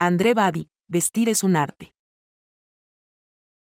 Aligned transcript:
André 0.00 0.34
Badi, 0.34 0.70
vestir 0.88 1.28
es 1.28 1.44
un 1.44 1.54
arte. 1.54 1.94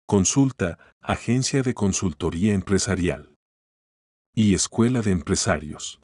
Consulta, 0.07 0.79
Agencia 1.01 1.63
de 1.63 1.73
Consultoría 1.73 2.53
Empresarial. 2.53 3.35
Y 4.33 4.53
Escuela 4.55 5.01
de 5.01 5.11
Empresarios. 5.11 5.99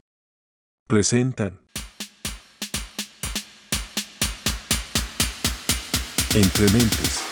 Presentan. 0.86 1.60
Entre 6.34 6.64
Mentes. 6.70 7.24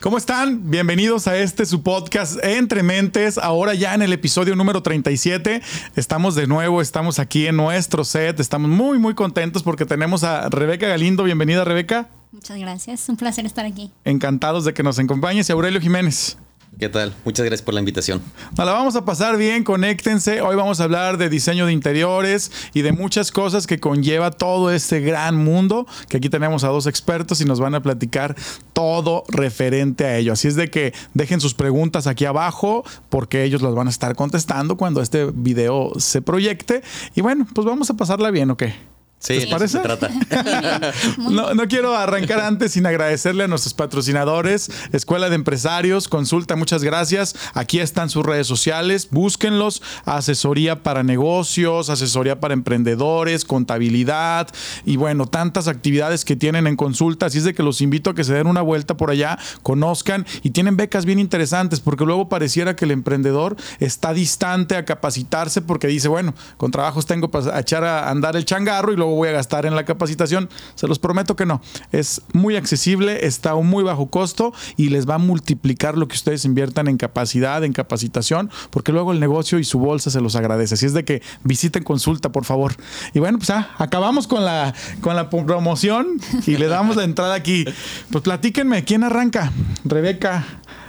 ¿Cómo 0.00 0.16
están? 0.16 0.70
Bienvenidos 0.70 1.28
a 1.28 1.36
este 1.36 1.66
su 1.66 1.82
podcast 1.82 2.42
Entre 2.42 2.82
Mentes. 2.82 3.36
Ahora 3.36 3.74
ya 3.74 3.94
en 3.94 4.02
el 4.02 4.12
episodio 4.12 4.56
número 4.56 4.82
37. 4.82 5.62
Estamos 5.96 6.34
de 6.34 6.46
nuevo, 6.46 6.80
estamos 6.80 7.18
aquí 7.18 7.46
en 7.46 7.56
nuestro 7.56 8.04
set. 8.04 8.40
Estamos 8.40 8.70
muy, 8.70 8.98
muy 8.98 9.14
contentos 9.14 9.62
porque 9.62 9.84
tenemos 9.84 10.24
a 10.24 10.48
Rebeca 10.48 10.88
Galindo. 10.88 11.24
Bienvenida, 11.24 11.64
Rebeca. 11.64 12.08
Muchas 12.32 12.58
gracias. 12.58 13.08
Un 13.08 13.16
placer 13.16 13.44
estar 13.44 13.66
aquí. 13.66 13.90
Encantados 14.04 14.64
de 14.64 14.72
que 14.72 14.82
nos 14.82 14.98
acompañes. 14.98 15.48
Y 15.48 15.52
Aurelio 15.52 15.80
Jiménez. 15.80 16.38
¿Qué 16.78 16.88
tal? 16.88 17.14
Muchas 17.26 17.44
gracias 17.44 17.62
por 17.62 17.74
la 17.74 17.80
invitación. 17.80 18.22
Nos 18.56 18.66
la 18.66 18.72
vamos 18.72 18.96
a 18.96 19.04
pasar 19.04 19.36
bien, 19.36 19.62
conéctense. 19.62 20.40
Hoy 20.40 20.56
vamos 20.56 20.80
a 20.80 20.84
hablar 20.84 21.18
de 21.18 21.28
diseño 21.28 21.66
de 21.66 21.72
interiores 21.74 22.50
y 22.72 22.80
de 22.80 22.92
muchas 22.92 23.30
cosas 23.30 23.66
que 23.66 23.78
conlleva 23.78 24.30
todo 24.30 24.72
este 24.72 25.00
gran 25.00 25.36
mundo, 25.36 25.86
que 26.08 26.16
aquí 26.16 26.30
tenemos 26.30 26.64
a 26.64 26.68
dos 26.68 26.86
expertos 26.86 27.42
y 27.42 27.44
nos 27.44 27.60
van 27.60 27.74
a 27.74 27.82
platicar 27.82 28.34
todo 28.72 29.24
referente 29.28 30.06
a 30.06 30.16
ello. 30.16 30.32
Así 30.32 30.48
es 30.48 30.56
de 30.56 30.70
que 30.70 30.94
dejen 31.12 31.40
sus 31.40 31.52
preguntas 31.52 32.06
aquí 32.06 32.24
abajo 32.24 32.84
porque 33.10 33.44
ellos 33.44 33.60
las 33.60 33.74
van 33.74 33.86
a 33.86 33.90
estar 33.90 34.16
contestando 34.16 34.78
cuando 34.78 35.02
este 35.02 35.26
video 35.26 35.92
se 35.98 36.22
proyecte. 36.22 36.82
Y 37.14 37.20
bueno, 37.20 37.46
pues 37.54 37.66
vamos 37.66 37.90
a 37.90 37.94
pasarla 37.94 38.30
bien, 38.30 38.50
¿o 38.50 38.56
qué? 38.56 38.91
Sí, 39.22 39.34
¿Les 39.34 39.46
parece? 39.46 39.78
se 39.78 39.84
trata. 39.84 40.08
no, 41.18 41.54
no, 41.54 41.68
quiero 41.68 41.96
arrancar 41.96 42.40
antes 42.40 42.72
sin 42.72 42.86
agradecerle 42.86 43.44
a 43.44 43.48
nuestros 43.48 43.72
patrocinadores, 43.72 44.68
Escuela 44.92 45.28
de 45.28 45.36
Empresarios, 45.36 46.08
Consulta, 46.08 46.56
muchas 46.56 46.82
gracias. 46.82 47.36
Aquí 47.54 47.78
están 47.78 48.10
sus 48.10 48.26
redes 48.26 48.48
sociales, 48.48 49.08
búsquenlos, 49.12 49.80
asesoría 50.06 50.82
para 50.82 51.04
negocios, 51.04 51.88
asesoría 51.88 52.40
para 52.40 52.54
emprendedores, 52.54 53.44
contabilidad 53.44 54.48
y 54.84 54.96
bueno, 54.96 55.26
tantas 55.26 55.68
actividades 55.68 56.24
que 56.24 56.34
tienen 56.34 56.66
en 56.66 56.74
consulta. 56.74 57.26
Así 57.26 57.38
es 57.38 57.44
de 57.44 57.54
que 57.54 57.62
los 57.62 57.80
invito 57.80 58.10
a 58.10 58.14
que 58.16 58.24
se 58.24 58.34
den 58.34 58.48
una 58.48 58.62
vuelta 58.62 58.96
por 58.96 59.10
allá, 59.10 59.38
conozcan 59.62 60.26
y 60.42 60.50
tienen 60.50 60.76
becas 60.76 61.04
bien 61.04 61.20
interesantes 61.20 61.78
porque 61.78 62.04
luego 62.04 62.28
pareciera 62.28 62.74
que 62.74 62.86
el 62.86 62.90
emprendedor 62.90 63.54
está 63.78 64.12
distante 64.12 64.74
a 64.74 64.84
capacitarse 64.84 65.62
porque 65.62 65.86
dice, 65.86 66.08
bueno, 66.08 66.34
con 66.56 66.72
trabajos 66.72 67.06
tengo 67.06 67.30
para 67.30 67.60
echar 67.60 67.84
a 67.84 68.10
andar 68.10 68.34
el 68.34 68.44
changarro 68.44 68.92
y 68.92 68.96
luego 68.96 69.11
voy 69.14 69.28
a 69.28 69.32
gastar 69.32 69.66
en 69.66 69.74
la 69.74 69.84
capacitación. 69.84 70.48
Se 70.74 70.86
los 70.86 70.98
prometo 70.98 71.36
que 71.36 71.46
no. 71.46 71.60
Es 71.92 72.22
muy 72.32 72.56
accesible, 72.56 73.26
está 73.26 73.50
a 73.50 73.54
un 73.54 73.68
muy 73.68 73.84
bajo 73.84 74.10
costo 74.10 74.52
y 74.76 74.88
les 74.88 75.08
va 75.08 75.16
a 75.16 75.18
multiplicar 75.18 75.96
lo 75.96 76.08
que 76.08 76.14
ustedes 76.14 76.44
inviertan 76.44 76.88
en 76.88 76.96
capacidad, 76.96 77.64
en 77.64 77.72
capacitación, 77.72 78.50
porque 78.70 78.92
luego 78.92 79.12
el 79.12 79.20
negocio 79.20 79.58
y 79.58 79.64
su 79.64 79.78
bolsa 79.78 80.10
se 80.10 80.20
los 80.20 80.36
agradece. 80.36 80.74
Así 80.74 80.86
es 80.86 80.94
de 80.94 81.04
que 81.04 81.22
visiten 81.44 81.84
consulta, 81.84 82.32
por 82.32 82.44
favor. 82.44 82.74
Y 83.14 83.18
bueno, 83.18 83.38
pues 83.38 83.50
ah, 83.50 83.70
acabamos 83.78 84.26
con 84.26 84.44
la, 84.44 84.74
con 85.00 85.16
la 85.16 85.30
promoción 85.30 86.20
y 86.46 86.56
le 86.56 86.68
damos 86.68 86.96
la 86.96 87.04
entrada 87.04 87.34
aquí. 87.34 87.64
Pues 88.10 88.22
platíquenme, 88.22 88.84
¿quién 88.84 89.04
arranca? 89.04 89.52
Rebeca, 89.84 90.44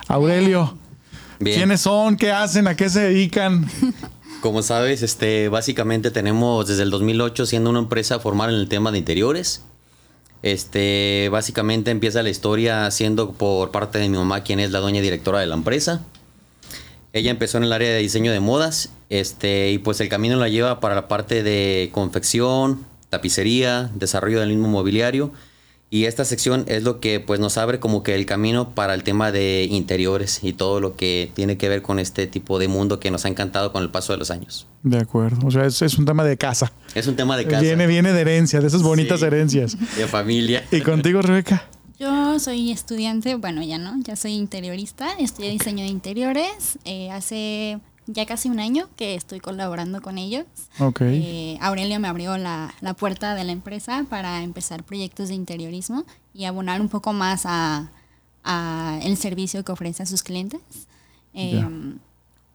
Aurelio. 0.07 0.77
Bien. 1.39 1.57
¿Quiénes 1.57 1.81
son? 1.81 2.15
¿Qué 2.15 2.31
hacen? 2.31 2.67
¿A 2.67 2.75
qué 2.75 2.89
se 2.89 3.01
dedican? 3.01 3.67
Como 4.43 4.61
sabes, 4.61 5.03
este, 5.03 5.47
básicamente 5.47 6.11
tenemos 6.11 6.67
desde 6.67 6.83
el 6.83 6.89
2008 6.89 7.45
siendo 7.45 7.69
una 7.69 7.79
empresa 7.79 8.19
formal 8.19 8.53
en 8.53 8.59
el 8.59 8.67
tema 8.67 8.91
de 8.91 8.97
interiores. 8.97 9.63
Este, 10.41 11.29
básicamente 11.31 11.91
empieza 11.91 12.21
la 12.23 12.29
historia 12.29 12.91
siendo 12.91 13.31
por 13.31 13.71
parte 13.71 13.99
de 13.99 14.09
mi 14.09 14.17
mamá, 14.17 14.43
quien 14.43 14.59
es 14.59 14.71
la 14.71 14.79
dueña 14.79 14.99
directora 14.99 15.39
de 15.39 15.45
la 15.45 15.55
empresa. 15.55 16.03
Ella 17.13 17.31
empezó 17.31 17.57
en 17.57 17.63
el 17.63 17.71
área 17.71 17.87
de 17.91 17.99
diseño 17.99 18.33
de 18.33 18.41
modas, 18.41 18.89
este, 19.07 19.71
y 19.71 19.77
pues 19.77 20.01
el 20.01 20.09
camino 20.09 20.35
la 20.35 20.49
lleva 20.49 20.81
para 20.81 20.93
la 20.93 21.07
parte 21.07 21.41
de 21.41 21.89
confección, 21.93 22.85
tapicería, 23.09 23.91
desarrollo 23.95 24.41
del 24.41 24.49
mismo 24.49 24.67
mobiliario. 24.67 25.31
Y 25.93 26.05
esta 26.05 26.25
sección 26.25 26.63
es 26.67 26.81
lo 26.81 26.99
que 26.99 27.19
pues 27.19 27.39
nos 27.39 27.59
abre 27.59 27.79
como 27.79 28.01
que 28.01 28.15
el 28.15 28.25
camino 28.25 28.73
para 28.73 28.95
el 28.95 29.03
tema 29.03 29.31
de 29.31 29.67
interiores 29.69 30.39
y 30.41 30.53
todo 30.53 30.79
lo 30.79 30.95
que 30.95 31.29
tiene 31.35 31.55
que 31.55 31.69
ver 31.69 31.83
con 31.83 31.99
este 31.99 32.25
tipo 32.25 32.57
de 32.57 32.67
mundo 32.67 32.99
que 32.99 33.11
nos 33.11 33.25
ha 33.25 33.27
encantado 33.27 33.71
con 33.71 33.83
el 33.83 33.91
paso 33.91 34.11
de 34.11 34.17
los 34.17 34.31
años. 34.31 34.65
De 34.81 34.97
acuerdo. 34.97 35.45
O 35.45 35.51
sea, 35.51 35.67
es, 35.67 35.79
es 35.83 35.99
un 35.99 36.05
tema 36.05 36.23
de 36.23 36.35
casa. 36.35 36.73
Es 36.95 37.05
un 37.05 37.15
tema 37.15 37.37
de 37.37 37.45
casa. 37.45 37.61
Viene, 37.61 37.85
viene 37.85 38.11
de 38.11 38.21
herencia, 38.21 38.59
de 38.59 38.65
esas 38.69 38.81
bonitas 38.81 39.19
Sí. 39.19 39.25
herencias. 39.27 39.77
De 39.95 40.07
familia. 40.07 40.63
¿Y 40.71 40.81
contigo, 40.81 41.21
Rebeca? 41.21 41.67
Yo 41.99 42.39
soy 42.39 42.71
estudiante, 42.71 43.35
bueno, 43.35 43.61
ya 43.61 43.77
no, 43.77 43.93
ya 44.03 44.15
soy 44.15 44.33
interiorista, 44.33 45.09
estudié 45.19 45.51
diseño 45.51 45.83
de 45.83 45.89
interiores. 45.91 46.79
eh, 46.85 47.11
hace 47.11 47.79
ya 48.07 48.25
casi 48.25 48.49
un 48.49 48.59
año 48.59 48.89
que 48.95 49.15
estoy 49.15 49.39
colaborando 49.39 50.01
con 50.01 50.17
ellos. 50.17 50.45
Ok. 50.79 51.01
Eh, 51.01 51.57
Aurelio 51.61 51.99
me 51.99 52.07
abrió 52.07 52.37
la, 52.37 52.73
la 52.81 52.93
puerta 52.93 53.35
de 53.35 53.43
la 53.43 53.51
empresa 53.51 54.05
para 54.09 54.43
empezar 54.43 54.83
proyectos 54.83 55.29
de 55.29 55.35
interiorismo 55.35 56.05
y 56.33 56.45
abonar 56.45 56.81
un 56.81 56.89
poco 56.89 57.13
más 57.13 57.45
a, 57.45 57.91
a 58.43 58.99
el 59.03 59.17
servicio 59.17 59.63
que 59.63 59.71
ofrece 59.71 60.03
a 60.03 60.05
sus 60.05 60.23
clientes. 60.23 60.61
Eh. 61.33 61.63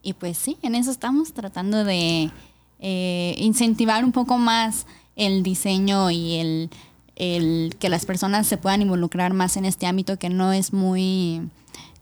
Y 0.02 0.12
pues 0.12 0.38
sí, 0.38 0.56
en 0.62 0.74
eso 0.74 0.90
estamos 0.90 1.32
tratando 1.32 1.84
de 1.84 2.30
eh, 2.78 3.34
incentivar 3.38 4.04
un 4.04 4.12
poco 4.12 4.38
más 4.38 4.86
el 5.16 5.42
diseño 5.42 6.10
y 6.10 6.36
el, 6.36 6.70
el 7.16 7.76
que 7.78 7.88
las 7.88 8.06
personas 8.06 8.46
se 8.46 8.56
puedan 8.56 8.82
involucrar 8.82 9.34
más 9.34 9.56
en 9.56 9.64
este 9.64 9.86
ámbito 9.86 10.18
que 10.18 10.28
no 10.28 10.52
es 10.52 10.72
muy 10.72 11.50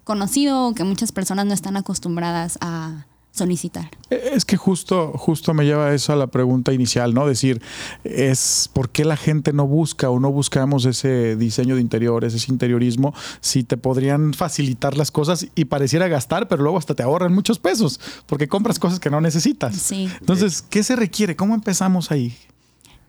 conocido 0.04 0.68
o 0.68 0.74
que 0.74 0.84
muchas 0.84 1.12
personas 1.12 1.46
no 1.46 1.54
están 1.54 1.76
acostumbradas 1.76 2.58
a 2.60 3.06
solicitar. 3.36 3.90
Es 4.10 4.44
que 4.44 4.56
justo, 4.56 5.12
justo 5.16 5.54
me 5.54 5.64
lleva 5.64 5.94
eso 5.94 6.12
a 6.12 6.16
la 6.16 6.26
pregunta 6.26 6.72
inicial, 6.72 7.14
¿no? 7.14 7.26
Decir, 7.26 7.60
es 8.04 8.70
por 8.72 8.90
qué 8.90 9.04
la 9.04 9.16
gente 9.16 9.52
no 9.52 9.66
busca 9.66 10.10
o 10.10 10.18
no 10.20 10.32
buscamos 10.32 10.84
ese 10.84 11.36
diseño 11.36 11.76
de 11.76 11.80
interiores, 11.80 12.34
ese 12.34 12.50
interiorismo, 12.50 13.14
si 13.40 13.62
te 13.62 13.76
podrían 13.76 14.34
facilitar 14.34 14.96
las 14.96 15.10
cosas 15.10 15.46
y 15.54 15.66
pareciera 15.66 16.08
gastar, 16.08 16.48
pero 16.48 16.62
luego 16.62 16.78
hasta 16.78 16.94
te 16.94 17.02
ahorran 17.02 17.32
muchos 17.34 17.58
pesos, 17.58 18.00
porque 18.26 18.48
compras 18.48 18.78
cosas 18.78 19.00
que 19.00 19.10
no 19.10 19.20
necesitas. 19.20 19.76
Sí. 19.76 20.08
Entonces, 20.20 20.62
¿qué 20.62 20.82
se 20.82 20.96
requiere? 20.96 21.36
¿Cómo 21.36 21.54
empezamos 21.54 22.10
ahí? 22.10 22.34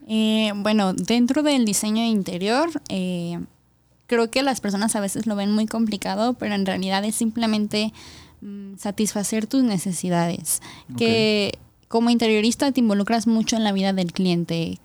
Eh, 0.07 0.51
bueno, 0.55 0.93
dentro 0.93 1.43
del 1.43 1.65
diseño 1.65 2.01
de 2.01 2.09
interior, 2.09 2.69
eh, 2.87 3.39
creo 4.07 4.31
que 4.31 4.41
las 4.41 4.61
personas 4.61 4.95
a 4.95 5.01
veces 5.01 5.27
lo 5.27 5.35
ven 5.35 5.51
muy 5.51 5.67
complicado, 5.67 6.33
pero 6.33 6.55
en 6.55 6.65
realidad 6.65 7.03
es 7.03 7.15
simplemente 7.15 7.93
satisfacer 8.77 9.47
tus 9.47 9.63
necesidades. 9.63 10.61
Que 10.97 11.57
como 11.87 12.09
interiorista 12.09 12.71
te 12.71 12.79
involucras 12.79 13.27
mucho 13.27 13.55
en 13.55 13.63
la 13.63 13.71
vida 13.71 13.93
del 13.93 14.13
cliente. 14.13 14.79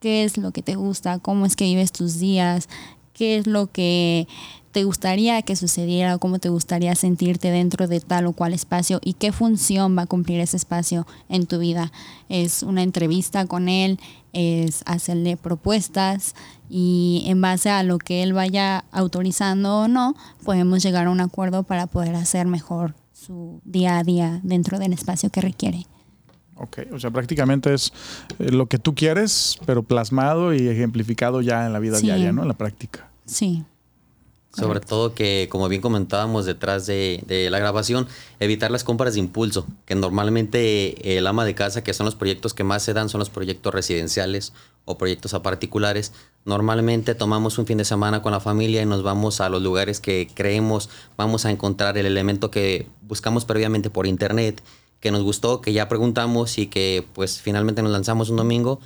¿Qué 0.00 0.24
es 0.24 0.38
lo 0.38 0.52
que 0.52 0.62
te 0.62 0.74
gusta? 0.74 1.18
¿Cómo 1.18 1.46
es 1.46 1.56
que 1.56 1.64
vives 1.64 1.92
tus 1.92 2.18
días? 2.18 2.68
¿Qué 3.12 3.38
es 3.38 3.46
lo 3.46 3.70
que 3.70 4.28
te 4.76 4.84
gustaría 4.84 5.40
que 5.40 5.56
sucediera 5.56 6.14
o 6.14 6.18
cómo 6.18 6.38
te 6.38 6.50
gustaría 6.50 6.94
sentirte 6.96 7.50
dentro 7.50 7.88
de 7.88 7.98
tal 8.00 8.26
o 8.26 8.34
cual 8.34 8.52
espacio 8.52 9.00
y 9.02 9.14
qué 9.14 9.32
función 9.32 9.96
va 9.96 10.02
a 10.02 10.06
cumplir 10.06 10.38
ese 10.38 10.58
espacio 10.58 11.06
en 11.30 11.46
tu 11.46 11.58
vida. 11.58 11.92
Es 12.28 12.62
una 12.62 12.82
entrevista 12.82 13.46
con 13.46 13.70
él, 13.70 13.98
es 14.34 14.82
hacerle 14.84 15.38
propuestas 15.38 16.34
y 16.68 17.24
en 17.24 17.40
base 17.40 17.70
a 17.70 17.82
lo 17.84 17.96
que 17.96 18.22
él 18.22 18.34
vaya 18.34 18.84
autorizando 18.92 19.78
o 19.78 19.88
no, 19.88 20.14
podemos 20.44 20.82
llegar 20.82 21.06
a 21.06 21.10
un 21.10 21.22
acuerdo 21.22 21.62
para 21.62 21.86
poder 21.86 22.14
hacer 22.14 22.46
mejor 22.46 22.94
su 23.14 23.62
día 23.64 23.96
a 23.96 24.04
día 24.04 24.40
dentro 24.42 24.78
del 24.78 24.92
espacio 24.92 25.30
que 25.30 25.40
requiere. 25.40 25.86
Ok, 26.56 26.80
o 26.92 27.00
sea, 27.00 27.10
prácticamente 27.10 27.72
es 27.72 27.94
eh, 28.38 28.50
lo 28.50 28.66
que 28.66 28.78
tú 28.78 28.94
quieres, 28.94 29.58
pero 29.64 29.82
plasmado 29.82 30.52
y 30.52 30.68
ejemplificado 30.68 31.40
ya 31.40 31.64
en 31.64 31.72
la 31.72 31.78
vida 31.78 31.96
Sí. 31.96 32.04
diaria, 32.04 32.30
¿no? 32.30 32.42
En 32.42 32.48
la 32.48 32.58
práctica. 32.58 33.08
Sí. 33.24 33.64
Sobre 34.56 34.80
todo 34.80 35.12
que, 35.12 35.48
como 35.50 35.68
bien 35.68 35.82
comentábamos 35.82 36.46
detrás 36.46 36.86
de, 36.86 37.22
de 37.26 37.50
la 37.50 37.58
grabación, 37.58 38.08
evitar 38.40 38.70
las 38.70 38.84
compras 38.84 39.12
de 39.12 39.20
impulso, 39.20 39.66
que 39.84 39.94
normalmente 39.94 41.18
el 41.18 41.26
ama 41.26 41.44
de 41.44 41.54
casa, 41.54 41.84
que 41.84 41.92
son 41.92 42.06
los 42.06 42.14
proyectos 42.14 42.54
que 42.54 42.64
más 42.64 42.82
se 42.82 42.94
dan, 42.94 43.10
son 43.10 43.18
los 43.18 43.28
proyectos 43.28 43.74
residenciales 43.74 44.54
o 44.86 44.96
proyectos 44.96 45.34
a 45.34 45.42
particulares. 45.42 46.14
Normalmente 46.46 47.14
tomamos 47.14 47.58
un 47.58 47.66
fin 47.66 47.76
de 47.76 47.84
semana 47.84 48.22
con 48.22 48.32
la 48.32 48.40
familia 48.40 48.80
y 48.80 48.86
nos 48.86 49.02
vamos 49.02 49.42
a 49.42 49.50
los 49.50 49.60
lugares 49.60 50.00
que 50.00 50.28
creemos 50.32 50.88
vamos 51.16 51.44
a 51.44 51.50
encontrar 51.50 51.98
el 51.98 52.06
elemento 52.06 52.50
que 52.50 52.86
buscamos 53.02 53.44
previamente 53.44 53.90
por 53.90 54.06
internet, 54.06 54.62
que 55.00 55.10
nos 55.10 55.22
gustó, 55.22 55.60
que 55.60 55.72
ya 55.72 55.88
preguntamos 55.88 56.58
y 56.58 56.68
que 56.68 57.06
pues 57.12 57.40
finalmente 57.40 57.82
nos 57.82 57.92
lanzamos 57.92 58.30
un 58.30 58.36
domingo 58.36 58.80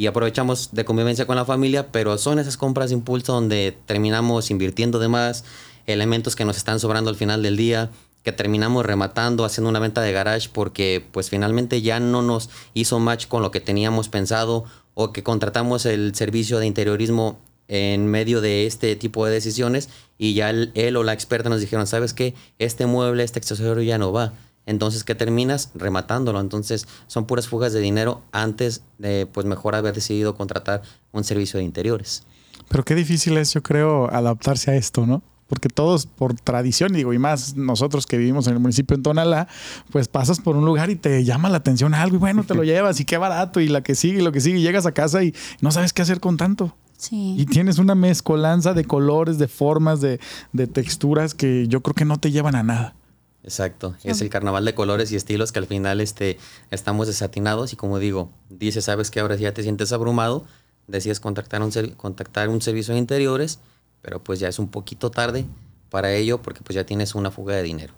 y 0.00 0.06
aprovechamos 0.06 0.70
de 0.72 0.86
convivencia 0.86 1.26
con 1.26 1.36
la 1.36 1.44
familia, 1.44 1.92
pero 1.92 2.16
son 2.16 2.38
esas 2.38 2.56
compras 2.56 2.88
de 2.88 2.94
impulso 2.94 3.34
donde 3.34 3.76
terminamos 3.84 4.50
invirtiendo 4.50 4.98
de 4.98 5.08
más, 5.08 5.44
elementos 5.84 6.36
que 6.36 6.46
nos 6.46 6.56
están 6.56 6.80
sobrando 6.80 7.10
al 7.10 7.16
final 7.16 7.42
del 7.42 7.58
día, 7.58 7.90
que 8.22 8.32
terminamos 8.32 8.86
rematando, 8.86 9.44
haciendo 9.44 9.68
una 9.68 9.78
venta 9.78 10.00
de 10.00 10.10
garage 10.12 10.48
porque 10.50 11.06
pues 11.12 11.28
finalmente 11.28 11.82
ya 11.82 12.00
no 12.00 12.22
nos 12.22 12.48
hizo 12.72 12.98
match 12.98 13.26
con 13.26 13.42
lo 13.42 13.50
que 13.50 13.60
teníamos 13.60 14.08
pensado 14.08 14.64
o 14.94 15.12
que 15.12 15.22
contratamos 15.22 15.84
el 15.84 16.14
servicio 16.14 16.60
de 16.60 16.66
interiorismo 16.66 17.38
en 17.68 18.06
medio 18.06 18.40
de 18.40 18.66
este 18.66 18.96
tipo 18.96 19.26
de 19.26 19.32
decisiones 19.32 19.90
y 20.16 20.32
ya 20.32 20.48
él, 20.48 20.96
o 20.96 21.04
la 21.04 21.12
experta 21.12 21.50
nos 21.50 21.60
dijeron, 21.60 21.86
¿sabes 21.86 22.14
qué? 22.14 22.32
Este 22.58 22.86
mueble, 22.86 23.22
este 23.22 23.38
accesorio 23.38 23.82
ya 23.82 23.98
no 23.98 24.12
va. 24.12 24.32
Entonces, 24.66 25.04
¿qué 25.04 25.14
terminas? 25.14 25.70
Rematándolo. 25.74 26.40
Entonces, 26.40 26.86
son 27.06 27.26
puras 27.26 27.48
fugas 27.48 27.72
de 27.72 27.80
dinero 27.80 28.22
antes 28.32 28.82
de, 28.98 29.26
pues, 29.26 29.46
mejor 29.46 29.74
haber 29.74 29.94
decidido 29.94 30.34
contratar 30.34 30.82
un 31.12 31.24
servicio 31.24 31.58
de 31.58 31.64
interiores. 31.64 32.24
Pero 32.68 32.84
qué 32.84 32.94
difícil 32.94 33.36
es, 33.36 33.52
yo 33.52 33.62
creo, 33.62 34.08
adaptarse 34.12 34.70
a 34.70 34.76
esto, 34.76 35.06
¿no? 35.06 35.22
porque 35.50 35.68
todos 35.68 36.06
por 36.06 36.34
tradición, 36.34 36.92
digo, 36.92 37.12
y 37.12 37.18
más 37.18 37.56
nosotros 37.56 38.06
que 38.06 38.16
vivimos 38.16 38.46
en 38.46 38.52
el 38.52 38.60
municipio 38.60 38.96
de 38.96 39.02
Tonalá, 39.02 39.48
pues 39.90 40.06
pasas 40.06 40.38
por 40.38 40.54
un 40.56 40.64
lugar 40.64 40.90
y 40.90 40.96
te 40.96 41.24
llama 41.24 41.48
la 41.48 41.56
atención 41.56 41.92
algo 41.92 42.14
y 42.14 42.18
bueno, 42.20 42.44
te 42.44 42.54
lo 42.54 42.62
llevas 42.64 43.00
y 43.00 43.04
qué 43.04 43.18
barato 43.18 43.58
y 43.58 43.66
la 43.66 43.82
que 43.82 43.96
sigue 43.96 44.20
y 44.20 44.22
lo 44.22 44.30
que 44.30 44.40
sigue, 44.40 44.60
y 44.60 44.62
llegas 44.62 44.86
a 44.86 44.92
casa 44.92 45.24
y 45.24 45.34
no 45.60 45.72
sabes 45.72 45.92
qué 45.92 46.02
hacer 46.02 46.20
con 46.20 46.36
tanto. 46.36 46.76
Sí. 46.96 47.34
Y 47.36 47.46
tienes 47.46 47.78
una 47.78 47.96
mezcolanza 47.96 48.74
de 48.74 48.84
colores, 48.84 49.38
de 49.38 49.48
formas, 49.48 50.00
de, 50.00 50.20
de 50.52 50.68
texturas 50.68 51.34
que 51.34 51.66
yo 51.66 51.82
creo 51.82 51.94
que 51.94 52.04
no 52.04 52.18
te 52.18 52.30
llevan 52.30 52.54
a 52.54 52.62
nada. 52.62 52.94
Exacto, 53.42 53.96
es 54.04 54.20
el 54.20 54.28
carnaval 54.28 54.64
de 54.66 54.74
colores 54.74 55.10
y 55.12 55.16
estilos 55.16 55.50
que 55.50 55.58
al 55.58 55.66
final 55.66 56.00
este, 56.00 56.38
estamos 56.70 57.06
desatinados 57.06 57.72
y 57.72 57.76
como 57.76 57.98
digo, 57.98 58.30
dices, 58.50 58.84
sabes 58.84 59.10
que 59.10 59.20
ahora 59.20 59.36
ya 59.36 59.54
te 59.54 59.62
sientes 59.62 59.92
abrumado, 59.92 60.44
decides 60.86 61.20
contactar 61.20 61.62
un, 61.62 61.70
contactar 61.96 62.50
un 62.50 62.60
servicio 62.60 62.92
de 62.92 63.00
interiores 63.00 63.60
pero 64.02 64.22
pues 64.22 64.40
ya 64.40 64.48
es 64.48 64.58
un 64.58 64.68
poquito 64.68 65.10
tarde 65.10 65.44
para 65.90 66.12
ello 66.12 66.40
porque 66.40 66.60
pues 66.62 66.74
ya 66.74 66.84
tienes 66.84 67.14
una 67.14 67.30
fuga 67.30 67.56
de 67.56 67.62
dinero. 67.62 67.94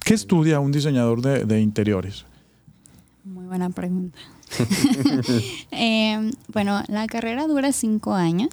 ¿Qué 0.00 0.14
estudia 0.14 0.58
un 0.60 0.72
diseñador 0.72 1.22
de, 1.22 1.60
interiores? 1.60 2.24
Muy 3.24 3.46
buena 3.46 3.70
pregunta. 3.70 4.18
Eh, 5.70 6.30
bueno, 6.48 6.82
la 6.88 7.06
carrera 7.06 7.46
dura 7.46 7.72
cinco 7.72 8.12
años 8.12 8.50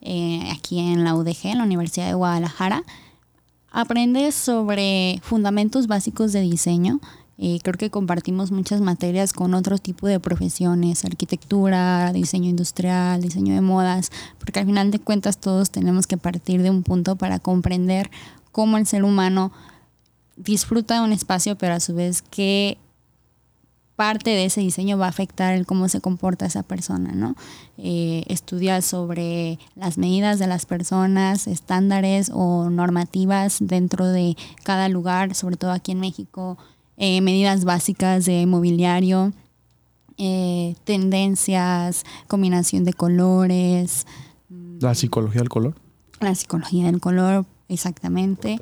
eh, 0.00 0.48
aquí 0.52 0.78
en 0.78 1.02
la 1.02 1.14
UDG, 1.14 1.46
en 1.46 1.58
la 1.58 1.64
Universidad 1.64 2.06
de 2.06 2.14
Guadalajara. 2.14 2.84
Aprendes 3.76 4.36
sobre 4.36 5.18
fundamentos 5.24 5.88
básicos 5.88 6.32
de 6.32 6.40
diseño, 6.42 7.00
creo 7.36 7.74
que 7.76 7.90
compartimos 7.90 8.52
muchas 8.52 8.80
materias 8.80 9.32
con 9.32 9.52
otro 9.52 9.78
tipo 9.78 10.06
de 10.06 10.20
profesiones, 10.20 11.04
arquitectura, 11.04 12.12
diseño 12.12 12.48
industrial, 12.48 13.20
diseño 13.20 13.52
de 13.52 13.60
modas, 13.60 14.12
porque 14.38 14.60
al 14.60 14.66
final 14.66 14.92
de 14.92 15.00
cuentas 15.00 15.38
todos 15.38 15.70
tenemos 15.70 16.06
que 16.06 16.16
partir 16.16 16.62
de 16.62 16.70
un 16.70 16.84
punto 16.84 17.16
para 17.16 17.40
comprender 17.40 18.12
cómo 18.52 18.78
el 18.78 18.86
ser 18.86 19.02
humano 19.02 19.50
disfruta 20.36 20.94
de 20.94 21.00
un 21.00 21.12
espacio, 21.12 21.58
pero 21.58 21.74
a 21.74 21.80
su 21.80 21.96
vez 21.96 22.22
qué 22.22 22.78
parte 23.96 24.30
de 24.30 24.46
ese 24.46 24.60
diseño 24.60 24.98
va 24.98 25.06
a 25.06 25.10
afectar 25.10 25.54
el 25.54 25.66
cómo 25.66 25.88
se 25.88 26.00
comporta 26.00 26.46
esa 26.46 26.62
persona, 26.62 27.12
¿no? 27.12 27.36
Eh, 27.78 28.24
estudiar 28.26 28.82
sobre 28.82 29.58
las 29.76 29.98
medidas 29.98 30.38
de 30.38 30.46
las 30.46 30.66
personas, 30.66 31.46
estándares 31.46 32.30
o 32.34 32.70
normativas 32.70 33.58
dentro 33.60 34.06
de 34.08 34.36
cada 34.64 34.88
lugar, 34.88 35.34
sobre 35.34 35.56
todo 35.56 35.70
aquí 35.70 35.92
en 35.92 36.00
México, 36.00 36.58
eh, 36.96 37.20
medidas 37.20 37.64
básicas 37.64 38.24
de 38.24 38.46
mobiliario, 38.46 39.32
eh, 40.16 40.74
tendencias, 40.84 42.04
combinación 42.28 42.84
de 42.84 42.92
colores. 42.92 44.06
La 44.80 44.94
psicología 44.94 45.40
del 45.40 45.48
color. 45.48 45.74
La 46.20 46.34
psicología 46.34 46.86
del 46.86 47.00
color, 47.00 47.46
exactamente. 47.68 48.58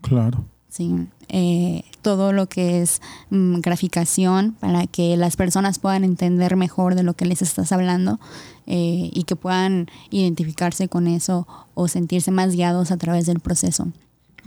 Claro. 0.00 0.44
Sí, 0.68 1.06
eh, 1.28 1.84
todo 2.04 2.32
lo 2.32 2.48
que 2.48 2.80
es 2.80 3.02
mm, 3.30 3.58
graficación 3.58 4.52
para 4.60 4.86
que 4.86 5.16
las 5.16 5.34
personas 5.34 5.80
puedan 5.80 6.04
entender 6.04 6.54
mejor 6.54 6.94
de 6.94 7.02
lo 7.02 7.14
que 7.14 7.24
les 7.24 7.42
estás 7.42 7.72
hablando 7.72 8.20
y 8.66 9.24
que 9.24 9.36
puedan 9.36 9.88
identificarse 10.10 10.88
con 10.88 11.06
eso 11.06 11.46
o 11.74 11.86
sentirse 11.86 12.30
más 12.30 12.54
guiados 12.54 12.92
a 12.92 12.96
través 12.96 13.26
del 13.26 13.40
proceso. 13.40 13.88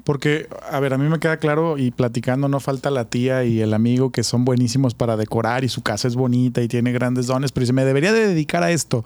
Porque, 0.07 0.47
a 0.71 0.79
ver, 0.79 0.93
a 0.93 0.97
mí 0.97 1.09
me 1.09 1.19
queda 1.19 1.35
claro 1.35 1.77
y 1.77 1.91
platicando, 1.91 2.47
no 2.47 2.61
falta 2.61 2.89
la 2.89 3.09
tía 3.09 3.43
y 3.43 3.59
el 3.59 3.73
amigo 3.73 4.09
que 4.09 4.23
son 4.23 4.45
buenísimos 4.45 4.93
para 4.93 5.17
decorar 5.17 5.65
y 5.65 5.67
su 5.67 5.81
casa 5.81 6.07
es 6.07 6.15
bonita 6.15 6.61
y 6.61 6.69
tiene 6.69 6.93
grandes 6.93 7.27
dones, 7.27 7.51
pero 7.51 7.63
dice, 7.63 7.73
me 7.73 7.83
debería 7.83 8.13
de 8.13 8.25
dedicar 8.25 8.63
a 8.63 8.71
esto. 8.71 9.03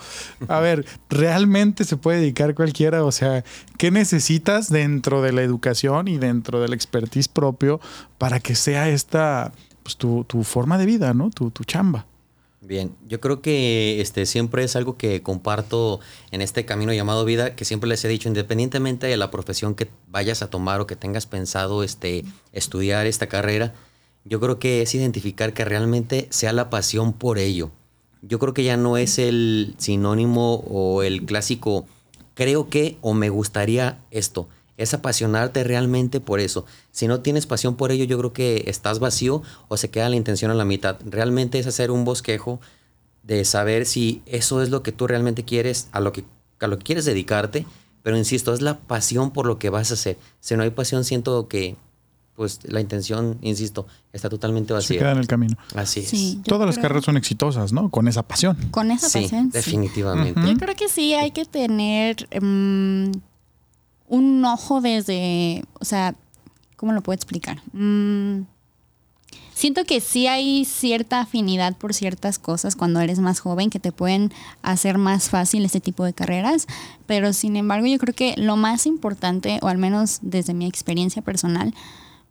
A 0.47 0.59
ver, 0.59 0.85
¿realmente 1.09 1.85
se 1.85 1.97
puede 1.97 2.19
dedicar 2.19 2.53
cualquiera? 2.53 3.03
O 3.03 3.11
sea, 3.11 3.43
¿qué 3.79 3.89
necesitas 3.89 4.69
dentro 4.69 5.23
de 5.23 5.33
la 5.33 5.41
educación 5.41 6.07
y 6.07 6.19
dentro 6.19 6.61
del 6.61 6.71
expertise 6.71 7.29
propio 7.29 7.81
para 8.19 8.39
que 8.39 8.53
sea 8.53 8.87
esta, 8.87 9.53
pues, 9.81 9.97
tu, 9.97 10.23
tu 10.25 10.43
forma 10.43 10.77
de 10.77 10.85
vida, 10.85 11.15
¿no? 11.15 11.31
Tu, 11.31 11.49
tu 11.49 11.63
chamba. 11.63 12.05
Bien, 12.63 12.95
yo 13.07 13.19
creo 13.19 13.41
que 13.41 14.01
este 14.01 14.27
siempre 14.27 14.63
es 14.63 14.75
algo 14.75 14.95
que 14.95 15.23
comparto 15.23 15.99
en 16.29 16.41
este 16.41 16.63
camino 16.63 16.93
llamado 16.93 17.25
vida, 17.25 17.55
que 17.55 17.65
siempre 17.65 17.89
les 17.89 18.05
he 18.05 18.07
dicho, 18.07 18.29
independientemente 18.29 19.07
de 19.07 19.17
la 19.17 19.31
profesión 19.31 19.73
que 19.73 19.89
vayas 20.07 20.43
a 20.43 20.49
tomar 20.51 20.79
o 20.79 20.85
que 20.85 20.95
tengas 20.95 21.25
pensado 21.25 21.83
este, 21.83 22.23
estudiar 22.53 23.07
esta 23.07 23.25
carrera, 23.25 23.73
yo 24.25 24.39
creo 24.39 24.59
que 24.59 24.83
es 24.83 24.93
identificar 24.93 25.53
que 25.53 25.65
realmente 25.65 26.27
sea 26.29 26.53
la 26.53 26.69
pasión 26.69 27.13
por 27.13 27.39
ello. 27.39 27.71
Yo 28.21 28.37
creo 28.37 28.53
que 28.53 28.63
ya 28.63 28.77
no 28.77 28.95
es 28.95 29.17
el 29.17 29.73
sinónimo 29.79 30.63
o 30.67 31.01
el 31.01 31.25
clásico 31.25 31.87
creo 32.35 32.69
que 32.69 32.97
o 33.01 33.13
me 33.13 33.29
gustaría 33.29 33.99
esto 34.11 34.47
es 34.77 34.93
apasionarte 34.93 35.63
realmente 35.63 36.19
por 36.19 36.39
eso. 36.39 36.65
Si 36.91 37.07
no 37.07 37.21
tienes 37.21 37.45
pasión 37.45 37.75
por 37.75 37.91
ello, 37.91 38.05
yo 38.05 38.17
creo 38.17 38.33
que 38.33 38.63
estás 38.67 38.99
vacío 38.99 39.43
o 39.67 39.77
se 39.77 39.89
queda 39.89 40.09
la 40.09 40.15
intención 40.15 40.51
a 40.51 40.55
la 40.55 40.65
mitad. 40.65 40.97
Realmente 41.05 41.59
es 41.59 41.67
hacer 41.67 41.91
un 41.91 42.05
bosquejo 42.05 42.59
de 43.23 43.45
saber 43.45 43.85
si 43.85 44.21
eso 44.25 44.61
es 44.61 44.69
lo 44.69 44.83
que 44.83 44.91
tú 44.91 45.07
realmente 45.07 45.43
quieres, 45.45 45.87
a 45.91 45.99
lo 45.99 46.11
que, 46.11 46.25
a 46.59 46.67
lo 46.67 46.77
que 46.77 46.83
quieres 46.83 47.05
dedicarte. 47.05 47.65
Pero 48.03 48.17
insisto, 48.17 48.53
es 48.53 48.61
la 48.61 48.79
pasión 48.79 49.31
por 49.31 49.45
lo 49.45 49.59
que 49.59 49.69
vas 49.69 49.91
a 49.91 49.93
hacer. 49.93 50.17
Si 50.39 50.55
no 50.55 50.63
hay 50.63 50.71
pasión, 50.71 51.03
siento 51.03 51.47
que 51.47 51.75
pues 52.35 52.59
la 52.63 52.81
intención, 52.81 53.37
insisto, 53.41 53.85
está 54.13 54.29
totalmente 54.29 54.73
vacía. 54.73 54.95
Se 54.95 54.97
queda 54.97 55.11
en 55.11 55.19
el 55.19 55.27
camino. 55.27 55.57
Así 55.75 55.99
es. 55.99 56.41
Todas 56.43 56.65
las 56.65 56.79
carreras 56.79 57.03
son 57.05 57.17
exitosas, 57.17 57.71
¿no? 57.71 57.91
Con 57.91 58.07
esa 58.07 58.23
pasión. 58.23 58.57
Con 58.71 58.89
esa 58.89 59.07
pasión. 59.09 59.51
Definitivamente. 59.51 60.41
Yo 60.47 60.57
creo 60.57 60.75
que 60.75 60.89
sí 60.89 61.13
hay 61.13 61.29
que 61.29 61.45
tener 61.45 62.27
em, 62.31 63.11
un 64.11 64.43
ojo 64.43 64.81
desde, 64.81 65.63
o 65.79 65.85
sea, 65.85 66.13
¿cómo 66.75 66.91
lo 66.91 67.01
puedo 67.01 67.15
explicar? 67.15 67.61
Mm, 67.71 68.41
siento 69.53 69.85
que 69.85 70.01
sí 70.01 70.27
hay 70.27 70.65
cierta 70.65 71.21
afinidad 71.21 71.77
por 71.77 71.93
ciertas 71.93 72.37
cosas 72.37 72.75
cuando 72.75 72.99
eres 72.99 73.19
más 73.19 73.39
joven 73.39 73.69
que 73.69 73.79
te 73.79 73.93
pueden 73.93 74.33
hacer 74.63 74.97
más 74.97 75.29
fácil 75.29 75.63
este 75.63 75.79
tipo 75.79 76.03
de 76.03 76.11
carreras, 76.11 76.67
pero 77.05 77.31
sin 77.31 77.55
embargo 77.55 77.87
yo 77.87 77.97
creo 77.99 78.13
que 78.13 78.35
lo 78.35 78.57
más 78.57 78.85
importante, 78.85 79.59
o 79.61 79.69
al 79.69 79.77
menos 79.77 80.19
desde 80.21 80.53
mi 80.53 80.65
experiencia 80.65 81.21
personal, 81.21 81.73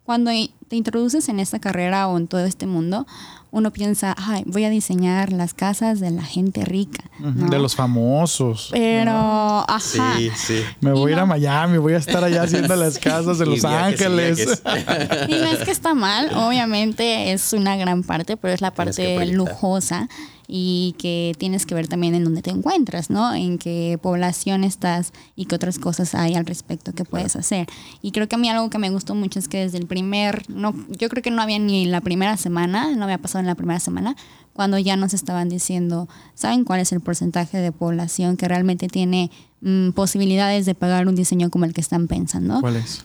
cuando 0.05 0.33
te 0.69 0.77
introduces 0.77 1.31
en 1.31 1.41
esta 1.41 1.61
carrera 1.61 2.09
o 2.09 2.19
en 2.19 2.29
todo 2.29 2.45
este 2.45 2.67
mundo, 2.67 3.07
uno 3.53 3.73
piensa, 3.73 4.15
Ay, 4.17 4.43
voy 4.47 4.65
a 4.65 4.71
diseñar 4.71 5.33
las 5.33 5.55
casas 5.55 6.01
de 6.01 6.11
la 6.11 6.23
gente 6.23 6.65
rica. 6.65 7.05
De 7.19 7.59
los 7.59 7.75
famosos. 7.75 8.69
Pero, 8.73 9.11
ajá. 9.11 9.81
Sí, 10.17 10.31
sí. 10.37 10.63
Me 10.81 10.93
voy 10.93 11.13
a 11.13 11.15
ir 11.15 11.21
a 11.21 11.27
Miami, 11.27 11.79
voy 11.79 11.95
a 11.95 11.99
estar 11.99 12.23
allá 12.23 12.45
haciendo 12.45 12.75
las 12.77 12.99
casas 13.01 13.39
de 13.39 13.47
Los 13.47 13.65
Ángeles. 13.65 14.63
Y, 15.29 15.33
no 15.33 15.47
es 15.47 15.65
que 15.65 15.71
está 15.71 15.95
mal, 15.95 16.31
obviamente 16.35 17.33
es 17.33 17.53
una 17.53 17.77
gran 17.77 18.03
parte, 18.03 18.37
pero 18.37 18.55
es 18.55 18.61
la 18.61 18.73
parte 18.73 19.27
lujosa 19.27 20.09
y 20.53 20.97
que 20.99 21.33
tienes 21.39 21.65
que 21.65 21.77
ver 21.77 21.87
también 21.87 22.17
en 22.17 22.25
dónde 22.25 22.43
te 22.43 22.51
encuentras, 22.51 23.09
¿no? 23.09 23.33
En 23.33 23.57
qué 23.57 24.01
población 24.03 24.65
estás 24.65 25.13
y 25.37 25.45
qué 25.45 25.55
otras 25.55 25.79
cosas 25.79 26.17
hay 26.17 26.35
al 26.35 26.45
respecto 26.45 26.93
que 26.93 27.05
puedes 27.05 27.37
hacer. 27.37 27.69
Y 28.03 28.11
creo 28.11 28.27
que 28.29 28.35
a 28.35 28.39
mí 28.39 28.49
algo 28.49 28.69
que 28.69 28.79
me 28.79 28.91
gustó 28.91 29.15
mucho 29.15 29.39
es 29.39 29.47
que 29.47 29.59
desde 29.59 29.79
el 29.79 29.87
primer, 29.87 30.43
no, 30.51 30.75
yo 30.89 31.09
creo 31.09 31.23
que 31.23 31.31
no 31.31 31.41
había 31.41 31.61
ni 31.61 31.87
la 31.87 32.01
primera 32.01 32.37
semana, 32.37 32.91
no 32.97 33.05
había 33.05 33.19
pasado 33.19 33.39
en 33.41 33.47
la 33.47 33.55
primera 33.55 33.79
semana, 33.79 34.17
cuando 34.53 34.77
ya 34.77 34.97
nos 34.97 35.15
estaban 35.15 35.49
diciendo, 35.49 36.09
¿saben 36.35 36.65
cuál 36.65 36.81
es 36.81 36.91
el 36.91 37.01
porcentaje 37.01 37.59
de 37.59 37.71
población 37.71 38.37
que 38.37 38.49
realmente 38.49 38.89
tiene 38.89 39.31
mm, 39.61 39.91
posibilidades 39.91 40.67
de 40.67 40.75
pagar 40.75 41.07
un 41.07 41.15
diseño 41.15 41.51
como 41.51 41.65
el 41.65 41.75
que 41.75 41.81
están 41.81 42.09
pensando? 42.09 42.61
¿Cuál 42.61 42.75
es? 42.75 43.05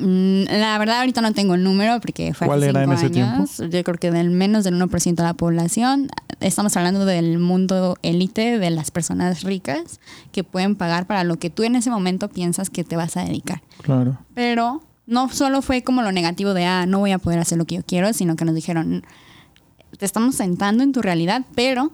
Mm, 0.00 0.44
la 0.50 0.78
verdad 0.78 1.00
ahorita 1.00 1.20
no 1.20 1.32
tengo 1.32 1.54
el 1.54 1.62
número 1.62 2.00
porque 2.00 2.32
fue 2.34 2.46
¿Cuál 2.46 2.60
hace 2.60 2.70
era 2.70 2.80
cinco 2.80 2.92
en 2.92 2.98
ese 2.98 3.06
años. 3.20 3.56
tiempo? 3.56 3.76
Yo 3.76 3.84
creo 3.84 3.98
que 3.98 4.10
del 4.10 4.30
menos 4.30 4.64
del 4.64 4.74
1% 4.80 5.14
de 5.14 5.22
la 5.22 5.34
población. 5.34 6.08
Estamos 6.40 6.76
hablando 6.76 7.04
del 7.04 7.38
mundo 7.38 7.98
élite, 8.02 8.58
de 8.58 8.70
las 8.70 8.90
personas 8.90 9.42
ricas 9.42 10.00
que 10.32 10.42
pueden 10.42 10.74
pagar 10.74 11.06
para 11.06 11.22
lo 11.24 11.38
que 11.38 11.50
tú 11.50 11.64
en 11.64 11.76
ese 11.76 11.90
momento 11.90 12.28
piensas 12.28 12.70
que 12.70 12.82
te 12.82 12.96
vas 12.96 13.16
a 13.16 13.24
dedicar. 13.24 13.62
Claro. 13.82 14.18
Pero 14.34 14.82
no 15.06 15.28
solo 15.28 15.60
fue 15.60 15.82
como 15.82 16.02
lo 16.02 16.12
negativo 16.12 16.54
de, 16.54 16.64
ah, 16.64 16.86
no 16.86 17.00
voy 17.00 17.12
a 17.12 17.18
poder 17.18 17.40
hacer 17.40 17.58
lo 17.58 17.66
que 17.66 17.74
yo 17.76 17.82
quiero, 17.84 18.12
sino 18.12 18.36
que 18.36 18.44
nos 18.44 18.54
dijeron, 18.54 19.04
te 19.98 20.06
estamos 20.06 20.36
sentando 20.36 20.82
en 20.82 20.92
tu 20.92 21.02
realidad, 21.02 21.44
pero 21.54 21.92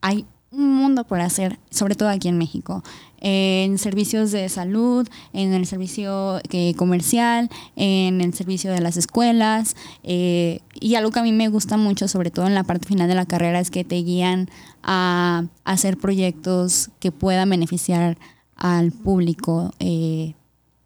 hay 0.00 0.26
un 0.50 0.74
mundo 0.74 1.04
por 1.04 1.20
hacer, 1.20 1.58
sobre 1.70 1.94
todo 1.94 2.08
aquí 2.08 2.28
en 2.28 2.38
México, 2.38 2.82
en 3.28 3.76
servicios 3.78 4.30
de 4.30 4.48
salud, 4.48 5.08
en 5.32 5.52
el 5.52 5.66
servicio 5.66 6.38
eh, 6.52 6.74
comercial, 6.76 7.50
en 7.74 8.20
el 8.20 8.32
servicio 8.34 8.70
de 8.70 8.80
las 8.80 8.96
escuelas. 8.96 9.74
Eh, 10.04 10.60
y 10.74 10.94
algo 10.94 11.10
que 11.10 11.18
a 11.18 11.22
mí 11.24 11.32
me 11.32 11.48
gusta 11.48 11.76
mucho, 11.76 12.06
sobre 12.06 12.30
todo 12.30 12.46
en 12.46 12.54
la 12.54 12.62
parte 12.62 12.86
final 12.86 13.08
de 13.08 13.16
la 13.16 13.26
carrera, 13.26 13.58
es 13.58 13.72
que 13.72 13.82
te 13.82 13.96
guían 13.96 14.48
a, 14.84 15.46
hacer 15.64 15.96
proyectos 15.96 16.90
que 17.00 17.10
puedan 17.10 17.50
beneficiar 17.50 18.16
al 18.54 18.92
público, 18.92 19.72
eh, 19.80 20.34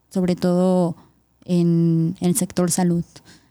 sobre 0.08 0.34
todo 0.34 0.96
en 1.44 2.16
el 2.22 2.36
sector 2.36 2.70
salud 2.70 3.04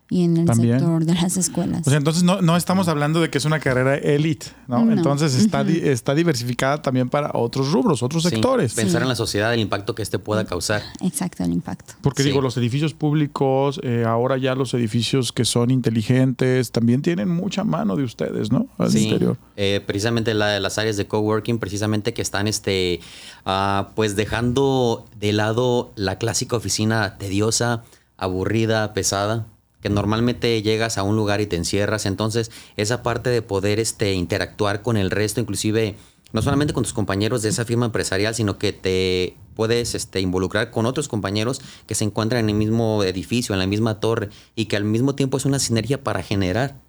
y 0.09 0.23
en 0.23 0.37
el 0.37 0.47
sector 0.53 1.05
de 1.05 1.13
las 1.13 1.37
escuelas. 1.37 1.85
O 1.85 1.89
sea, 1.89 1.97
entonces 1.97 2.23
no, 2.23 2.41
no, 2.41 2.57
estamos 2.57 2.87
hablando 2.87 3.21
de 3.21 3.29
que 3.29 3.37
es 3.37 3.45
una 3.45 3.59
carrera 3.59 3.95
elite, 3.95 4.47
¿no? 4.67 4.91
Entonces 4.91 5.35
está, 5.35 5.61
está 5.61 6.15
diversificada 6.15 6.81
también 6.81 7.09
para 7.09 7.29
otros 7.33 7.71
rubros, 7.71 8.01
otros 8.01 8.23
sectores. 8.23 8.73
Pensar 8.73 9.03
en 9.03 9.07
la 9.07 9.15
sociedad, 9.15 9.53
el 9.53 9.59
impacto 9.59 9.93
que 9.93 10.01
este 10.01 10.17
pueda 10.17 10.45
causar. 10.45 10.81
Exacto, 11.01 11.43
el 11.43 11.53
impacto. 11.53 11.93
Porque 12.01 12.23
digo, 12.23 12.41
los 12.41 12.57
edificios 12.57 12.95
públicos, 12.95 13.79
eh, 13.83 14.03
ahora 14.05 14.37
ya 14.37 14.55
los 14.55 14.73
edificios 14.73 15.31
que 15.31 15.45
son 15.45 15.69
inteligentes, 15.69 16.71
también 16.71 17.03
tienen 17.03 17.29
mucha 17.29 17.63
mano 17.63 17.95
de 17.95 18.03
ustedes, 18.03 18.51
¿no? 18.51 18.67
Al 18.79 18.95
interior. 18.95 19.37
Eh, 19.57 19.81
precisamente 19.85 20.33
la, 20.33 20.59
las 20.59 20.79
áreas 20.79 20.97
de 20.97 21.05
coworking, 21.05 21.59
precisamente 21.59 22.15
que 22.15 22.23
están 22.23 22.47
este, 22.47 22.99
uh, 23.45 23.85
pues 23.93 24.15
dejando 24.15 25.05
de 25.19 25.33
lado 25.33 25.91
la 25.95 26.17
clásica 26.17 26.55
oficina 26.55 27.17
tediosa, 27.19 27.83
aburrida, 28.17 28.93
pesada 28.93 29.45
que 29.81 29.89
normalmente 29.89 30.61
llegas 30.61 30.97
a 30.97 31.03
un 31.03 31.15
lugar 31.15 31.41
y 31.41 31.47
te 31.47 31.55
encierras, 31.55 32.05
entonces 32.05 32.51
esa 32.77 33.03
parte 33.03 33.29
de 33.29 33.41
poder 33.41 33.79
este, 33.79 34.13
interactuar 34.13 34.81
con 34.81 34.97
el 34.97 35.11
resto, 35.11 35.39
inclusive 35.39 35.95
no 36.31 36.41
solamente 36.41 36.73
con 36.73 36.83
tus 36.83 36.93
compañeros 36.93 37.41
de 37.41 37.49
esa 37.49 37.65
firma 37.65 37.85
empresarial, 37.85 38.35
sino 38.35 38.57
que 38.57 38.73
te 38.73 39.35
puedes 39.55 39.95
este, 39.95 40.21
involucrar 40.21 40.71
con 40.71 40.85
otros 40.85 41.07
compañeros 41.07 41.61
que 41.87 41.95
se 41.95 42.05
encuentran 42.05 42.45
en 42.45 42.49
el 42.49 42.55
mismo 42.55 43.03
edificio, 43.03 43.53
en 43.53 43.59
la 43.59 43.67
misma 43.67 43.99
torre, 43.99 44.29
y 44.55 44.65
que 44.65 44.77
al 44.77 44.83
mismo 44.83 45.15
tiempo 45.15 45.37
es 45.37 45.45
una 45.45 45.59
sinergia 45.59 46.03
para 46.03 46.23
generar. 46.23 46.79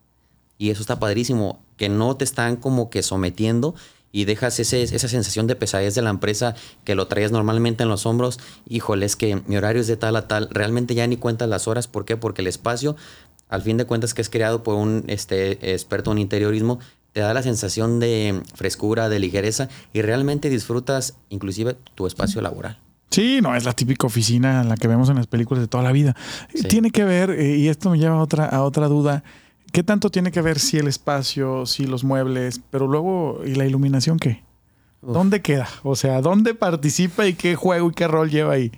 Y 0.58 0.70
eso 0.70 0.82
está 0.82 1.00
padrísimo, 1.00 1.64
que 1.76 1.88
no 1.88 2.16
te 2.16 2.24
están 2.24 2.56
como 2.56 2.90
que 2.90 3.02
sometiendo 3.02 3.74
y 4.12 4.24
dejas 4.24 4.58
ese, 4.60 4.82
esa 4.82 5.08
sensación 5.08 5.46
de 5.46 5.56
pesadez 5.56 5.94
de 5.94 6.02
la 6.02 6.10
empresa 6.10 6.54
que 6.84 6.94
lo 6.94 7.06
traías 7.06 7.32
normalmente 7.32 7.82
en 7.82 7.88
los 7.88 8.06
hombros, 8.06 8.38
híjole, 8.68 9.06
es 9.06 9.16
que 9.16 9.42
mi 9.46 9.56
horario 9.56 9.80
es 9.80 9.86
de 9.86 9.96
tal 9.96 10.16
a 10.16 10.28
tal, 10.28 10.48
realmente 10.50 10.94
ya 10.94 11.06
ni 11.06 11.16
cuentas 11.16 11.48
las 11.48 11.68
horas, 11.68 11.86
¿por 11.86 12.04
qué? 12.04 12.16
Porque 12.16 12.42
el 12.42 12.48
espacio, 12.48 12.96
al 13.48 13.62
fin 13.62 13.76
de 13.76 13.84
cuentas 13.84 14.14
que 14.14 14.22
es 14.22 14.30
creado 14.30 14.62
por 14.62 14.74
un 14.74 15.04
este, 15.06 15.72
experto 15.72 16.12
en 16.12 16.18
interiorismo, 16.18 16.78
te 17.12 17.20
da 17.20 17.34
la 17.34 17.42
sensación 17.42 17.98
de 17.98 18.40
frescura, 18.54 19.08
de 19.08 19.18
ligereza 19.18 19.68
y 19.92 20.02
realmente 20.02 20.48
disfrutas 20.48 21.16
inclusive 21.28 21.76
tu 21.94 22.06
espacio 22.06 22.40
laboral. 22.40 22.78
Sí, 23.10 23.40
no, 23.42 23.56
es 23.56 23.64
la 23.64 23.72
típica 23.72 24.06
oficina 24.06 24.60
en 24.62 24.68
la 24.68 24.76
que 24.76 24.86
vemos 24.86 25.08
en 25.08 25.16
las 25.16 25.26
películas 25.26 25.62
de 25.62 25.66
toda 25.66 25.82
la 25.82 25.90
vida. 25.90 26.14
Tiene 26.68 26.92
que 26.92 27.04
ver, 27.04 27.30
eh, 27.30 27.56
y 27.56 27.66
esto 27.66 27.90
me 27.90 27.98
lleva 27.98 28.14
a 28.14 28.22
otra, 28.22 28.46
a 28.46 28.62
otra 28.62 28.86
duda, 28.86 29.24
¿Qué 29.72 29.84
tanto 29.84 30.10
tiene 30.10 30.32
que 30.32 30.42
ver 30.42 30.58
si 30.58 30.78
el 30.78 30.88
espacio, 30.88 31.64
si 31.64 31.86
los 31.86 32.02
muebles, 32.02 32.60
pero 32.70 32.88
luego, 32.88 33.42
¿y 33.46 33.54
la 33.54 33.66
iluminación 33.66 34.18
qué? 34.18 34.42
¿Dónde 35.00 35.42
queda? 35.42 35.68
O 35.82 35.94
sea, 35.94 36.20
¿dónde 36.20 36.54
participa 36.54 37.26
y 37.26 37.34
qué 37.34 37.54
juego 37.54 37.90
y 37.90 37.94
qué 37.94 38.08
rol 38.08 38.30
lleva 38.30 38.54
ahí? 38.54 38.72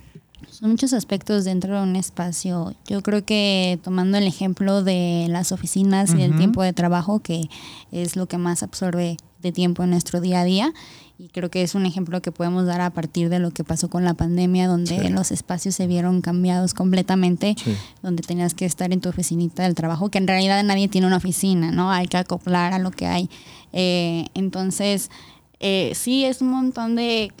Son 0.49 0.69
muchos 0.69 0.93
aspectos 0.93 1.45
dentro 1.45 1.75
de 1.75 1.83
un 1.83 1.95
espacio. 1.95 2.75
Yo 2.85 3.01
creo 3.01 3.25
que 3.25 3.79
tomando 3.83 4.17
el 4.17 4.27
ejemplo 4.27 4.83
de 4.83 5.25
las 5.29 5.51
oficinas 5.51 6.13
y 6.13 6.21
el 6.21 6.37
tiempo 6.37 6.61
de 6.61 6.73
trabajo, 6.73 7.19
que 7.19 7.49
es 7.91 8.15
lo 8.15 8.27
que 8.27 8.37
más 8.37 8.61
absorbe 8.61 9.17
de 9.43 9.51
tiempo 9.51 9.83
en 9.83 9.91
nuestro 9.91 10.21
día 10.21 10.41
a 10.41 10.45
día, 10.45 10.73
y 11.19 11.27
creo 11.27 11.51
que 11.51 11.61
es 11.61 11.75
un 11.75 11.85
ejemplo 11.85 12.21
que 12.21 12.31
podemos 12.31 12.65
dar 12.65 12.81
a 12.81 12.89
partir 12.89 13.29
de 13.29 13.37
lo 13.37 13.51
que 13.51 13.63
pasó 13.63 13.89
con 13.89 14.03
la 14.03 14.15
pandemia, 14.15 14.67
donde 14.67 15.09
los 15.11 15.31
espacios 15.31 15.75
se 15.75 15.85
vieron 15.85 16.21
cambiados 16.21 16.73
completamente, 16.73 17.55
donde 18.01 18.23
tenías 18.23 18.55
que 18.55 18.65
estar 18.65 18.91
en 18.91 18.99
tu 18.99 19.09
oficinita 19.09 19.63
del 19.63 19.75
trabajo, 19.75 20.09
que 20.09 20.17
en 20.17 20.27
realidad 20.27 20.63
nadie 20.63 20.87
tiene 20.87 21.05
una 21.05 21.17
oficina, 21.17 21.71
¿no? 21.71 21.91
Hay 21.91 22.07
que 22.07 22.17
acoplar 22.17 22.73
a 22.73 22.79
lo 22.79 22.89
que 22.89 23.05
hay. 23.05 23.29
Eh, 23.73 24.25
entonces, 24.33 25.11
eh, 25.59 25.91
sí, 25.93 26.25
es 26.25 26.41
un 26.41 26.49
montón 26.49 26.95
de 26.95 27.31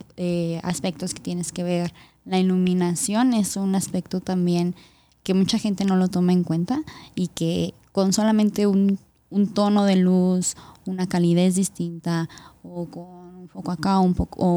aspectos 0.61 1.15
que 1.15 1.21
tienes 1.21 1.51
que 1.51 1.63
ver. 1.63 1.93
La 2.25 2.37
iluminación 2.39 3.33
es 3.33 3.55
un 3.57 3.73
aspecto 3.75 4.21
también 4.21 4.75
que 5.23 5.33
mucha 5.33 5.57
gente 5.57 5.83
no 5.83 5.95
lo 5.95 6.09
toma 6.09 6.31
en 6.31 6.43
cuenta 6.43 6.81
y 7.15 7.27
que 7.27 7.73
con 7.91 8.13
solamente 8.13 8.67
un, 8.67 8.99
un 9.29 9.47
tono 9.47 9.85
de 9.85 9.95
luz, 9.95 10.55
una 10.85 11.07
calidez 11.07 11.55
distinta 11.55 12.29
o 12.63 12.85
con 12.85 13.35
un 13.35 13.49
foco 13.49 13.71
acá 13.71 13.99
o 13.99 14.03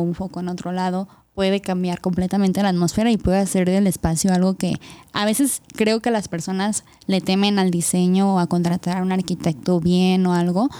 un 0.01 0.15
foco 0.15 0.41
en 0.41 0.49
otro 0.49 0.73
lado, 0.73 1.09
puede 1.37 1.61
cambiar 1.61 2.01
completamente 2.01 2.63
la 2.63 2.71
atmósfera 2.71 3.11
y 3.11 3.19
puede 3.19 3.39
hacer 3.39 3.69
del 3.69 3.87
espacio 3.87 4.33
algo 4.33 4.55
que 4.55 4.81
a 5.13 5.27
veces 5.27 5.61
creo 5.75 6.01
que 6.01 6.11
las 6.11 6.29
personas 6.29 6.83
le 7.07 7.21
temen 7.21 7.59
al 7.59 7.71
diseño 7.71 8.35
o 8.35 8.39
a 8.39 8.47
contratar 8.47 8.97
a 8.97 9.03
un 9.03 9.13
arquitecto 9.13 9.79
bien 9.79 10.27
o 10.27 10.33
algo 10.33 10.71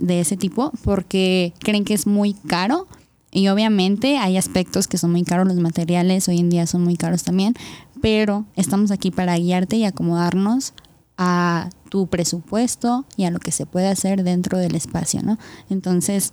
de 0.00 0.20
ese 0.20 0.38
tipo 0.38 0.72
porque 0.82 1.52
creen 1.58 1.84
que 1.84 1.92
es 1.92 2.06
muy 2.06 2.32
caro 2.32 2.88
y 3.30 3.48
obviamente 3.48 4.16
hay 4.16 4.38
aspectos 4.38 4.88
que 4.88 4.96
son 4.96 5.12
muy 5.12 5.22
caros, 5.22 5.46
los 5.46 5.58
materiales 5.58 6.28
hoy 6.28 6.38
en 6.38 6.48
día 6.48 6.66
son 6.66 6.82
muy 6.82 6.96
caros 6.96 7.22
también, 7.22 7.54
pero 8.00 8.46
estamos 8.56 8.90
aquí 8.90 9.10
para 9.10 9.36
guiarte 9.36 9.76
y 9.76 9.84
acomodarnos 9.84 10.72
a 11.22 11.68
tu 11.90 12.08
presupuesto 12.08 13.04
y 13.16 13.26
a 13.26 13.30
lo 13.30 13.38
que 13.38 13.52
se 13.52 13.66
puede 13.66 13.88
hacer 13.88 14.24
dentro 14.24 14.58
del 14.58 14.74
espacio, 14.74 15.22
¿no? 15.22 15.38
Entonces, 15.68 16.32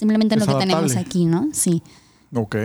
Simplemente 0.00 0.34
lo 0.36 0.46
que 0.46 0.54
tenemos 0.54 0.96
aquí, 0.96 1.26
¿no? 1.26 1.50
Sí. 1.52 1.82
Ok. 2.34 2.56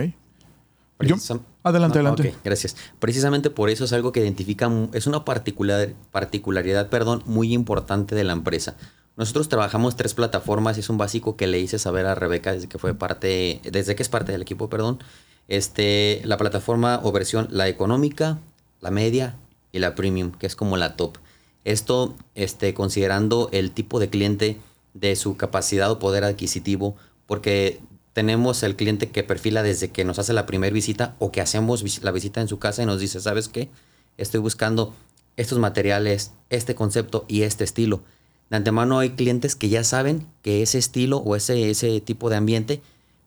adelante, 1.62 1.98
adelante. 1.98 2.34
gracias. 2.42 2.76
Precisamente 2.98 3.50
por 3.50 3.68
eso 3.68 3.84
es 3.84 3.92
algo 3.92 4.10
que 4.10 4.20
identifica, 4.20 4.70
es 4.94 5.06
una 5.06 5.26
particular, 5.26 5.92
particularidad, 6.12 6.88
perdón, 6.88 7.22
muy 7.26 7.52
importante 7.52 8.14
de 8.14 8.24
la 8.24 8.32
empresa. 8.32 8.76
Nosotros 9.18 9.50
trabajamos 9.50 9.96
tres 9.96 10.14
plataformas 10.14 10.78
y 10.78 10.80
es 10.80 10.88
un 10.88 10.96
básico 10.96 11.36
que 11.36 11.46
le 11.46 11.60
hice 11.60 11.78
saber 11.78 12.06
a 12.06 12.14
Rebeca 12.14 12.52
desde 12.52 12.68
que 12.68 12.78
fue 12.78 12.94
parte, 12.94 13.60
desde 13.70 13.94
que 13.94 14.02
es 14.02 14.08
parte 14.08 14.32
del 14.32 14.40
equipo, 14.40 14.70
perdón. 14.70 14.98
Este, 15.46 16.22
la 16.24 16.38
plataforma 16.38 17.00
o 17.02 17.12
versión, 17.12 17.48
la 17.50 17.68
económica, 17.68 18.38
la 18.80 18.90
media 18.90 19.36
y 19.72 19.80
la 19.80 19.94
premium, 19.94 20.32
que 20.32 20.46
es 20.46 20.56
como 20.56 20.78
la 20.78 20.96
top. 20.96 21.18
Esto, 21.66 22.14
este, 22.36 22.74
considerando 22.74 23.48
el 23.50 23.72
tipo 23.72 23.98
de 23.98 24.08
cliente, 24.08 24.56
de 24.94 25.16
su 25.16 25.36
capacidad 25.36 25.90
o 25.90 25.98
poder 25.98 26.22
adquisitivo, 26.22 26.94
porque 27.26 27.80
tenemos 28.12 28.62
el 28.62 28.76
cliente 28.76 29.10
que 29.10 29.24
perfila 29.24 29.64
desde 29.64 29.90
que 29.90 30.04
nos 30.04 30.20
hace 30.20 30.32
la 30.32 30.46
primera 30.46 30.72
visita 30.72 31.16
o 31.18 31.32
que 31.32 31.40
hacemos 31.40 31.82
la 32.04 32.12
visita 32.12 32.40
en 32.40 32.46
su 32.46 32.60
casa 32.60 32.84
y 32.84 32.86
nos 32.86 33.00
dice, 33.00 33.20
¿sabes 33.20 33.48
qué? 33.48 33.68
Estoy 34.16 34.38
buscando 34.38 34.94
estos 35.36 35.58
materiales, 35.58 36.30
este 36.50 36.76
concepto 36.76 37.24
y 37.26 37.42
este 37.42 37.64
estilo. 37.64 38.04
De 38.48 38.58
antemano 38.58 39.00
hay 39.00 39.10
clientes 39.10 39.56
que 39.56 39.68
ya 39.68 39.82
saben 39.82 40.24
que 40.42 40.62
ese 40.62 40.78
estilo 40.78 41.16
o 41.16 41.34
ese, 41.34 41.68
ese 41.68 42.00
tipo 42.00 42.30
de 42.30 42.36
ambiente 42.36 42.80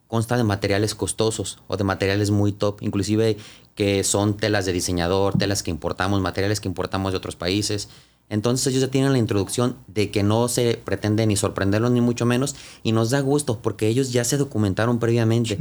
consta 0.07 0.37
de 0.37 0.45
materiales 0.45 0.95
costosos 0.95 1.59
o 1.67 1.75
de 1.75 1.83
materiales 1.83 2.31
muy 2.31 2.53
top, 2.53 2.81
inclusive 2.83 3.35
que 3.75 4.05
son 4.05 4.37
telas 4.37 4.65
de 4.65 4.71
diseñador, 4.71 5.37
telas 5.37 5.61
que 5.61 5.71
importamos, 5.71 6.21
materiales 6.21 6.61
que 6.61 6.69
importamos 6.69 7.11
de 7.11 7.17
otros 7.17 7.35
países. 7.35 7.89
Entonces 8.29 8.67
ellos 8.67 8.81
ya 8.81 8.91
tienen 8.91 9.11
la 9.11 9.17
introducción 9.17 9.75
de 9.87 10.11
que 10.11 10.23
no 10.23 10.47
se 10.47 10.79
pretende 10.83 11.25
ni 11.25 11.35
sorprenderlos 11.35 11.91
ni 11.91 11.99
mucho 11.99 12.25
menos 12.25 12.55
y 12.83 12.91
nos 12.91 13.09
da 13.09 13.19
gusto 13.21 13.59
porque 13.61 13.87
ellos 13.87 14.13
ya 14.13 14.23
se 14.23 14.37
documentaron 14.37 14.99
previamente. 14.99 15.57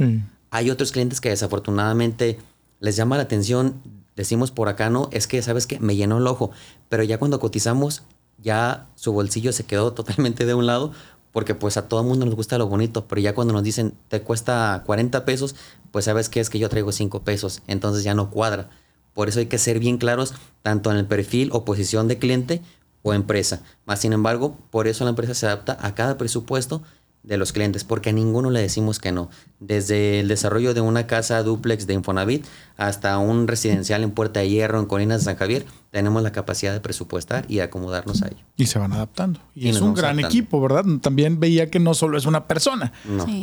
Hay 0.51 0.69
otros 0.69 0.91
clientes 0.91 1.19
que 1.19 1.29
desafortunadamente 1.29 2.37
les 2.79 2.95
llama 2.95 3.17
la 3.17 3.23
atención, 3.23 3.81
decimos 4.15 4.51
por 4.51 4.69
acá, 4.69 4.89
no, 4.89 5.09
es 5.11 5.27
que 5.27 5.41
sabes 5.41 5.67
que 5.67 5.79
me 5.79 5.95
llenó 5.95 6.19
el 6.19 6.27
ojo, 6.27 6.51
pero 6.87 7.03
ya 7.03 7.17
cuando 7.17 7.39
cotizamos 7.39 8.03
ya 8.41 8.87
su 8.95 9.11
bolsillo 9.11 9.51
se 9.51 9.65
quedó 9.65 9.93
totalmente 9.93 10.45
de 10.45 10.53
un 10.53 10.67
lado 10.67 10.91
porque 11.31 11.55
pues 11.55 11.77
a 11.77 11.87
todo 11.87 12.01
el 12.01 12.07
mundo 12.07 12.25
nos 12.25 12.35
gusta 12.35 12.57
lo 12.57 12.67
bonito, 12.67 13.07
pero 13.07 13.21
ya 13.21 13.35
cuando 13.35 13.53
nos 13.53 13.63
dicen 13.63 13.93
te 14.07 14.21
cuesta 14.21 14.83
40 14.85 15.25
pesos, 15.25 15.55
pues 15.91 16.05
sabes 16.05 16.29
que 16.29 16.39
es 16.39 16.49
que 16.49 16.59
yo 16.59 16.69
traigo 16.69 16.91
5 16.91 17.23
pesos, 17.23 17.61
entonces 17.67 18.03
ya 18.03 18.13
no 18.13 18.29
cuadra. 18.29 18.69
Por 19.13 19.29
eso 19.29 19.39
hay 19.39 19.47
que 19.47 19.57
ser 19.57 19.79
bien 19.79 19.97
claros 19.97 20.33
tanto 20.61 20.91
en 20.91 20.97
el 20.97 21.05
perfil 21.05 21.49
o 21.51 21.65
posición 21.65 22.07
de 22.07 22.17
cliente 22.17 22.61
o 23.01 23.13
empresa. 23.13 23.61
Más 23.85 23.99
sin 23.99 24.13
embargo, 24.13 24.57
por 24.71 24.87
eso 24.87 25.03
la 25.03 25.11
empresa 25.11 25.33
se 25.33 25.45
adapta 25.45 25.77
a 25.81 25.95
cada 25.95 26.17
presupuesto 26.17 26.81
de 27.23 27.37
los 27.37 27.51
clientes, 27.51 27.83
porque 27.83 28.11
a 28.11 28.13
ninguno 28.13 28.49
le 28.49 28.61
decimos 28.61 28.97
que 28.99 29.11
no. 29.11 29.29
Desde 29.59 30.21
el 30.21 30.29
desarrollo 30.29 30.73
de 30.73 30.81
una 30.81 31.05
casa 31.05 31.43
duplex 31.43 31.85
de 31.85 31.93
Infonavit 31.93 32.45
hasta 32.77 33.17
un 33.17 33.47
residencial 33.47 34.03
en 34.03 34.11
Puerta 34.11 34.39
de 34.39 34.49
Hierro, 34.49 34.79
en 34.79 34.85
Colinas 34.85 35.19
de 35.19 35.25
San 35.25 35.35
Javier, 35.35 35.65
tenemos 35.91 36.23
la 36.23 36.31
capacidad 36.31 36.71
de 36.71 36.79
presupuestar 36.79 37.45
y 37.49 37.59
acomodarnos 37.59 38.23
a 38.23 38.27
ello. 38.27 38.43
Y 38.55 38.67
se 38.67 38.79
van 38.79 38.93
adaptando. 38.93 39.41
Y, 39.53 39.67
es 39.67 39.81
un 39.81 39.93
gran 39.93 40.19
equipo, 40.19 40.61
¿verdad? 40.61 40.85
También 41.01 41.39
veía 41.39 41.69
que 41.69 41.79
no 41.79 41.93
solo 41.93 42.17
es 42.17 42.25
una 42.25 42.47
persona. 42.47 42.93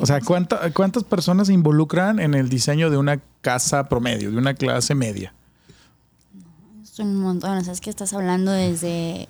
O 0.00 0.06
sea, 0.06 0.20
¿cuántas 0.20 1.04
personas 1.04 1.48
se 1.48 1.52
involucran 1.52 2.18
en 2.18 2.34
el 2.34 2.48
diseño 2.48 2.88
de 2.88 2.96
una 2.96 3.20
casa 3.42 3.88
promedio, 3.88 4.30
de 4.30 4.38
una 4.38 4.54
clase 4.54 4.94
media? 4.94 5.34
Un 6.98 7.16
montón. 7.16 7.58
O 7.58 7.64
sea, 7.64 7.72
es 7.72 7.80
que 7.80 7.90
estás 7.90 8.12
hablando 8.12 8.52
desde 8.52 9.28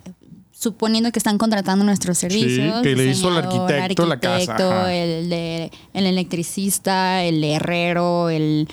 suponiendo 0.53 1.13
que 1.13 1.19
están 1.19 1.39
contratando 1.39 1.85
nuestros 1.85 2.19
servicios. 2.19 2.77
Sí, 2.77 2.83
que 2.83 2.97
le 2.97 3.07
hizo 3.07 3.29
el 3.29 3.45
arquitecto 3.45 4.07
la 4.07 4.19
casa. 4.19 4.93
El, 4.93 5.29
de, 5.29 5.71
el 5.93 6.07
electricista, 6.07 7.23
el 7.23 7.45
herrero, 7.45 8.31
el, 8.31 8.69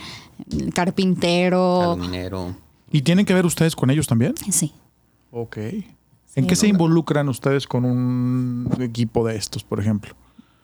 el 0.51 0.73
carpintero. 0.73 1.93
Aluminero. 1.93 2.55
¿Y 2.91 3.01
tienen 3.01 3.25
que 3.25 3.33
ver 3.33 3.45
ustedes 3.45 3.75
con 3.75 3.89
ellos 3.89 4.07
también? 4.07 4.35
Sí. 4.51 4.71
Ok. 5.31 5.57
¿En 6.35 6.47
qué 6.47 6.55
se 6.55 6.67
involucran 6.67 7.29
ustedes 7.29 7.67
con 7.67 7.85
un 7.85 8.69
equipo 8.79 9.25
de 9.27 9.35
estos, 9.35 9.63
por 9.63 9.79
ejemplo? 9.79 10.15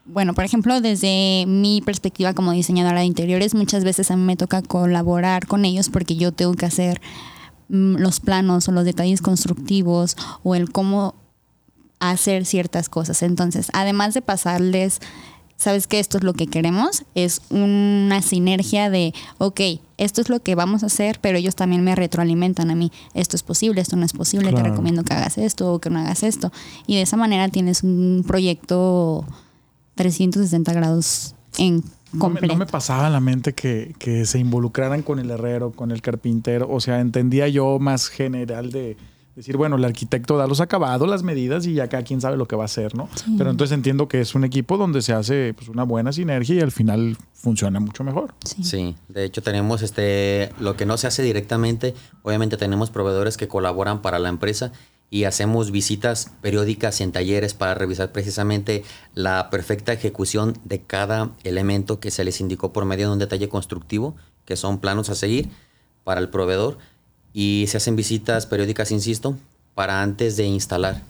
Bueno, 0.05 0.33
por 0.33 0.43
ejemplo, 0.43 0.81
desde 0.81 1.45
mi 1.45 1.81
perspectiva 1.81 2.33
como 2.33 2.51
diseñadora 2.51 3.01
de 3.01 3.05
interiores, 3.05 3.53
muchas 3.53 3.83
veces 3.83 4.09
a 4.09 4.15
mí 4.15 4.23
me 4.23 4.35
toca 4.35 4.63
colaborar 4.63 5.45
con 5.45 5.65
ellos 5.65 5.89
porque 5.89 6.15
yo 6.15 6.31
tengo 6.31 6.53
que 6.55 6.65
hacer 6.65 6.99
los 7.69 8.19
planos 8.19 8.67
o 8.67 8.71
los 8.71 8.83
detalles 8.83 9.21
constructivos 9.21 10.17
o 10.43 10.55
el 10.55 10.71
cómo 10.71 11.15
hacer 11.99 12.45
ciertas 12.45 12.89
cosas. 12.89 13.21
Entonces, 13.23 13.69
además 13.73 14.13
de 14.13 14.21
pasarles, 14.21 14.99
sabes 15.59 15.87
que 15.87 15.99
esto 15.99 16.17
es 16.17 16.23
lo 16.23 16.33
que 16.33 16.47
queremos, 16.47 17.03
es 17.15 17.41
una 17.49 18.21
sinergia 18.21 18.89
de, 18.89 19.13
ok, 19.37 19.61
esto 19.97 20.21
es 20.21 20.29
lo 20.29 20.39
que 20.39 20.55
vamos 20.55 20.83
a 20.83 20.85
hacer, 20.85 21.19
pero 21.21 21.37
ellos 21.37 21.55
también 21.55 21.83
me 21.83 21.95
retroalimentan 21.95 22.71
a 22.71 22.75
mí, 22.75 22.91
esto 23.13 23.35
es 23.35 23.43
posible, 23.43 23.81
esto 23.81 23.97
no 23.97 24.05
es 24.05 24.13
posible, 24.13 24.53
te 24.53 24.63
recomiendo 24.63 25.03
que 25.03 25.13
hagas 25.13 25.37
esto 25.37 25.73
o 25.73 25.79
que 25.79 25.89
no 25.89 25.99
hagas 25.99 26.23
esto. 26.23 26.51
Y 26.87 26.95
de 26.95 27.01
esa 27.01 27.17
manera 27.17 27.49
tienes 27.49 27.83
un 27.83 28.23
proyecto 28.25 29.25
360 29.95 30.71
grados 30.71 31.35
en 31.57 31.83
No 32.11 32.17
me, 32.17 32.19
completo. 32.19 32.53
no 32.53 32.59
me 32.59 32.65
pasaba 32.65 33.07
en 33.07 33.13
la 33.13 33.19
mente 33.19 33.53
que, 33.53 33.93
que 33.99 34.25
se 34.25 34.39
involucraran 34.39 35.03
con 35.03 35.19
el 35.19 35.29
herrero, 35.29 35.71
con 35.71 35.91
el 35.91 36.01
carpintero. 36.01 36.67
O 36.69 36.79
sea, 36.79 36.99
entendía 36.99 37.47
yo 37.47 37.79
más 37.79 38.07
general 38.07 38.71
de 38.71 38.97
decir, 39.39 39.55
bueno, 39.55 39.77
el 39.77 39.85
arquitecto 39.85 40.37
da 40.37 40.47
los 40.47 40.59
acabados, 40.59 41.07
las 41.07 41.23
medidas 41.23 41.65
y 41.65 41.73
ya 41.73 41.87
cada 41.87 42.03
quien 42.03 42.19
sabe 42.19 42.35
lo 42.35 42.45
que 42.45 42.57
va 42.57 42.63
a 42.63 42.65
hacer, 42.65 42.93
¿no? 42.95 43.07
Pero 43.37 43.49
entonces 43.49 43.73
entiendo 43.73 44.09
que 44.09 44.19
es 44.19 44.35
un 44.35 44.43
equipo 44.43 44.77
donde 44.77 45.01
se 45.01 45.13
hace 45.13 45.53
pues, 45.53 45.69
una 45.69 45.83
buena 45.83 46.11
sinergia 46.11 46.55
y 46.55 46.59
al 46.59 46.71
final 46.71 47.15
funciona 47.33 47.79
mucho 47.79 48.03
mejor. 48.03 48.33
Sí. 48.43 48.63
Sí, 48.63 48.95
de 49.07 49.23
hecho 49.23 49.41
tenemos 49.41 49.81
este 49.81 50.51
lo 50.59 50.75
que 50.75 50.85
no 50.85 50.97
se 50.97 51.07
hace 51.07 51.23
directamente, 51.23 51.95
obviamente 52.21 52.57
tenemos 52.57 52.89
proveedores 52.89 53.37
que 53.37 53.47
colaboran 53.47 54.01
para 54.01 54.19
la 54.19 54.27
empresa 54.27 54.73
y 55.09 55.23
hacemos 55.23 55.71
visitas 55.71 56.31
periódicas 56.41 57.01
en 57.01 57.11
talleres 57.11 57.53
para 57.53 57.73
revisar 57.73 58.11
precisamente 58.11 58.83
la 59.15 59.49
perfecta 59.49 59.93
ejecución 59.93 60.57
de 60.63 60.81
cada 60.81 61.31
elemento 61.43 61.99
que 61.99 62.11
se 62.11 62.23
les 62.23 62.39
indicó 62.41 62.71
por 62.71 62.85
medio 62.85 63.07
de 63.07 63.13
un 63.13 63.19
detalle 63.19 63.49
constructivo, 63.49 64.15
que 64.45 64.55
son 64.55 64.79
planos 64.79 65.09
a 65.09 65.15
seguir 65.15 65.49
para 66.03 66.21
el 66.21 66.29
proveedor 66.29 66.77
y 67.33 67.65
se 67.67 67.77
hacen 67.77 67.95
visitas 67.95 68.45
periódicas, 68.45 68.91
insisto, 68.91 69.37
para 69.75 70.01
antes 70.01 70.37
de 70.37 70.45
instalar, 70.45 71.03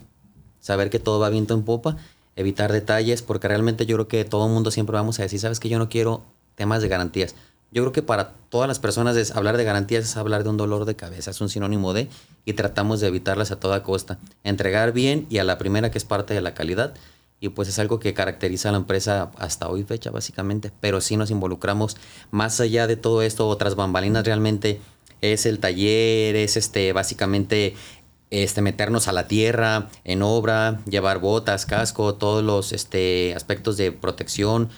saber 0.59 0.89
que 0.89 0.99
todo 0.99 1.19
va 1.19 1.29
viento 1.29 1.53
en 1.53 1.63
popa, 1.63 1.97
evitar 2.35 2.71
detalles, 2.71 3.21
porque 3.21 3.47
realmente 3.47 3.85
yo 3.85 3.95
creo 3.95 4.07
que 4.07 4.25
todo 4.25 4.45
el 4.45 4.53
mundo 4.53 4.71
siempre 4.71 4.93
vamos 4.93 5.19
a 5.19 5.23
decir, 5.23 5.39
sabes 5.39 5.59
que 5.59 5.69
yo 5.69 5.79
no 5.79 5.89
quiero 5.89 6.23
temas 6.55 6.81
de 6.81 6.87
garantías. 6.87 7.35
Yo 7.71 7.83
creo 7.83 7.91
que 7.91 8.01
para 8.01 8.33
todas 8.49 8.67
las 8.67 8.79
personas 8.79 9.15
es 9.15 9.31
hablar 9.35 9.57
de 9.57 9.63
garantías 9.63 10.03
es 10.03 10.17
hablar 10.17 10.43
de 10.43 10.49
un 10.49 10.57
dolor 10.57 10.85
de 10.85 10.95
cabeza, 10.95 11.31
es 11.31 11.41
un 11.41 11.49
sinónimo 11.49 11.93
de, 11.93 12.07
y 12.45 12.53
tratamos 12.53 12.99
de 12.99 13.07
evitarlas 13.07 13.51
a 13.51 13.59
toda 13.59 13.83
costa. 13.83 14.17
Entregar 14.43 14.91
bien 14.91 15.27
y 15.29 15.37
a 15.37 15.43
la 15.43 15.57
primera 15.57 15.91
que 15.91 15.99
es 15.99 16.05
parte 16.05 16.33
de 16.33 16.41
la 16.41 16.55
calidad, 16.55 16.95
y 17.39 17.49
pues 17.49 17.69
es 17.69 17.79
algo 17.79 17.99
que 17.99 18.13
caracteriza 18.13 18.69
a 18.69 18.71
la 18.71 18.79
empresa 18.79 19.31
hasta 19.37 19.69
hoy 19.69 19.83
fecha 19.83 20.11
básicamente, 20.11 20.71
pero 20.79 20.99
sí 20.99 21.15
nos 21.15 21.31
involucramos 21.31 21.95
más 22.31 22.59
allá 22.59 22.87
de 22.87 22.97
todo 22.97 23.21
esto, 23.21 23.47
otras 23.47 23.75
bambalinas 23.75 24.25
realmente 24.25 24.81
es 25.21 25.45
el 25.45 25.59
taller, 25.59 26.35
es 26.35 26.57
este 26.57 26.91
básicamente 26.91 27.75
este 28.29 28.61
meternos 28.61 29.07
a 29.07 29.11
la 29.11 29.27
tierra 29.27 29.89
en 30.03 30.21
obra, 30.21 30.81
llevar 30.85 31.19
botas, 31.19 31.65
casco, 31.65 32.15
todos 32.15 32.43
los 32.43 32.73
este 32.73 33.33
aspectos 33.35 33.77
de 33.77 33.91
protección, 33.91 34.69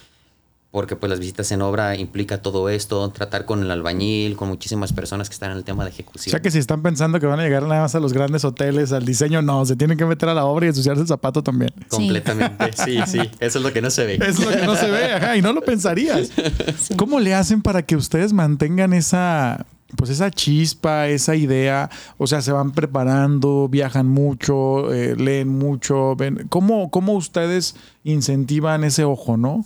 porque 0.71 0.95
pues 0.95 1.09
las 1.09 1.19
visitas 1.19 1.51
en 1.51 1.61
obra 1.61 1.97
implica 1.97 2.41
todo 2.41 2.69
esto, 2.69 3.09
tratar 3.09 3.43
con 3.43 3.61
el 3.61 3.69
albañil, 3.69 4.37
con 4.37 4.47
muchísimas 4.47 4.93
personas 4.93 5.27
que 5.27 5.33
están 5.33 5.51
en 5.51 5.57
el 5.57 5.65
tema 5.65 5.83
de 5.83 5.89
O 5.89 5.93
ejecución. 5.93 6.31
sea 6.31 6.41
que 6.41 6.49
si 6.49 6.59
están 6.59 6.81
pensando 6.81 7.19
que 7.19 7.25
van 7.25 7.41
a 7.41 7.43
llegar 7.43 7.63
nada 7.63 7.81
más 7.81 7.93
a 7.93 7.99
los 7.99 8.13
grandes 8.13 8.45
hoteles, 8.45 8.93
al 8.93 9.05
diseño, 9.05 9.41
no, 9.41 9.65
se 9.65 9.75
tienen 9.75 9.97
que 9.97 10.05
meter 10.05 10.29
a 10.29 10.33
la 10.33 10.45
obra 10.45 10.67
y 10.67 10.69
ensuciarse 10.69 11.01
el 11.01 11.07
zapato 11.09 11.43
también. 11.43 11.73
Completamente, 11.89 12.71
sí, 12.85 12.99
sí, 13.05 13.19
eso 13.41 13.59
es 13.59 13.63
lo 13.63 13.73
que 13.73 13.81
no 13.81 13.89
se 13.89 14.05
ve. 14.05 14.15
Eso 14.15 14.27
es 14.27 14.39
lo 14.39 14.49
que 14.49 14.65
no 14.65 14.75
se 14.77 14.89
ve, 14.89 15.13
ajá, 15.13 15.35
y 15.35 15.41
no 15.41 15.51
lo 15.51 15.61
pensarías. 15.61 16.31
¿Cómo 16.95 17.19
le 17.19 17.33
hacen 17.33 17.61
para 17.61 17.83
que 17.83 17.97
ustedes 17.97 18.31
mantengan 18.31 18.93
esa, 18.93 19.65
pues 19.97 20.09
esa 20.09 20.31
chispa, 20.31 21.09
esa 21.09 21.35
idea? 21.35 21.89
O 22.17 22.27
sea, 22.27 22.41
se 22.41 22.53
van 22.53 22.71
preparando, 22.71 23.67
viajan 23.67 24.07
mucho, 24.07 24.93
eh, 24.93 25.17
leen 25.17 25.49
mucho. 25.49 26.15
Ven, 26.15 26.47
¿cómo, 26.47 26.89
¿Cómo 26.91 27.11
ustedes 27.11 27.75
incentivan 28.05 28.85
ese 28.85 29.03
ojo, 29.03 29.35
no? 29.35 29.65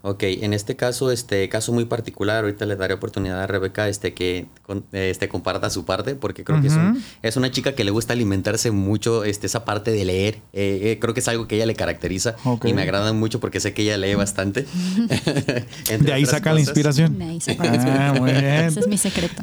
Ok, 0.00 0.22
en 0.22 0.54
este 0.54 0.76
caso, 0.76 1.10
este 1.10 1.48
caso 1.48 1.72
muy 1.72 1.84
particular, 1.84 2.44
ahorita 2.44 2.64
le 2.66 2.76
daré 2.76 2.94
oportunidad 2.94 3.42
a 3.42 3.46
Rebeca 3.48 3.88
este, 3.88 4.14
que 4.14 4.46
con- 4.62 4.84
este, 4.92 5.28
comparta 5.28 5.70
su 5.70 5.84
parte, 5.84 6.14
porque 6.14 6.44
creo 6.44 6.60
que 6.60 6.68
es, 6.68 6.74
un- 6.74 7.02
es 7.22 7.36
una 7.36 7.50
chica 7.50 7.72
que 7.74 7.82
le 7.82 7.90
gusta 7.90 8.12
alimentarse 8.12 8.70
mucho 8.70 9.24
este, 9.24 9.46
esa 9.48 9.64
parte 9.64 9.90
de 9.90 10.04
leer. 10.04 10.36
Eh, 10.52 10.80
eh, 10.92 10.98
creo 11.00 11.14
que 11.14 11.20
es 11.20 11.26
algo 11.28 11.48
que 11.48 11.56
ella 11.56 11.66
le 11.66 11.74
caracteriza 11.74 12.36
y 12.64 12.72
me 12.74 12.82
agrada 12.82 13.12
mucho 13.12 13.40
porque 13.40 13.58
sé 13.58 13.74
que 13.74 13.82
ella 13.82 13.96
lee 13.96 14.14
bastante. 14.14 14.66
De 16.00 16.12
ahí 16.12 16.24
sacan 16.26 16.54
la 16.54 16.60
inspiración. 16.60 17.18
De 17.18 17.24
ahí 17.24 17.38
parte. 17.56 17.78
Ah, 17.90 18.14
muy 18.16 18.30
bien. 18.30 18.44
Ese 18.44 18.80
es 18.80 18.86
mi 18.88 18.98
secreto. 18.98 19.42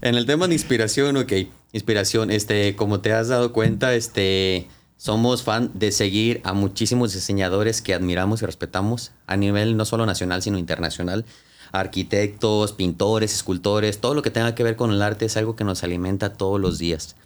En 0.00 0.14
el 0.14 0.26
tema 0.26 0.46
de 0.48 0.54
inspiración, 0.54 1.16
ok. 1.16 1.32
Inspiración, 1.72 2.30
este, 2.30 2.76
como 2.76 3.00
te 3.00 3.12
has 3.12 3.28
dado 3.28 3.52
cuenta, 3.52 3.94
este, 3.94 4.68
somos 5.02 5.42
fan 5.42 5.72
de 5.74 5.90
seguir 5.90 6.40
a 6.44 6.52
muchísimos 6.52 7.12
diseñadores 7.12 7.82
que 7.82 7.92
admiramos 7.92 8.40
y 8.40 8.46
respetamos 8.46 9.10
a 9.26 9.36
nivel 9.36 9.76
no 9.76 9.84
solo 9.84 10.06
nacional, 10.06 10.42
sino 10.42 10.58
internacional. 10.58 11.24
Arquitectos, 11.72 12.70
pintores, 12.70 13.34
escultores, 13.34 13.98
todo 13.98 14.14
lo 14.14 14.22
que 14.22 14.30
tenga 14.30 14.54
que 14.54 14.62
ver 14.62 14.76
con 14.76 14.92
el 14.92 15.02
arte 15.02 15.24
es 15.24 15.36
algo 15.36 15.56
que 15.56 15.64
nos 15.64 15.82
alimenta 15.82 16.34
todos 16.34 16.60
los 16.60 16.78
días. 16.78 17.16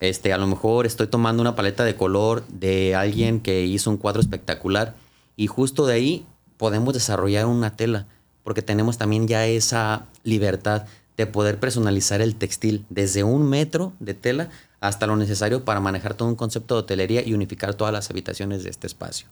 Este, 0.00 0.32
a 0.32 0.38
lo 0.38 0.46
mejor 0.46 0.86
estoy 0.86 1.06
tomando 1.06 1.42
una 1.42 1.54
paleta 1.54 1.84
de 1.84 1.96
color 1.96 2.46
de 2.48 2.94
alguien 2.94 3.40
que 3.40 3.66
hizo 3.66 3.90
un 3.90 3.98
cuadro 3.98 4.22
espectacular 4.22 4.94
y 5.36 5.48
justo 5.48 5.84
de 5.84 5.92
ahí 5.92 6.26
podemos 6.56 6.94
desarrollar 6.94 7.44
una 7.44 7.76
tela, 7.76 8.06
porque 8.42 8.62
tenemos 8.62 8.96
también 8.96 9.28
ya 9.28 9.46
esa 9.46 10.06
libertad 10.24 10.86
de 11.18 11.26
poder 11.26 11.60
personalizar 11.60 12.22
el 12.22 12.36
textil 12.36 12.86
desde 12.88 13.22
un 13.22 13.50
metro 13.50 13.92
de 14.00 14.14
tela 14.14 14.48
hasta 14.80 15.06
lo 15.06 15.16
necesario 15.16 15.64
para 15.64 15.80
manejar 15.80 16.14
todo 16.14 16.28
un 16.28 16.36
concepto 16.36 16.74
de 16.74 16.80
hotelería 16.80 17.26
y 17.26 17.34
unificar 17.34 17.74
todas 17.74 17.92
las 17.92 18.10
habitaciones 18.10 18.64
de 18.64 18.70
este 18.70 18.86
espacio. 18.86 19.28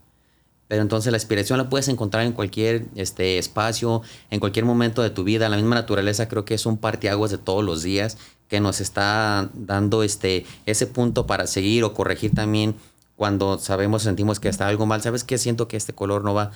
Pero 0.68 0.82
entonces 0.82 1.12
la 1.12 1.18
inspiración 1.18 1.58
la 1.58 1.68
puedes 1.68 1.86
encontrar 1.88 2.26
en 2.26 2.32
cualquier 2.32 2.86
este, 2.96 3.38
espacio, 3.38 4.02
en 4.30 4.40
cualquier 4.40 4.64
momento 4.64 5.02
de 5.02 5.10
tu 5.10 5.22
vida. 5.22 5.48
La 5.48 5.56
misma 5.56 5.76
naturaleza 5.76 6.28
creo 6.28 6.44
que 6.44 6.54
es 6.54 6.66
un 6.66 6.76
parteaguas 6.76 7.30
de 7.30 7.38
todos 7.38 7.64
los 7.64 7.82
días 7.84 8.18
que 8.48 8.58
nos 8.58 8.80
está 8.80 9.48
dando 9.54 10.02
este, 10.02 10.44
ese 10.66 10.86
punto 10.88 11.26
para 11.26 11.46
seguir 11.46 11.84
o 11.84 11.94
corregir 11.94 12.34
también 12.34 12.74
cuando 13.16 13.58
sabemos, 13.58 14.02
sentimos 14.02 14.40
que 14.40 14.48
está 14.48 14.68
algo 14.68 14.86
mal. 14.86 15.02
¿Sabes 15.02 15.24
qué? 15.24 15.38
Siento 15.38 15.68
que 15.68 15.76
este 15.76 15.94
color 15.94 16.22
no 16.22 16.34
va. 16.34 16.52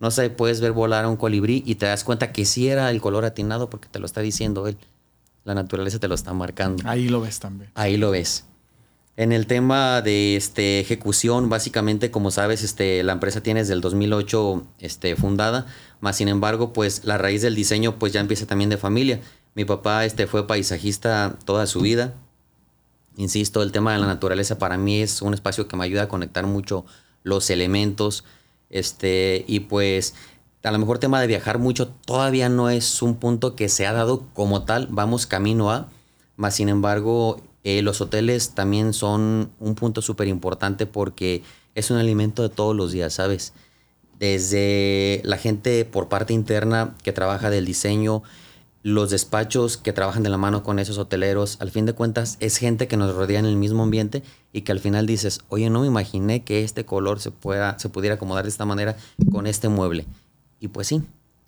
No 0.00 0.10
sé, 0.10 0.30
puedes 0.30 0.60
ver 0.60 0.72
volar 0.72 1.04
a 1.04 1.08
un 1.08 1.16
colibrí 1.16 1.62
y 1.66 1.74
te 1.74 1.86
das 1.86 2.04
cuenta 2.04 2.32
que 2.32 2.44
sí 2.44 2.68
era 2.68 2.90
el 2.90 3.00
color 3.00 3.24
atinado 3.24 3.68
porque 3.68 3.88
te 3.88 3.98
lo 3.98 4.06
está 4.06 4.20
diciendo 4.20 4.66
él. 4.66 4.78
La 5.44 5.54
naturaleza 5.54 5.98
te 5.98 6.08
lo 6.08 6.14
está 6.14 6.32
marcando. 6.32 6.82
Ahí 6.86 7.08
lo 7.08 7.20
ves 7.20 7.40
también. 7.40 7.70
Ahí 7.74 7.96
lo 7.96 8.10
ves. 8.10 8.44
En 9.18 9.32
el 9.32 9.48
tema 9.48 10.00
de 10.00 10.36
este, 10.36 10.78
ejecución, 10.78 11.48
básicamente, 11.48 12.12
como 12.12 12.30
sabes, 12.30 12.62
este, 12.62 13.02
la 13.02 13.14
empresa 13.14 13.42
tiene 13.42 13.60
desde 13.60 13.72
el 13.72 13.80
2008 13.80 14.64
este, 14.78 15.16
fundada, 15.16 15.66
más 16.00 16.16
sin 16.16 16.28
embargo, 16.28 16.72
pues 16.72 17.04
la 17.04 17.18
raíz 17.18 17.42
del 17.42 17.56
diseño 17.56 17.98
pues 17.98 18.12
ya 18.12 18.20
empieza 18.20 18.46
también 18.46 18.70
de 18.70 18.76
familia. 18.76 19.20
Mi 19.56 19.64
papá 19.64 20.04
este, 20.04 20.28
fue 20.28 20.46
paisajista 20.46 21.36
toda 21.44 21.66
su 21.66 21.80
vida. 21.80 22.14
Insisto, 23.16 23.64
el 23.64 23.72
tema 23.72 23.92
de 23.92 23.98
la 23.98 24.06
naturaleza 24.06 24.56
para 24.58 24.78
mí 24.78 25.00
es 25.00 25.20
un 25.20 25.34
espacio 25.34 25.66
que 25.66 25.76
me 25.76 25.84
ayuda 25.84 26.04
a 26.04 26.08
conectar 26.08 26.46
mucho 26.46 26.86
los 27.24 27.50
elementos. 27.50 28.22
Este, 28.70 29.44
y 29.48 29.60
pues 29.60 30.14
a 30.68 30.72
lo 30.72 30.78
mejor 30.78 30.98
tema 30.98 31.20
de 31.20 31.26
viajar 31.26 31.58
mucho 31.58 31.88
todavía 31.88 32.50
no 32.50 32.68
es 32.68 33.00
un 33.00 33.16
punto 33.16 33.56
que 33.56 33.70
se 33.70 33.86
ha 33.86 33.92
dado 33.92 34.24
como 34.34 34.64
tal, 34.64 34.86
vamos 34.90 35.26
camino 35.26 35.70
a, 35.70 35.88
más 36.36 36.56
sin 36.56 36.68
embargo 36.68 37.40
eh, 37.64 37.80
los 37.80 38.00
hoteles 38.02 38.50
también 38.50 38.92
son 38.92 39.50
un 39.58 39.74
punto 39.74 40.02
súper 40.02 40.28
importante 40.28 40.86
porque 40.86 41.42
es 41.74 41.90
un 41.90 41.96
alimento 41.96 42.42
de 42.42 42.50
todos 42.50 42.76
los 42.76 42.92
días, 42.92 43.14
¿sabes? 43.14 43.54
Desde 44.18 45.22
la 45.24 45.38
gente 45.38 45.84
por 45.86 46.08
parte 46.08 46.34
interna 46.34 46.94
que 47.02 47.12
trabaja 47.12 47.50
del 47.50 47.64
diseño, 47.64 48.22
los 48.82 49.10
despachos 49.10 49.76
que 49.76 49.92
trabajan 49.92 50.22
de 50.22 50.28
la 50.28 50.36
mano 50.36 50.62
con 50.62 50.78
esos 50.78 50.98
hoteleros, 50.98 51.56
al 51.60 51.70
fin 51.70 51.86
de 51.86 51.94
cuentas 51.94 52.36
es 52.40 52.58
gente 52.58 52.88
que 52.88 52.96
nos 52.96 53.14
rodea 53.14 53.38
en 53.38 53.46
el 53.46 53.56
mismo 53.56 53.84
ambiente 53.84 54.22
y 54.52 54.62
que 54.62 54.72
al 54.72 54.80
final 54.80 55.06
dices, 55.06 55.40
oye, 55.48 55.70
no 55.70 55.80
me 55.80 55.86
imaginé 55.86 56.44
que 56.44 56.62
este 56.62 56.84
color 56.84 57.20
se, 57.20 57.30
pueda, 57.30 57.78
se 57.78 57.88
pudiera 57.88 58.16
acomodar 58.16 58.44
de 58.44 58.50
esta 58.50 58.66
manera 58.66 58.96
con 59.32 59.46
este 59.46 59.68
mueble. 59.68 60.06
Y 60.60 60.68
pues 60.68 60.86
sí, 60.88 61.02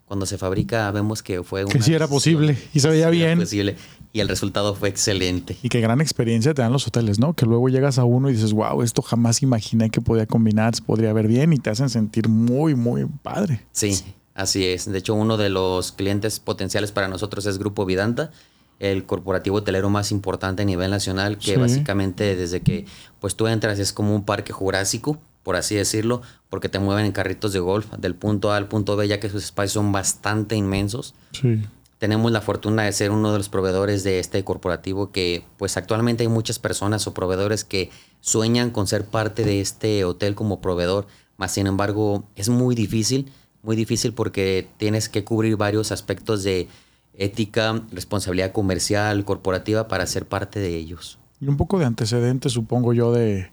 cuando 0.07 0.27
se 0.27 0.39
fabrica 0.39 0.91
vemos 0.91 1.23
que 1.23 1.43
fue 1.43 1.65
una 1.65 1.73
Que 1.73 1.83
sí 1.83 1.95
era 1.95 2.09
posible 2.09 2.57
y 2.75 2.81
se 2.81 2.89
veía 2.89 3.11
sí 3.11 3.17
bien. 3.17 3.39
posible. 3.39 3.77
y 4.13 4.19
el 4.21 4.29
resultado 4.29 4.75
fue 4.75 4.89
excelente. 4.89 5.57
Y 5.63 5.69
qué 5.69 5.81
gran 5.81 6.01
experiencia 6.01 6.53
te 6.53 6.63
dan 6.63 6.73
los 6.73 6.87
hoteles, 6.89 7.21
¿no? 7.21 7.35
Que 7.35 7.47
luego 7.47 7.69
llegas 7.69 7.97
a 7.99 8.05
uno 8.05 8.29
y 8.29 8.33
dices, 8.33 8.53
wow, 8.53 8.83
esto 8.83 9.03
jamás 9.03 9.41
imaginé 9.43 9.89
que 9.91 10.01
podía 10.01 10.27
combinar, 10.27 10.75
se 10.75 10.83
podría 10.83 11.13
ver 11.13 11.29
bien 11.29 11.53
y 11.53 11.59
te 11.59 11.71
hacen 11.71 11.89
sentir 11.91 12.29
muy, 12.29 12.75
muy 12.75 13.05
padre. 13.23 13.65
Sí, 13.71 14.03
así 14.35 14.67
es. 14.67 14.91
De 14.91 14.99
hecho, 14.99 15.15
uno 15.15 15.37
de 15.37 15.49
los 15.49 15.93
clientes 15.93 16.41
potenciales 16.41 16.91
para 16.91 17.07
nosotros 17.07 17.47
es 17.47 17.59
Grupo 17.59 17.85
Vidanta, 17.87 18.33
el 18.81 19.05
corporativo 19.07 19.59
hotelero 19.59 19.91
más 19.91 20.11
importante 20.11 20.63
a 20.63 20.65
nivel 20.65 20.91
nacional, 20.91 21.39
que 21.39 21.55
Sí. 21.55 21.61
básicamente 21.61 22.35
desde 22.35 22.63
que 22.63 22.87
pues 23.21 23.37
tú 23.37 23.47
entras 23.47 23.79
es 23.79 23.93
como 23.93 24.13
un 24.17 24.25
parque 24.25 24.53
jurásico, 24.53 25.21
por 25.43 25.57
así 25.57 25.75
decirlo, 25.75 26.23
porque 26.49 26.69
te 26.69 26.79
mueven 26.79 27.07
en 27.07 27.13
carritos 27.13 27.53
de 27.53 27.61
golf 27.61 27.93
del 27.99 28.15
punto 28.15 28.53
A 28.53 28.57
al 28.57 28.69
punto 28.69 28.97
B, 28.97 29.09
ya 29.09 29.21
que 29.21 29.31
sus 29.31 29.45
espacios 29.45 29.73
son 29.73 29.93
bastante 29.93 30.57
inmensos. 30.57 31.15
Sí. 31.33 31.63
Tenemos 31.99 32.33
la 32.33 32.41
fortuna 32.41 32.85
de 32.85 32.93
ser 32.93 33.11
uno 33.11 33.31
de 33.31 33.39
los 33.39 33.49
proveedores 33.49 34.05
de 34.05 34.21
este 34.21 34.43
corporativo 34.43 35.13
que 35.13 35.45
pues 35.59 35.77
actualmente 35.77 36.23
hay 36.23 36.29
muchas 36.29 36.59
personas 36.59 37.07
o 37.07 37.15
proveedores 37.15 37.63
que 37.65 37.91
sueñan 38.21 38.71
con 38.71 38.87
ser 38.87 39.05
parte 39.05 39.45
de 39.45 39.61
este 39.61 40.05
hotel 40.05 40.35
como 40.35 40.61
proveedor, 40.61 41.07
más 41.37 41.53
sin 41.53 41.67
embargo 41.67 42.25
es 42.37 42.49
muy 42.49 42.75
difícil, 42.75 43.31
muy 43.63 43.77
difícil 43.77 44.15
porque 44.15 44.67
tienes 44.79 45.11
que 45.11 45.25
cubrir 45.25 45.57
varios 45.57 45.93
aspectos 45.93 46.43
de 46.43 46.69
ética, 47.15 47.83
responsabilidad 47.93 48.53
comercial, 48.53 49.25
corporativa 49.25 49.89
para 49.89 50.07
ser 50.07 50.27
parte 50.27 50.59
de 50.59 50.77
ellos. 50.77 51.19
Y 51.41 51.49
un 51.49 51.57
poco 51.57 51.79
de 51.79 51.85
antecedentes, 51.85 52.53
supongo 52.53 52.93
yo, 52.93 53.13
de... 53.13 53.51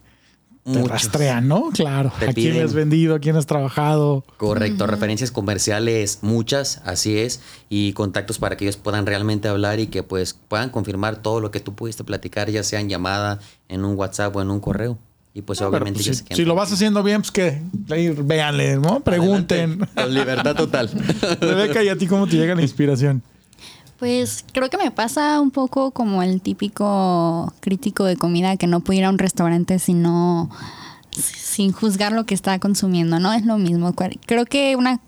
Te 0.64 0.70
Muchos. 0.70 0.88
rastrean, 0.90 1.48
¿no? 1.48 1.70
Claro. 1.72 2.12
Te 2.18 2.28
¿A 2.28 2.32
quién 2.34 2.54
piden- 2.56 2.64
has 2.64 2.74
vendido? 2.74 3.14
¿A 3.14 3.18
quién 3.20 3.36
has 3.36 3.46
trabajado? 3.46 4.22
Correcto, 4.36 4.86
referencias 4.86 5.30
comerciales 5.30 6.18
muchas, 6.22 6.82
así 6.84 7.18
es, 7.18 7.40
y 7.70 7.92
contactos 7.94 8.38
para 8.38 8.56
que 8.56 8.64
ellos 8.64 8.76
puedan 8.76 9.06
realmente 9.06 9.48
hablar 9.48 9.80
y 9.80 9.86
que 9.86 10.02
pues 10.02 10.34
puedan 10.48 10.68
confirmar 10.70 11.22
todo 11.22 11.40
lo 11.40 11.50
que 11.50 11.60
tú 11.60 11.74
pudiste 11.74 12.04
platicar, 12.04 12.50
ya 12.50 12.62
sea 12.62 12.80
en 12.80 12.88
llamada, 12.90 13.38
en 13.68 13.84
un 13.84 13.96
WhatsApp 13.96 14.36
o 14.36 14.42
en 14.42 14.50
un 14.50 14.60
correo. 14.60 14.98
Y 15.34 15.42
pues 15.42 15.60
Pero, 15.60 15.70
obviamente 15.70 15.98
pues, 15.98 16.06
ellos 16.06 16.16
si, 16.16 16.22
se 16.22 16.28
quedan 16.28 16.36
si 16.36 16.44
lo 16.44 16.54
vas 16.54 16.72
haciendo 16.72 17.02
bien, 17.02 17.20
pues 17.22 17.30
que 17.30 17.62
ahí 17.90 18.08
véanle, 18.10 18.76
¿no? 18.76 19.00
Pregunten. 19.00 19.72
Adelante, 19.82 20.02
Con 20.02 20.14
libertad 20.14 20.56
total. 20.56 20.90
Rebeca, 21.40 21.82
¿y 21.82 21.88
a 21.88 21.96
ti 21.96 22.06
cómo 22.06 22.26
te 22.26 22.36
llega 22.36 22.54
la 22.54 22.62
inspiración? 22.62 23.22
Pues 23.98 24.44
creo 24.52 24.70
que 24.70 24.78
me 24.78 24.90
pasa 24.90 25.40
un 25.40 25.50
poco 25.50 25.90
como 25.90 26.22
el 26.22 26.40
típico 26.40 27.52
crítico 27.60 28.04
de 28.04 28.16
comida 28.16 28.56
que 28.56 28.68
no 28.68 28.80
puede 28.80 29.00
ir 29.00 29.04
a 29.04 29.10
un 29.10 29.18
restaurante 29.18 29.78
sino 29.78 30.50
sin 31.10 31.72
juzgar 31.72 32.12
lo 32.12 32.24
que 32.24 32.34
está 32.34 32.58
consumiendo, 32.60 33.18
¿no? 33.18 33.32
Es 33.32 33.44
lo 33.44 33.58
mismo. 33.58 33.92
Creo 34.26 34.44
que 34.44 34.76
una 34.76 35.00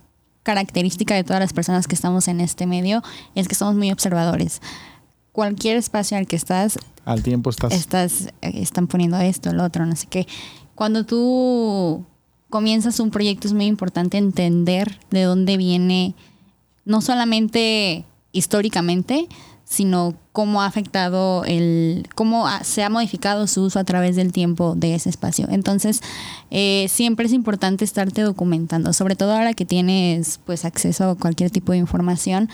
característica 0.42 1.14
de 1.14 1.22
todas 1.22 1.40
las 1.40 1.52
personas 1.52 1.86
que 1.86 1.94
estamos 1.94 2.26
en 2.26 2.40
este 2.40 2.66
medio 2.66 3.02
es 3.36 3.46
que 3.46 3.54
somos 3.54 3.76
muy 3.76 3.92
observadores. 3.92 4.60
Cualquier 5.32 5.76
espacio 5.76 6.18
al 6.18 6.26
que 6.26 6.34
estás, 6.34 6.78
Al 7.04 7.22
tiempo 7.22 7.50
estás... 7.50 7.72
estás, 7.72 8.26
eh, 8.42 8.52
están 8.54 8.88
poniendo 8.88 9.18
esto, 9.20 9.52
lo 9.52 9.64
otro, 9.64 9.86
no 9.86 9.94
sé 9.94 10.08
qué. 10.08 10.26
Cuando 10.74 11.04
tú 11.04 12.04
comienzas 12.48 12.98
un 12.98 13.10
proyecto 13.10 13.46
es 13.46 13.54
muy 13.54 13.66
importante 13.66 14.18
entender 14.18 14.98
de 15.10 15.22
dónde 15.22 15.56
viene, 15.56 16.14
no 16.84 17.00
solamente 17.00 18.04
históricamente, 18.32 19.28
sino 19.64 20.14
cómo 20.32 20.62
ha 20.62 20.66
afectado 20.66 21.44
el, 21.44 22.08
cómo 22.16 22.46
se 22.62 22.82
ha 22.82 22.90
modificado 22.90 23.46
su 23.46 23.62
uso 23.62 23.78
a 23.78 23.84
través 23.84 24.16
del 24.16 24.32
tiempo 24.32 24.74
de 24.74 24.96
ese 24.96 25.08
espacio. 25.08 25.46
Entonces, 25.48 26.00
eh, 26.50 26.86
siempre 26.88 27.26
es 27.26 27.32
importante 27.32 27.84
estarte 27.84 28.22
documentando, 28.22 28.92
sobre 28.92 29.14
todo 29.14 29.32
ahora 29.32 29.54
que 29.54 29.64
tienes 29.64 30.40
pues 30.44 30.64
acceso 30.64 31.10
a 31.10 31.14
cualquier 31.14 31.52
tipo 31.52 31.70
de 31.70 31.78
información 31.78 32.48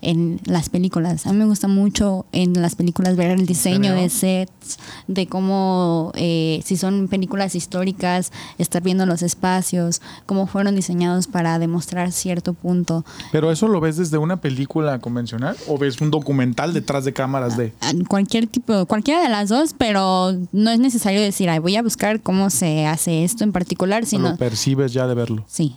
en 0.00 0.40
las 0.44 0.68
películas. 0.68 1.26
A 1.26 1.32
mí 1.32 1.38
me 1.38 1.44
gusta 1.44 1.66
mucho 1.68 2.26
en 2.32 2.60
las 2.60 2.76
películas 2.76 3.16
ver 3.16 3.30
el 3.32 3.46
diseño 3.46 3.94
de 3.94 4.08
sets, 4.08 4.78
de 5.08 5.26
cómo, 5.26 6.12
eh, 6.14 6.60
si 6.64 6.76
son 6.76 7.08
películas 7.08 7.54
históricas, 7.54 8.32
estar 8.58 8.82
viendo 8.82 9.06
los 9.06 9.22
espacios, 9.22 10.00
cómo 10.26 10.46
fueron 10.46 10.76
diseñados 10.76 11.26
para 11.26 11.58
demostrar 11.58 12.12
cierto 12.12 12.54
punto. 12.54 13.04
¿Pero 13.32 13.50
eso 13.50 13.66
lo 13.68 13.80
ves 13.80 13.96
desde 13.96 14.18
una 14.18 14.40
película 14.40 14.98
convencional 15.00 15.56
o 15.66 15.78
ves 15.78 16.00
un 16.00 16.10
documental 16.10 16.72
detrás 16.74 17.04
de 17.04 17.12
cámaras 17.12 17.56
de... 17.56 17.72
Ah, 17.80 17.92
Cualquier 18.08 18.46
tipo, 18.46 18.86
cualquiera 18.86 19.22
de 19.22 19.28
las 19.28 19.48
dos, 19.48 19.74
pero 19.76 20.32
no 20.52 20.70
es 20.70 20.78
necesario 20.78 21.20
decir, 21.20 21.50
Ay, 21.50 21.58
voy 21.58 21.76
a 21.76 21.82
buscar 21.82 22.20
cómo 22.20 22.50
se 22.50 22.86
hace 22.86 23.24
esto 23.24 23.44
en 23.44 23.52
particular, 23.52 24.06
sino, 24.06 24.30
lo 24.30 24.36
percibes 24.36 24.92
ya 24.92 25.06
de 25.06 25.14
verlo? 25.14 25.44
sí, 25.48 25.76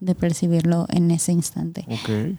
de 0.00 0.14
percibirlo 0.14 0.86
en 0.90 1.10
ese 1.10 1.32
instante. 1.32 1.84
Ok. 1.88 2.38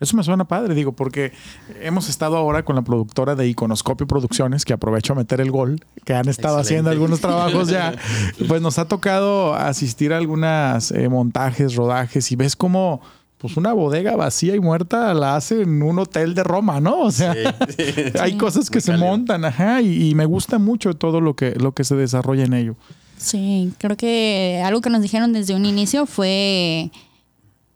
Eso 0.00 0.16
me 0.16 0.22
suena 0.24 0.44
padre, 0.46 0.74
digo, 0.74 0.92
porque 0.92 1.32
hemos 1.80 2.08
estado 2.08 2.36
ahora 2.36 2.64
con 2.64 2.74
la 2.76 2.82
productora 2.82 3.34
de 3.36 3.46
Iconoscopio 3.48 4.06
Producciones, 4.06 4.64
que 4.64 4.72
aprovecho 4.72 5.12
a 5.12 5.16
meter 5.16 5.40
el 5.40 5.50
gol, 5.50 5.80
que 6.04 6.14
han 6.14 6.28
estado 6.28 6.58
haciendo 6.58 6.90
algunos 6.90 7.20
trabajos 7.20 7.68
ya. 7.68 7.94
Pues 8.48 8.60
nos 8.60 8.78
ha 8.78 8.86
tocado 8.88 9.54
asistir 9.54 10.12
a 10.12 10.16
algunas 10.18 10.90
eh, 10.90 11.08
montajes, 11.08 11.74
rodajes, 11.76 12.30
y 12.32 12.36
ves 12.36 12.56
como 12.56 13.00
pues 13.38 13.56
una 13.58 13.72
bodega 13.74 14.16
vacía 14.16 14.54
y 14.54 14.60
muerta 14.60 15.12
la 15.12 15.36
hace 15.36 15.62
en 15.62 15.82
un 15.82 15.98
hotel 15.98 16.34
de 16.34 16.42
Roma, 16.44 16.80
¿no? 16.80 17.00
O 17.02 17.10
sea, 17.10 17.32
hay 18.20 18.32
Sí. 18.32 18.38
cosas 18.38 18.70
que 18.70 18.76
Muy 18.78 18.82
se 18.82 18.90
cálido. 18.92 19.06
montan, 19.06 19.44
ajá, 19.44 19.82
y, 19.82 20.10
y 20.10 20.14
me 20.14 20.24
gusta 20.24 20.58
mucho 20.58 20.94
todo 20.94 21.20
lo 21.20 21.34
que, 21.36 21.52
lo 21.52 21.72
que 21.72 21.84
se 21.84 21.94
desarrolla 21.94 22.44
en 22.44 22.54
ello. 22.54 22.74
Sí, 23.18 23.72
creo 23.78 23.96
que 23.96 24.60
algo 24.64 24.80
que 24.80 24.90
nos 24.90 25.02
dijeron 25.02 25.32
desde 25.32 25.54
un 25.54 25.66
inicio 25.66 26.06
fue 26.06 26.90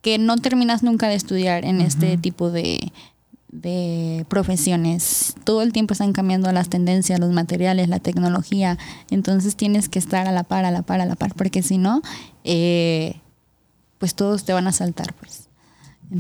que 0.01 0.19
no 0.19 0.37
terminas 0.37 0.83
nunca 0.83 1.09
de 1.09 1.15
estudiar 1.15 1.65
en 1.65 1.81
este 1.81 2.17
tipo 2.17 2.51
de, 2.51 2.93
de 3.51 4.27
profesiones. 4.29 5.35
Todo 5.45 5.63
el 5.63 5.73
tiempo 5.73 5.93
están 5.93 6.13
cambiando 6.13 6.53
las 6.53 6.69
tendencias, 6.69 7.19
los 7.19 7.33
materiales, 7.33 7.89
la 7.89 7.99
tecnología. 7.99 8.79
Entonces 9.11 9.57
tienes 9.57 9.89
que 9.89 9.99
estar 9.99 10.27
a 10.27 10.33
la 10.33 10.45
par, 10.45 10.65
a 10.65 10.71
la 10.71 10.83
par, 10.83 11.01
a 11.01 11.07
la 11.07 11.17
par, 11.17 11.35
porque 11.35 11.63
si 11.63 11.79
no, 11.79 12.03
eh, 12.45 13.17
pues 13.99 14.15
todos 14.15 14.45
te 14.45 14.53
van 14.53 14.67
a 14.67 14.73
saltar, 14.73 15.15
pues. 15.15 15.48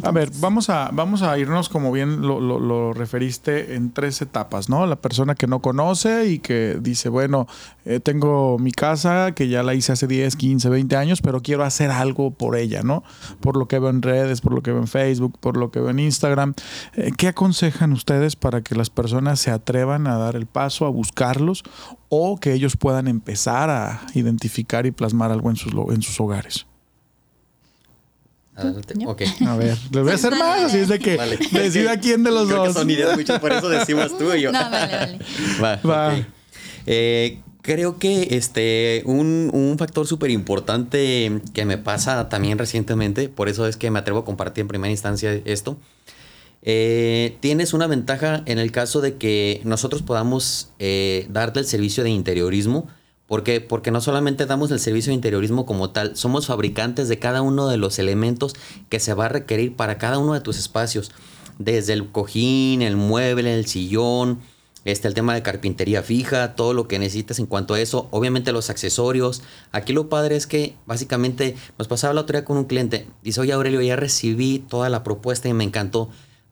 A 0.04 0.10
ver, 0.10 0.30
vamos 0.40 0.68
a, 0.68 0.90
vamos 0.92 1.22
a 1.22 1.38
irnos 1.38 1.70
como 1.70 1.90
bien 1.90 2.20
lo, 2.20 2.40
lo- 2.40 2.60
lo 2.60 2.92
referiste 2.92 3.74
en 3.74 3.90
tres 3.92 4.20
etapas, 4.20 4.68
¿no? 4.68 4.84
La 4.86 4.96
persona 4.96 5.34
que 5.34 5.46
no 5.46 5.60
conoce 5.62 6.26
y 6.26 6.40
que 6.40 6.76
dice, 6.78 7.08
bueno, 7.08 7.46
eh, 7.86 7.98
tengo 7.98 8.58
mi 8.58 8.70
casa 8.70 9.32
que 9.32 9.48
ya 9.48 9.62
la 9.62 9.72
hice 9.74 9.92
hace 9.92 10.06
10, 10.06 10.36
15, 10.36 10.68
20 10.68 10.94
años, 10.96 11.22
pero 11.22 11.40
quiero 11.40 11.64
hacer 11.64 11.90
algo 11.90 12.30
por 12.32 12.56
ella, 12.56 12.82
¿no? 12.82 13.02
Por 13.40 13.56
lo 13.56 13.66
que 13.66 13.78
veo 13.78 13.88
en 13.88 14.02
redes, 14.02 14.42
por 14.42 14.52
lo 14.52 14.62
que 14.62 14.72
veo 14.72 14.80
en 14.80 14.88
Facebook, 14.88 15.38
por 15.40 15.56
lo 15.56 15.70
que 15.70 15.80
veo 15.80 15.88
en 15.88 16.00
Instagram. 16.00 16.52
Eh, 16.94 17.10
¿Qué 17.16 17.28
aconsejan 17.28 17.92
ustedes 17.92 18.36
para 18.36 18.60
que 18.60 18.74
las 18.74 18.90
personas 18.90 19.40
se 19.40 19.50
atrevan 19.50 20.06
a 20.06 20.18
dar 20.18 20.36
el 20.36 20.44
paso, 20.44 20.84
a 20.84 20.90
buscarlos 20.90 21.62
o 22.10 22.38
que 22.38 22.52
ellos 22.52 22.76
puedan 22.76 23.08
empezar 23.08 23.70
a 23.70 24.02
identificar 24.12 24.84
y 24.84 24.90
plasmar 24.90 25.32
algo 25.32 25.48
en 25.48 25.56
sus, 25.56 25.72
en 25.72 26.02
sus 26.02 26.20
hogares? 26.20 26.66
Adelante. 28.58 28.94
¿Yo? 28.96 29.08
Ok. 29.10 29.22
A 29.46 29.56
ver, 29.56 29.76
les 29.92 30.02
voy 30.02 30.12
a 30.12 30.14
hacer 30.14 30.32
más, 30.36 30.64
así 30.64 30.78
es 30.78 30.88
de 30.88 30.98
que 30.98 31.16
Vale. 31.16 31.38
decida 31.52 31.98
quién 32.00 32.22
de 32.24 32.30
los 32.30 32.46
Creo 32.48 32.62
que 32.62 32.68
dos. 32.68 32.76
son 32.76 32.90
ideas 32.90 33.16
muchas, 33.16 33.40
por 33.40 33.52
eso 33.52 33.68
decimos 33.68 34.16
tú 34.18 34.32
y 34.34 34.42
yo. 34.42 34.52
No, 34.52 34.58
vale, 34.70 34.96
vale. 34.96 35.18
Va, 35.62 35.80
Va. 35.88 36.26
Eh, 36.86 37.38
creo 37.62 37.98
que 37.98 38.28
este 38.32 39.02
un, 39.04 39.50
un 39.52 39.76
factor 39.78 40.06
súper 40.06 40.30
importante 40.30 41.40
que 41.52 41.64
me 41.64 41.76
pasa 41.78 42.28
también 42.28 42.56
recientemente, 42.58 43.28
por 43.28 43.48
eso 43.48 43.66
es 43.66 43.76
que 43.76 43.90
me 43.90 43.98
atrevo 43.98 44.20
a 44.20 44.24
compartir 44.24 44.62
en 44.62 44.68
primera 44.68 44.90
instancia 44.90 45.32
esto. 45.44 45.76
eh, 46.62 47.36
tienes 47.40 47.72
una 47.72 47.86
ventaja 47.86 48.42
en 48.46 48.58
el 48.58 48.72
caso 48.72 49.00
de 49.00 49.16
que 49.16 49.60
nosotros 49.64 50.02
podamos 50.02 50.70
eh, 50.78 51.26
darte 51.30 51.60
el 51.60 51.66
servicio 51.66 52.02
de 52.04 52.10
interiorismo. 52.10 52.88
¿Por 53.28 53.42
qué? 53.42 53.60
Porque 53.60 53.90
no 53.90 54.00
solamente 54.00 54.46
damos 54.46 54.70
el 54.70 54.80
servicio 54.80 55.10
de 55.10 55.16
interiorismo 55.16 55.66
como 55.66 55.90
tal, 55.90 56.16
somos 56.16 56.46
fabricantes 56.46 57.08
de 57.08 57.18
cada 57.18 57.42
uno 57.42 57.68
de 57.68 57.76
los 57.76 57.98
elementos 57.98 58.54
que 58.88 59.00
se 59.00 59.12
va 59.12 59.26
a 59.26 59.28
requerir 59.28 59.76
para 59.76 59.98
cada 59.98 60.16
uno 60.18 60.32
de 60.32 60.40
tus 60.40 60.58
espacios. 60.58 61.12
Desde 61.58 61.92
el 61.92 62.10
cojín, 62.10 62.80
el 62.80 62.96
mueble, 62.96 63.54
el 63.54 63.66
sillón, 63.66 64.40
este, 64.86 65.08
el 65.08 65.12
tema 65.12 65.34
de 65.34 65.42
carpintería 65.42 66.02
fija, 66.02 66.54
todo 66.54 66.72
lo 66.72 66.88
que 66.88 66.98
necesitas 66.98 67.38
en 67.38 67.44
cuanto 67.44 67.74
a 67.74 67.80
eso, 67.80 68.08
obviamente 68.12 68.50
los 68.50 68.70
accesorios. 68.70 69.42
Aquí 69.72 69.92
lo 69.92 70.08
padre 70.08 70.34
es 70.36 70.46
que 70.46 70.76
básicamente 70.86 71.54
nos 71.76 71.86
pasaba 71.86 72.14
la 72.14 72.22
otra 72.22 72.40
día 72.40 72.46
con 72.46 72.56
un 72.56 72.64
cliente, 72.64 73.08
dice, 73.22 73.42
oye 73.42 73.52
Aurelio, 73.52 73.82
ya 73.82 73.96
recibí 73.96 74.58
toda 74.58 74.88
la 74.88 75.04
propuesta 75.04 75.50
y 75.50 75.52
me 75.52 75.64
encantó, 75.64 76.08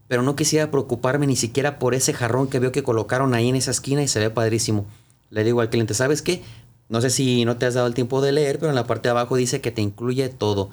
pero 0.09 0.23
no 0.23 0.37
quisiera 0.37 0.71
preocuparme 0.71 1.27
ni 1.27 1.37
siquiera 1.37 1.79
por 1.79 1.95
ese 1.95 2.13
jarrón 2.13 2.49
que 2.49 2.59
veo 2.59 2.71
que 2.71 2.83
colocaron 2.83 3.33
ahí 3.33 3.49
en 3.49 3.57
esa 3.57 3.71
esquina 3.71 4.03
y 4.03 4.09
se 4.09 4.21
ve 4.21 4.29
padrísimo. 4.29 4.85
Le 5.31 5.43
digo 5.43 5.61
al 5.61 5.71
cliente, 5.71 5.95
¿sabes 5.95 6.23
qué? 6.23 6.43
No 6.89 7.01
sé 7.01 7.11
si 7.11 7.45
no 7.45 7.57
te 7.57 7.67
has 7.67 7.75
dado 7.75 7.87
el 7.87 7.95
tiempo 7.95 8.21
de 8.21 8.33
leer, 8.33 8.59
pero 8.59 8.71
en 8.71 8.77
la 8.77 8.87
parte 8.87 9.09
de 9.09 9.11
abajo 9.11 9.37
dice 9.37 9.61
que 9.61 9.73
te 9.73 9.83
incluye 9.83 10.29
todo. 10.29 10.71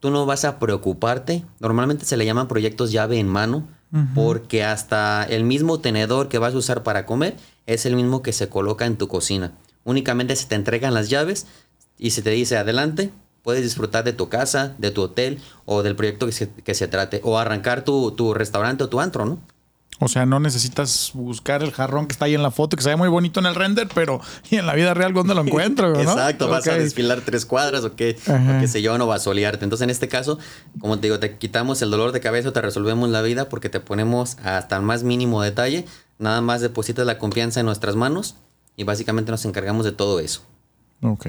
Tú 0.00 0.10
no 0.10 0.26
vas 0.26 0.44
a 0.44 0.58
preocuparte. 0.58 1.44
Normalmente 1.60 2.04
se 2.04 2.16
le 2.16 2.26
llaman 2.26 2.48
proyectos 2.48 2.90
llave 2.90 3.18
en 3.18 3.28
mano, 3.28 3.68
porque 4.14 4.64
hasta 4.64 5.22
el 5.24 5.44
mismo 5.44 5.80
tenedor 5.80 6.28
que 6.28 6.38
vas 6.38 6.54
a 6.54 6.58
usar 6.58 6.82
para 6.82 7.04
comer 7.04 7.36
es 7.66 7.84
el 7.84 7.94
mismo 7.94 8.22
que 8.22 8.32
se 8.32 8.48
coloca 8.48 8.86
en 8.86 8.96
tu 8.96 9.06
cocina. 9.06 9.52
Únicamente 9.84 10.34
se 10.34 10.46
te 10.46 10.54
entregan 10.54 10.94
las 10.94 11.10
llaves 11.10 11.46
y 11.98 12.10
se 12.10 12.22
te 12.22 12.30
dice 12.30 12.56
adelante, 12.56 13.12
puedes 13.42 13.62
disfrutar 13.62 14.02
de 14.02 14.12
tu 14.12 14.28
casa, 14.28 14.74
de 14.78 14.90
tu 14.90 15.02
hotel 15.02 15.40
o 15.66 15.82
del 15.82 15.94
proyecto 15.94 16.26
que 16.26 16.32
se, 16.32 16.48
que 16.50 16.74
se 16.74 16.88
trate, 16.88 17.20
o 17.22 17.38
arrancar 17.38 17.84
tu, 17.84 18.12
tu 18.12 18.32
restaurante 18.32 18.84
o 18.84 18.88
tu 18.88 18.98
antro, 18.98 19.26
¿no? 19.26 19.40
O 20.04 20.08
sea, 20.08 20.26
no 20.26 20.40
necesitas 20.40 21.12
buscar 21.14 21.62
el 21.62 21.70
jarrón 21.70 22.08
que 22.08 22.12
está 22.12 22.24
ahí 22.24 22.34
en 22.34 22.42
la 22.42 22.50
foto, 22.50 22.76
que 22.76 22.82
se 22.82 22.88
ve 22.88 22.96
muy 22.96 23.08
bonito 23.08 23.38
en 23.38 23.46
el 23.46 23.54
render, 23.54 23.88
pero 23.94 24.20
¿y 24.50 24.56
en 24.56 24.66
la 24.66 24.74
vida 24.74 24.94
real 24.94 25.12
dónde 25.12 25.32
lo 25.32 25.42
encuentro? 25.42 25.92
¿no? 25.92 26.00
Exacto, 26.00 26.48
vas 26.48 26.66
a 26.66 26.74
desfilar 26.74 27.20
tres 27.20 27.46
cuadras 27.46 27.84
o 27.84 27.94
qué, 27.94 28.16
o 28.26 28.60
qué 28.60 28.66
sé 28.66 28.82
yo, 28.82 28.98
no 28.98 29.06
vas 29.06 29.20
a 29.20 29.24
solearte. 29.24 29.64
Entonces, 29.64 29.84
en 29.84 29.90
este 29.90 30.08
caso, 30.08 30.40
como 30.80 30.98
te 30.98 31.06
digo, 31.06 31.20
te 31.20 31.38
quitamos 31.38 31.82
el 31.82 31.92
dolor 31.92 32.10
de 32.10 32.18
cabeza, 32.18 32.52
te 32.52 32.60
resolvemos 32.60 33.10
la 33.10 33.22
vida 33.22 33.48
porque 33.48 33.68
te 33.68 33.78
ponemos 33.78 34.38
hasta 34.42 34.76
el 34.76 34.82
más 34.82 35.04
mínimo 35.04 35.40
detalle. 35.40 35.86
Nada 36.18 36.40
más 36.40 36.60
depositas 36.60 37.06
la 37.06 37.18
confianza 37.18 37.60
en 37.60 37.66
nuestras 37.66 37.94
manos 37.94 38.34
y 38.76 38.82
básicamente 38.82 39.30
nos 39.30 39.44
encargamos 39.44 39.84
de 39.84 39.92
todo 39.92 40.18
eso. 40.18 40.42
Ok. 41.00 41.28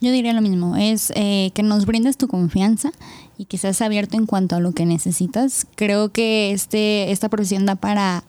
Yo 0.00 0.12
diría 0.12 0.32
lo 0.32 0.40
mismo, 0.40 0.76
es 0.76 1.12
eh, 1.14 1.50
que 1.54 1.62
nos 1.62 1.84
brindes 1.84 2.16
tu 2.16 2.26
confianza 2.26 2.92
y 3.36 3.44
que 3.44 3.58
seas 3.58 3.82
abierto 3.82 4.16
en 4.16 4.26
cuanto 4.26 4.56
a 4.56 4.60
lo 4.60 4.72
que 4.72 4.86
necesitas. 4.86 5.66
Creo 5.74 6.10
que 6.10 6.52
este, 6.52 7.10
esta 7.10 7.28
profesión 7.28 7.66
da 7.66 7.76
para 7.76 8.24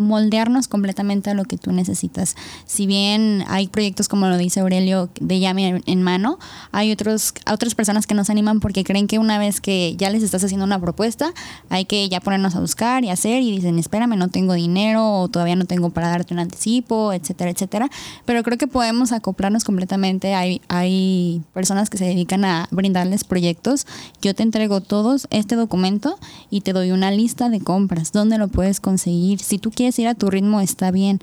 moldearnos 0.00 0.68
completamente 0.68 1.30
a 1.30 1.34
lo 1.34 1.44
que 1.44 1.56
tú 1.56 1.72
necesitas. 1.72 2.36
Si 2.66 2.86
bien 2.86 3.44
hay 3.48 3.68
proyectos 3.68 4.08
como 4.08 4.26
lo 4.26 4.36
dice 4.36 4.60
Aurelio 4.60 5.10
de 5.20 5.38
llame 5.38 5.82
en 5.86 6.02
mano, 6.02 6.38
hay 6.72 6.90
otros 6.92 7.34
otras 7.50 7.74
personas 7.74 8.06
que 8.06 8.14
nos 8.14 8.30
animan 8.30 8.60
porque 8.60 8.84
creen 8.84 9.06
que 9.06 9.18
una 9.18 9.38
vez 9.38 9.60
que 9.60 9.94
ya 9.96 10.10
les 10.10 10.22
estás 10.22 10.42
haciendo 10.42 10.64
una 10.64 10.80
propuesta, 10.80 11.32
hay 11.68 11.84
que 11.84 12.08
ya 12.08 12.20
ponernos 12.20 12.56
a 12.56 12.60
buscar 12.60 13.04
y 13.04 13.10
hacer 13.10 13.42
y 13.42 13.52
dicen, 13.52 13.78
"Espérame, 13.78 14.16
no 14.16 14.28
tengo 14.28 14.54
dinero 14.54 15.20
o 15.20 15.28
todavía 15.28 15.56
no 15.56 15.64
tengo 15.64 15.90
para 15.90 16.08
darte 16.08 16.34
un 16.34 16.40
anticipo", 16.40 17.12
etcétera, 17.12 17.50
etcétera. 17.50 17.90
Pero 18.24 18.42
creo 18.42 18.58
que 18.58 18.66
podemos 18.66 19.12
acoplarnos 19.12 19.64
completamente. 19.64 20.34
Hay 20.34 20.60
hay 20.68 21.42
personas 21.52 21.90
que 21.90 21.98
se 21.98 22.04
dedican 22.04 22.44
a 22.44 22.68
brindarles 22.70 23.24
proyectos. 23.24 23.86
Yo 24.22 24.34
te 24.34 24.42
entrego 24.42 24.80
todos 24.80 25.26
este 25.30 25.56
documento 25.56 26.18
y 26.48 26.62
te 26.62 26.72
doy 26.72 26.92
una 26.92 27.10
lista 27.10 27.48
de 27.48 27.60
compras, 27.60 28.12
dónde 28.12 28.38
lo 28.38 28.48
puedes 28.48 28.80
conseguir. 28.80 29.40
Si 29.40 29.58
tú 29.58 29.70
quieres 29.70 29.89
ir 29.98 30.08
a 30.08 30.14
tu 30.14 30.30
ritmo 30.30 30.60
está 30.60 30.90
bien, 30.90 31.20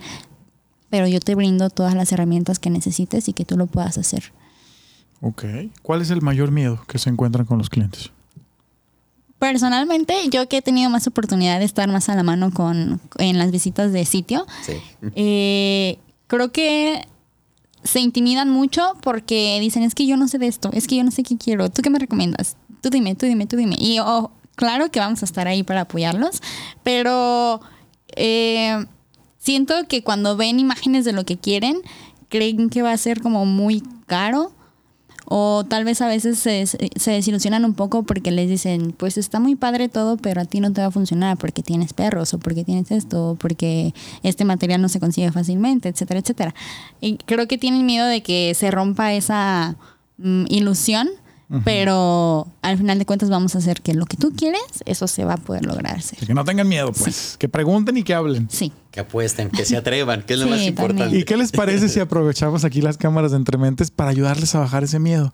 pero 0.90 1.08
yo 1.08 1.20
te 1.20 1.36
brindo 1.36 1.70
todas 1.70 1.96
las 1.96 2.12
herramientas 2.12 2.60
que 2.60 2.70
necesites 2.70 3.28
y 3.28 3.34
que 3.34 3.46
tú 3.46 3.58
lo 3.58 3.68
puedas 3.68 3.98
hacer. 3.98 4.32
Ok. 5.22 5.46
¿Cuál 5.82 6.02
es 6.02 6.12
el 6.12 6.22
mayor 6.22 6.52
miedo 6.52 6.84
que 6.88 7.00
se 7.00 7.10
encuentran 7.10 7.46
con 7.46 7.58
los 7.58 7.70
clientes? 7.70 8.12
Personalmente, 9.40 10.16
yo 10.32 10.48
que 10.50 10.58
he 10.58 10.62
tenido 10.62 10.90
más 10.90 11.06
oportunidad 11.06 11.60
de 11.60 11.66
estar 11.66 11.88
más 11.90 12.10
a 12.10 12.16
la 12.16 12.24
mano 12.24 12.52
con, 12.52 13.00
en 13.20 13.38
las 13.38 13.52
visitas 13.52 13.92
de 13.94 14.04
sitio, 14.04 14.48
eh, 15.16 16.00
creo 16.26 16.52
que 16.52 17.08
se 17.84 18.00
intimidan 18.00 18.50
mucho 18.50 18.94
porque 19.02 19.60
dicen, 19.62 19.84
es 19.84 19.94
que 19.94 20.08
yo 20.08 20.18
no 20.18 20.28
sé 20.28 20.40
de 20.40 20.48
esto, 20.48 20.72
es 20.74 20.88
que 20.88 20.96
yo 20.96 21.04
no 21.04 21.12
sé 21.12 21.22
qué 21.22 21.38
quiero, 21.38 21.70
¿tú 21.70 21.84
qué 21.84 21.92
me 21.92 22.00
recomiendas? 22.00 22.58
Tú 22.82 22.90
dime, 22.90 23.14
tú 23.14 23.28
dime, 23.28 23.46
tú 23.46 23.58
dime. 23.58 23.76
Y 23.80 24.00
oh, 24.00 24.32
claro 24.56 24.90
que 24.90 25.00
vamos 25.00 25.22
a 25.22 25.26
estar 25.26 25.48
ahí 25.48 25.62
para 25.62 25.82
apoyarlos, 25.82 26.42
pero 26.82 27.62
eh, 28.16 28.86
siento 29.38 29.88
que 29.88 30.04
cuando 30.04 30.38
ven 30.38 30.60
imágenes 30.60 31.06
de 31.06 31.14
lo 31.14 31.26
que 31.26 31.38
quieren, 31.38 31.78
creen 32.30 32.70
que 32.70 32.82
va 32.82 32.92
a 32.92 32.98
ser 32.98 33.22
como 33.22 33.46
muy 33.46 33.84
caro. 34.06 34.52
O 35.30 35.66
tal 35.68 35.84
vez 35.84 36.02
a 36.02 36.08
veces 36.08 36.40
se, 36.40 36.66
se, 36.66 37.12
desilusionan 37.12 37.66
un 37.66 37.74
poco 37.74 38.04
porque 38.04 38.32
les 38.32 38.50
dicen, 38.50 38.94
pues 38.94 39.18
está 39.18 39.42
muy 39.42 39.56
padre 39.56 39.90
todo, 39.90 40.16
pero 40.16 40.40
a 40.40 40.46
ti 40.46 40.62
no 40.62 40.72
te 40.72 40.80
va 40.80 40.88
a 40.88 40.92
funcionar 40.92 41.38
porque 41.38 41.62
tienes 41.62 41.92
perros 41.92 42.34
o 42.34 42.40
porque 42.40 42.64
tienes 42.64 42.92
esto 42.92 43.32
o 43.32 43.36
porque 43.36 43.94
este 44.24 44.46
material 44.46 44.82
no 44.82 44.88
se 44.88 45.02
consigue 45.02 45.30
fácilmente, 45.34 45.90
etcétera, 45.90 46.22
etcétera. 46.22 46.56
Y 47.02 47.18
creo 47.18 47.46
que 47.46 47.58
tienen 47.58 47.86
miedo 47.86 48.08
de 48.08 48.24
que 48.24 48.54
se 48.56 48.72
rompa 48.72 49.12
esa 49.12 49.76
mm, 50.18 50.46
ilusión 50.48 51.10
pero 51.64 52.48
al 52.62 52.78
final 52.78 53.00
de 53.00 53.06
cuentas 53.06 53.30
vamos 53.30 53.56
a 53.56 53.60
hacer 53.60 53.82
que 53.82 53.94
lo 53.94 54.06
que 54.06 54.18
tú 54.18 54.34
quieres, 54.36 54.62
eso 54.86 55.08
se 55.08 55.24
va 55.24 55.34
a 55.34 55.38
poder 55.38 55.66
lograr. 55.66 56.02
Que 56.26 56.34
no 56.34 56.44
tengan 56.44 56.68
miedo, 56.68 56.92
pues. 56.92 57.38
Que 57.40 57.48
pregunten 57.48 57.96
y 57.98 58.04
que 58.04 58.14
hablen. 58.14 58.50
Sí. 58.50 58.74
Que 58.92 59.00
apuesten, 59.00 59.50
que 59.50 59.64
se 59.64 59.78
atrevan, 59.78 60.24
que 60.24 60.34
es 60.34 60.40
lo 60.40 60.48
más 60.48 60.62
importante. 60.62 61.18
¿Y 61.18 61.24
qué 61.24 61.38
les 61.38 61.52
parece 61.52 61.88
si 61.90 62.00
aprovechamos 62.00 62.66
aquí 62.66 62.82
las 62.82 62.98
cámaras 62.98 63.32
de 63.32 63.38
Entrementes 63.38 63.92
para 63.92 64.12
ayudarles 64.12 64.56
a 64.56 64.60
bajar 64.60 64.84
ese 64.84 65.00
miedo? 65.00 65.34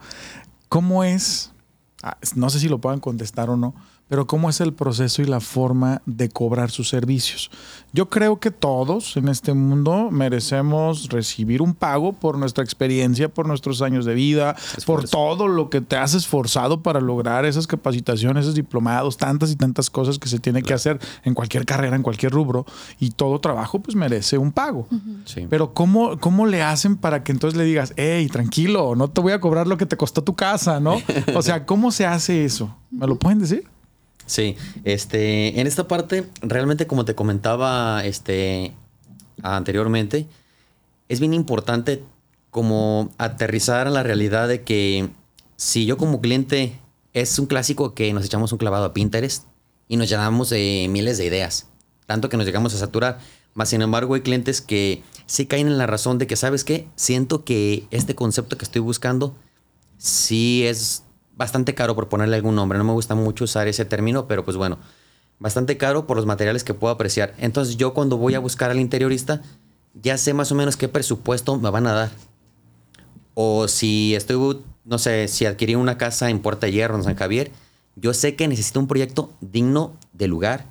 ¿Cómo 0.70 1.04
es? 1.04 1.52
Ah, 2.04 2.18
no 2.36 2.50
sé 2.50 2.60
si 2.60 2.70
lo 2.70 2.80
puedan 2.80 3.00
contestar 3.00 3.50
o 3.50 3.58
no 3.58 3.74
pero 4.14 4.28
cómo 4.28 4.48
es 4.48 4.62
el 4.62 4.74
proceso 4.74 5.24
y 5.24 5.26
la 5.26 5.40
forma 5.40 6.04
de 6.06 6.30
cobrar 6.30 6.70
sus 6.70 6.88
servicios. 6.88 7.50
Yo 7.94 8.10
creo 8.10 8.40
que 8.40 8.52
todos 8.52 9.18
en 9.18 9.28
este 9.28 9.56
mundo 9.56 10.10
merecemos 10.12 11.10
recibir 11.10 11.64
un 11.64 11.74
pago 11.74 12.14
por 12.14 12.38
nuestra 12.38 12.64
experiencia, 12.64 13.34
por 13.34 13.48
nuestros 13.48 13.82
años 13.82 14.06
de 14.06 14.14
vida, 14.14 14.56
por 14.86 15.10
todo 15.10 15.48
lo 15.48 15.72
que 15.72 15.82
te 15.82 15.96
has 15.96 16.14
esforzado 16.14 16.84
para 16.84 17.02
lograr 17.02 17.44
esas 17.46 17.66
capacitaciones, 17.66 18.44
esos 18.44 18.54
diplomados, 18.54 19.18
tantas 19.18 19.50
y 19.50 19.56
tantas 19.56 19.90
cosas 19.90 20.20
que 20.20 20.30
se 20.30 20.38
tiene 20.38 20.62
que 20.62 20.76
hacer 20.76 21.00
en 21.24 21.34
cualquier 21.34 21.66
carrera, 21.66 21.96
en 21.96 22.04
cualquier 22.04 22.34
rubro, 22.34 22.68
y 23.00 23.10
todo 23.10 23.40
trabajo 23.40 23.80
pues 23.80 23.96
merece 23.96 24.38
un 24.38 24.52
pago. 24.52 24.88
Pero 25.50 25.74
¿cómo, 25.74 26.20
¿cómo 26.20 26.46
le 26.46 26.62
hacen 26.62 26.98
para 26.98 27.24
que 27.24 27.32
entonces 27.32 27.58
le 27.58 27.66
digas, 27.66 27.94
hey, 27.98 28.28
tranquilo, 28.28 28.96
no 28.96 29.10
te 29.10 29.22
voy 29.22 29.34
a 29.34 29.40
cobrar 29.40 29.66
lo 29.66 29.78
que 29.78 29.88
te 29.88 29.98
costó 29.98 30.24
tu 30.24 30.36
casa, 30.36 30.80
¿no? 30.80 31.02
O 31.36 31.42
sea, 31.42 31.66
¿cómo 31.66 31.92
se 31.92 32.06
hace 32.06 32.46
eso? 32.46 32.78
¿Me 32.92 33.08
lo 33.08 33.18
pueden 33.18 33.40
decir? 33.40 33.73
Sí, 34.26 34.56
este, 34.84 35.60
en 35.60 35.68
esta 35.68 35.88
parte, 35.88 36.26
realmente 36.42 36.88
como 36.88 37.06
te 37.06 37.16
comentaba 37.16 38.06
este, 38.06 38.74
anteriormente, 39.42 40.28
es 41.10 41.20
bien 41.20 41.34
importante 41.34 42.04
como 42.50 43.12
aterrizar 43.18 43.88
a 43.88 43.92
la 43.92 44.04
realidad 44.04 44.48
de 44.48 44.64
que 44.64 45.10
si 45.56 45.86
yo 45.86 45.98
como 45.98 46.22
cliente 46.22 46.80
es 47.14 47.38
un 47.40 47.46
clásico 47.46 47.94
que 47.94 48.14
nos 48.14 48.26
echamos 48.26 48.52
un 48.52 48.58
clavado 48.58 48.86
a 48.86 48.94
Pinterest 48.94 49.46
y 49.88 49.98
nos 49.98 50.10
llenamos 50.10 50.50
de 50.50 50.88
miles 50.90 51.18
de 51.18 51.26
ideas, 51.26 51.68
tanto 52.06 52.30
que 52.30 52.38
nos 52.38 52.46
llegamos 52.46 52.74
a 52.74 52.78
saturar. 52.78 53.20
Más 53.54 53.70
sin 53.70 53.82
embargo, 53.82 54.16
hay 54.16 54.22
clientes 54.22 54.62
que 54.62 55.04
sí 55.26 55.46
caen 55.46 55.68
en 55.68 55.78
la 55.78 55.86
razón 55.86 56.18
de 56.18 56.28
que, 56.28 56.36
¿sabes 56.36 56.64
qué? 56.64 56.88
Siento 56.96 57.44
que 57.44 57.86
este 57.92 58.16
concepto 58.16 58.58
que 58.58 58.66
estoy 58.66 58.82
buscando 58.82 59.36
sí 59.98 60.66
es 60.66 61.04
bastante 61.36 61.74
caro 61.74 61.96
por 61.96 62.10
ponerle 62.10 62.36
algún 62.36 62.56
nombre. 62.56 62.78
No 62.78 62.84
me 62.84 62.94
gusta 62.94 63.16
mucho 63.16 63.46
usar 63.46 63.68
ese 63.68 63.86
término, 63.86 64.28
pero 64.28 64.44
pues 64.46 64.58
bueno, 64.58 64.78
bastante 65.40 65.78
caro 65.78 66.08
por 66.08 66.18
los 66.18 66.26
materiales 66.26 66.64
que 66.64 66.74
puedo 66.74 66.94
apreciar. 66.94 67.34
Entonces 67.38 67.78
yo 67.78 67.94
cuando 67.94 68.18
voy 68.18 68.36
a 68.36 68.40
buscar 68.40 68.72
al 68.72 68.80
interiorista, 68.80 69.42
ya 70.02 70.18
sé 70.18 70.34
más 70.34 70.52
o 70.52 70.56
menos 70.56 70.78
qué 70.78 70.88
presupuesto 70.88 71.58
me 71.58 71.70
van 71.70 71.88
a 71.88 71.94
dar. 71.94 72.12
O 73.34 73.68
si 73.68 74.16
estoy, 74.16 74.60
no 74.86 74.98
sé, 74.98 75.28
si 75.28 75.46
adquirí 75.46 75.76
una 75.76 75.98
casa 75.98 76.30
en 76.30 76.40
Puerta 76.40 76.68
Hierro, 76.68 76.96
en 76.96 77.04
San 77.04 77.16
Javier, 77.16 77.52
yo 77.96 78.14
sé 78.14 78.36
que 78.36 78.48
necesito 78.48 78.80
un 78.80 78.88
proyecto 78.88 79.32
digno 79.42 79.94
de 80.14 80.28
lugar, 80.28 80.66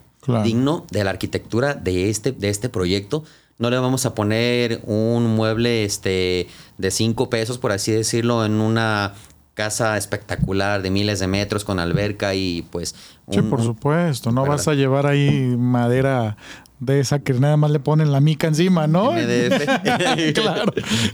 digno 0.45 0.87
de 0.91 1.05
la 1.05 1.11
arquitectura 1.11 1.75
de 1.75 2.09
este, 2.09 2.33
de 2.33 2.49
este 2.49 2.69
proyecto. 2.69 3.25
No 3.59 3.71
le 3.71 3.79
vamos 3.79 4.07
a 4.07 4.15
poner 4.15 4.81
un 4.85 5.27
mueble 5.37 5.85
este, 5.85 6.49
de 6.79 6.91
cinco 6.91 7.31
pesos, 7.31 7.59
por 7.59 7.73
así 7.73 7.93
decirlo, 7.93 8.45
en 8.45 8.61
una 8.61 9.15
casa 9.55 9.97
espectacular 9.97 10.83
de 10.83 10.91
miles 10.91 11.21
de 11.21 11.27
metros 11.27 11.65
con 11.65 11.79
alberca 11.79 12.35
y 12.35 12.63
pues... 12.71 12.95
sí, 13.31 13.43
por 13.43 13.63
supuesto, 13.63 14.33
no 14.33 14.47
vas 14.47 14.69
a 14.69 14.75
llevar 14.75 15.07
ahí 15.07 15.55
madera 15.59 16.37
de 16.83 16.99
esa 16.99 17.21
que 17.21 17.33
nada 17.35 17.57
más 17.57 17.71
le 17.71 17.79
ponen 17.79 18.11
la 18.11 18.21
mica 18.21 18.49
encima, 18.49 18.89
¿no? 18.89 19.13
claro. 20.35 20.73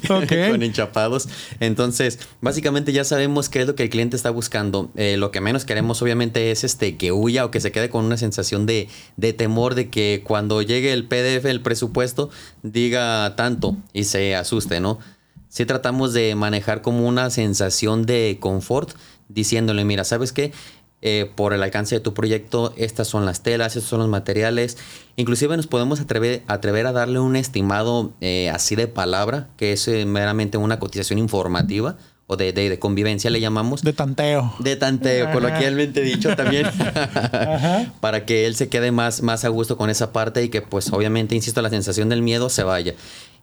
Con 0.51 0.63
enchapados. 0.63 1.29
Entonces, 1.61 2.21
básicamente 2.41 2.93
ya 2.95 3.05
sabemos 3.05 3.51
qué 3.51 3.61
es 3.61 3.67
lo 3.67 3.75
que 3.75 3.83
el 3.83 3.91
cliente 3.91 4.17
está 4.17 4.31
buscando. 4.31 4.91
Eh, 4.97 5.19
lo 5.19 5.31
que 5.31 5.43
menos 5.43 5.67
queremos, 5.67 6.01
obviamente, 6.01 6.51
es 6.51 6.65
este 6.65 6.97
que 6.97 7.13
huya 7.13 7.45
o 7.45 7.51
que 7.51 7.61
se 7.61 7.71
quede 7.71 7.91
con 7.91 8.07
una 8.07 8.17
sensación 8.17 8.65
de, 8.65 8.89
de 9.19 9.35
temor 9.35 9.75
de 9.75 9.91
que 9.91 10.23
cuando 10.27 10.63
llegue 10.63 10.93
el 10.95 11.07
PDF, 11.07 11.45
el 11.45 11.61
presupuesto, 11.61 12.31
diga 12.63 13.37
tanto 13.37 13.77
y 13.93 14.05
se 14.05 14.37
asuste, 14.37 14.81
¿no? 14.81 14.99
Si 15.49 15.65
tratamos 15.65 16.13
de 16.13 16.35
manejar 16.35 16.83
como 16.83 17.07
una 17.07 17.31
sensación 17.31 18.07
de 18.07 18.37
confort, 18.41 18.91
diciéndole, 19.29 19.85
mira, 19.85 20.05
¿sabes 20.05 20.33
qué? 20.33 20.53
Eh, 21.01 21.31
por 21.37 21.53
el 21.53 21.63
alcance 21.63 21.95
de 21.95 22.01
tu 22.01 22.13
proyecto, 22.13 22.75
estas 22.77 23.07
son 23.07 23.25
las 23.25 23.45
telas, 23.45 23.77
estos 23.77 23.89
son 23.89 24.01
los 24.01 24.09
materiales. 24.09 24.77
Inclusive 25.17 25.57
nos 25.57 25.69
podemos 25.69 26.01
atrever, 26.01 26.43
atrever 26.49 26.87
a 26.87 26.93
darle 26.93 27.21
un 27.21 27.37
estimado 27.37 28.13
eh, 28.21 28.51
así 28.51 28.75
de 28.75 28.89
palabra, 28.89 29.49
que 29.57 29.73
es 29.73 29.87
eh, 29.87 30.05
meramente 30.07 30.59
una 30.59 30.81
cotización 30.81 31.21
informativa 31.21 31.97
o 32.27 32.37
de, 32.37 32.53
de, 32.53 32.79
convivencia 32.79 33.31
le 33.31 33.41
llamamos. 33.41 33.83
De 33.83 33.95
tanteo. 33.95 34.55
De 34.59 34.77
tanteo, 34.77 35.33
coloquialmente 35.33 36.03
dicho 36.03 36.37
también, 36.37 36.67
para 38.01 38.27
que 38.27 38.47
él 38.47 38.55
se 38.55 38.69
quede 38.69 38.93
más, 38.93 39.23
más 39.23 39.45
a 39.45 39.49
gusto 39.49 39.79
con 39.79 39.89
esa 39.89 40.13
parte 40.13 40.45
y 40.45 40.51
que 40.51 40.61
pues 40.61 40.93
obviamente, 40.93 41.35
insisto, 41.35 41.63
la 41.63 41.71
sensación 41.71 42.11
del 42.11 42.23
miedo 42.23 42.51
se 42.51 42.65
vaya. 42.65 42.95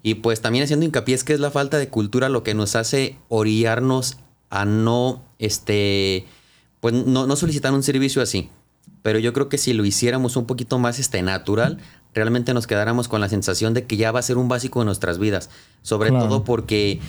Y 0.06 0.14
pues 0.14 0.40
también 0.40 0.64
haciendo 0.64 0.86
hincapié 0.86 1.16
es 1.16 1.24
que 1.24 1.34
es 1.34 1.40
la 1.40 1.50
falta 1.50 1.80
de 1.80 1.90
cultura 1.90 2.30
lo 2.30 2.44
que 2.44 2.54
nos 2.54 2.76
hace 2.76 3.18
orillarnos 3.28 4.18
a 4.52 4.64
no, 4.64 5.24
este, 5.40 6.28
pues 6.80 6.94
no, 6.94 7.26
no 7.26 7.36
solicitar 7.36 7.74
un 7.74 7.82
servicio 7.82 8.22
así. 8.22 8.52
Pero 9.02 9.18
yo 9.18 9.34
creo 9.34 9.50
que 9.50 9.58
si 9.58 9.74
lo 9.74 9.84
hiciéramos 9.84 10.36
un 10.36 10.46
poquito 10.46 10.78
más 10.78 11.00
este, 11.00 11.24
natural, 11.24 11.80
realmente 12.14 12.54
nos 12.54 12.68
quedáramos 12.68 13.08
con 13.08 13.20
la 13.20 13.30
sensación 13.30 13.74
de 13.74 13.86
que 13.86 13.98
ya 13.98 14.12
va 14.12 14.20
a 14.20 14.22
ser 14.22 14.38
un 14.38 14.48
básico 14.48 14.78
de 14.78 14.86
nuestras 14.86 15.18
vidas. 15.18 15.50
Sobre 15.82 16.12
todo 16.12 16.44
porque 16.44 17.00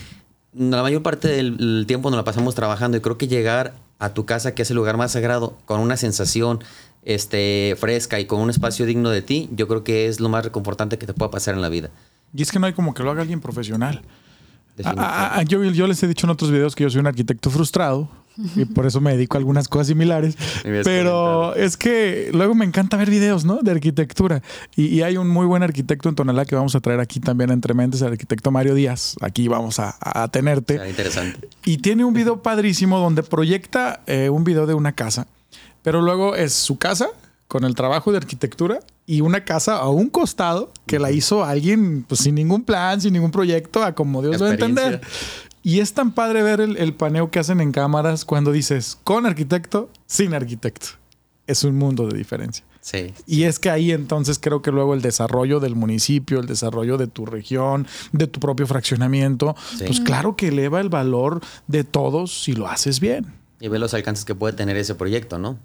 la 0.55 0.81
mayor 0.81 1.03
parte 1.03 1.29
del 1.29 1.85
tiempo 1.87 2.09
nos 2.09 2.17
la 2.17 2.25
pasamos 2.25 2.55
trabajando 2.55 2.97
y 2.97 3.03
creo 3.03 3.19
que 3.19 3.29
llegar 3.29 3.75
a 3.99 4.15
tu 4.15 4.25
casa, 4.25 4.55
que 4.55 4.63
es 4.63 4.71
el 4.71 4.77
lugar 4.77 4.97
más 4.97 5.13
sagrado, 5.13 5.59
con 5.67 5.81
una 5.81 5.99
sensación 5.99 6.65
este, 7.03 7.77
fresca 7.79 8.21
y 8.21 8.25
con 8.25 8.41
un 8.41 8.49
espacio 8.49 8.87
digno 8.87 9.11
de 9.11 9.21
ti, 9.21 9.51
yo 9.53 9.69
creo 9.69 9.85
que 9.85 10.07
es 10.07 10.19
lo 10.19 10.31
más 10.31 10.47
reconfortante 10.47 10.97
que 10.97 11.05
te 11.05 11.13
pueda 11.13 11.31
pasar 11.31 11.55
en 11.57 11.61
la 11.61 11.69
vida. 11.69 11.91
Y 12.37 12.43
es 12.43 12.53
que 12.53 12.59
no 12.59 12.67
hay 12.67 12.73
como 12.73 12.95
que 12.95 13.03
lo 13.03 13.11
haga 13.11 13.23
alguien 13.23 13.41
profesional. 13.41 14.03
Ah, 14.85 15.37
ah, 15.37 15.43
yo, 15.43 15.65
yo, 15.65 15.87
les 15.87 16.03
he 16.03 16.09
dicho 16.09 16.27
en 16.27 16.31
otros 16.31 16.51
videos 16.51 16.75
que 16.75 16.85
yo 16.85 16.91
soy 16.91 17.01
un 17.01 17.07
arquitecto 17.07 17.51
frustrado 17.51 18.11
y 18.55 18.67
por 18.67 18.85
eso 18.85 19.01
me 19.01 19.13
dedico 19.13 19.37
a 19.37 19.39
algunas 19.39 19.69
cosas 19.69 19.87
similares. 19.87 20.37
Pero 20.63 21.55
es 21.55 21.79
que 21.79 22.29
luego 22.35 22.55
me 22.55 22.67
encanta 22.67 22.99
ver 22.99 23.09
videos 23.09 23.47
¿no? 23.47 23.61
de 23.63 23.71
arquitectura. 23.71 24.43
Y, 24.77 25.01
hay 25.01 25.17
un 25.17 25.29
muy 25.29 25.47
buen 25.47 25.63
arquitecto 25.63 26.11
en 26.11 26.15
Tonalá 26.15 26.45
que 26.45 26.55
vamos 26.55 26.75
a 26.75 26.81
traer 26.81 27.01
aquí 27.01 27.21
también 27.21 27.51
entre 27.51 27.73
mentes, 27.73 28.03
el 28.03 28.09
arquitecto 28.09 28.51
Mario 28.51 28.75
Díaz. 28.75 29.17
Aquí 29.23 29.49
vamos 29.49 29.79
a, 29.79 30.29
tenerte. 30.31 30.79
interesante. 30.89 31.49
Y 31.65 31.79
tiene 31.79 32.05
un 32.05 32.13
video 32.13 32.43
padrísimo 32.43 32.99
donde 32.99 33.23
proyecta 33.23 34.01
eh, 34.07 34.29
un 34.29 34.45
video 34.45 34.67
de 34.67 34.75
una 34.75 34.93
casa, 34.93 35.27
pero 35.83 36.03
luego 36.03 36.37
es 36.37 36.53
su 36.53 36.77
casa 36.77 37.09
con 37.49 37.65
el 37.65 37.75
trabajo 37.75 38.11
de 38.11 38.19
arquitectura 38.19 38.81
y 39.07 39.21
una 39.21 39.45
casa 39.45 39.77
a 39.77 39.89
un 39.89 40.11
costado 40.11 40.73
que 40.87 40.99
la 40.99 41.13
hizo 41.13 41.45
alguien 41.45 42.05
pues, 42.07 42.21
sin 42.21 42.35
ningún 42.35 42.65
plan, 42.65 43.01
sin 43.01 43.13
ningún 43.13 43.31
proyecto, 43.31 43.83
a 43.83 43.95
como 43.95 44.21
Dios 44.21 44.39
lo 44.39 44.47
va 44.47 44.51
a 44.51 44.55
entender. 44.55 45.01
Y 45.63 45.81
es 45.81 45.95
tan 45.95 46.13
padre 46.13 46.43
ver 46.43 46.61
el, 46.61 46.95
paneo 46.95 47.31
que 47.31 47.39
hacen 47.39 47.61
en 47.61 47.73
cámaras 47.73 48.25
cuando 48.25 48.53
dices 48.53 48.99
con 49.03 49.27
arquitecto, 49.27 49.91
sin 50.07 50.35
arquitecto. 50.35 50.87
Es 51.47 51.65
un 51.65 51.77
mundo 51.77 52.07
de 52.07 52.17
diferencia. 52.17 52.65
Sí. 52.81 53.13
Y 53.27 53.45
es 53.45 53.59
que 53.59 53.71
ahí 53.71 53.91
entonces 53.91 54.39
creo 54.39 54.63
que 54.63 54.71
luego 54.71 54.95
el 54.95 55.03
desarrollo 55.03 55.59
del 55.59 55.75
municipio, 55.75 56.39
el 56.39 56.47
desarrollo 56.47 56.99
de 56.99 57.09
tu 57.09 57.27
región, 57.27 57.87
de 58.13 58.29
tu 58.29 58.39
propio 58.39 58.67
fraccionamiento, 58.69 59.57
pues 59.85 60.01
claro 60.01 60.37
que 60.37 60.49
eleva 60.49 60.81
el 60.81 60.89
valor 60.89 61.41
de 61.67 61.83
todos 61.83 62.45
si 62.45 62.53
lo 62.53 62.69
haces 62.69 63.01
bien. 63.01 63.35
Y 63.59 63.67
ve 63.67 63.81
los 63.81 63.93
alcances 63.95 64.25
que 64.25 64.37
puede 64.37 64.55
tener 64.55 64.77
ese 64.77 64.95
proyecto, 64.95 65.39
¿no? 65.39 65.59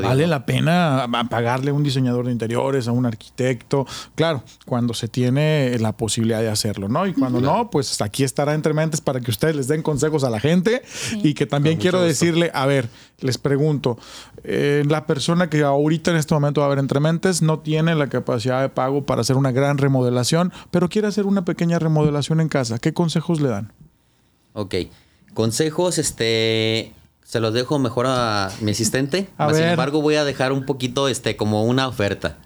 Vale 0.00 0.26
la 0.26 0.46
pena 0.46 1.06
pagarle 1.30 1.70
a 1.70 1.74
un 1.74 1.82
diseñador 1.82 2.26
de 2.26 2.32
interiores, 2.32 2.88
a 2.88 2.92
un 2.92 3.06
arquitecto, 3.06 3.86
claro, 4.14 4.42
cuando 4.66 4.94
se 4.94 5.08
tiene 5.08 5.76
la 5.78 5.92
posibilidad 5.92 6.40
de 6.40 6.48
hacerlo, 6.48 6.88
¿no? 6.88 7.06
Y 7.06 7.12
cuando 7.12 7.40
no, 7.40 7.70
pues 7.70 8.00
aquí 8.00 8.24
estará 8.24 8.54
Entre 8.54 8.74
Mentes 8.74 9.00
para 9.00 9.20
que 9.20 9.30
ustedes 9.30 9.56
les 9.56 9.68
den 9.68 9.82
consejos 9.82 10.24
a 10.24 10.30
la 10.30 10.40
gente 10.40 10.82
y 11.22 11.34
que 11.34 11.46
también 11.46 11.78
quiero 11.78 12.00
decirle, 12.00 12.50
a 12.54 12.66
ver, 12.66 12.88
les 13.20 13.38
pregunto, 13.38 13.98
eh, 14.44 14.84
la 14.86 15.06
persona 15.06 15.50
que 15.50 15.62
ahorita 15.62 16.10
en 16.10 16.16
este 16.16 16.34
momento 16.34 16.60
va 16.60 16.66
a 16.66 16.70
ver 16.70 16.78
Entre 16.78 17.00
Mentes 17.00 17.42
no 17.42 17.60
tiene 17.60 17.94
la 17.94 18.08
capacidad 18.08 18.60
de 18.60 18.68
pago 18.68 19.04
para 19.04 19.22
hacer 19.22 19.36
una 19.36 19.52
gran 19.52 19.78
remodelación, 19.78 20.52
pero 20.70 20.88
quiere 20.88 21.08
hacer 21.08 21.26
una 21.26 21.44
pequeña 21.44 21.78
remodelación 21.78 22.40
en 22.40 22.48
casa, 22.48 22.78
¿qué 22.78 22.92
consejos 22.92 23.40
le 23.40 23.48
dan? 23.48 23.72
Ok. 24.52 24.74
Consejos, 25.34 25.98
este, 25.98 26.92
se 27.28 27.40
los 27.40 27.52
dejo 27.52 27.78
mejor 27.78 28.06
a 28.08 28.50
mi 28.62 28.70
asistente. 28.70 29.28
Sin 29.52 29.64
embargo, 29.64 30.00
voy 30.00 30.14
a 30.14 30.24
dejar 30.24 30.50
un 30.50 30.64
poquito 30.64 31.08
este, 31.08 31.36
como 31.36 31.64
una 31.64 31.86
oferta. 31.86 32.38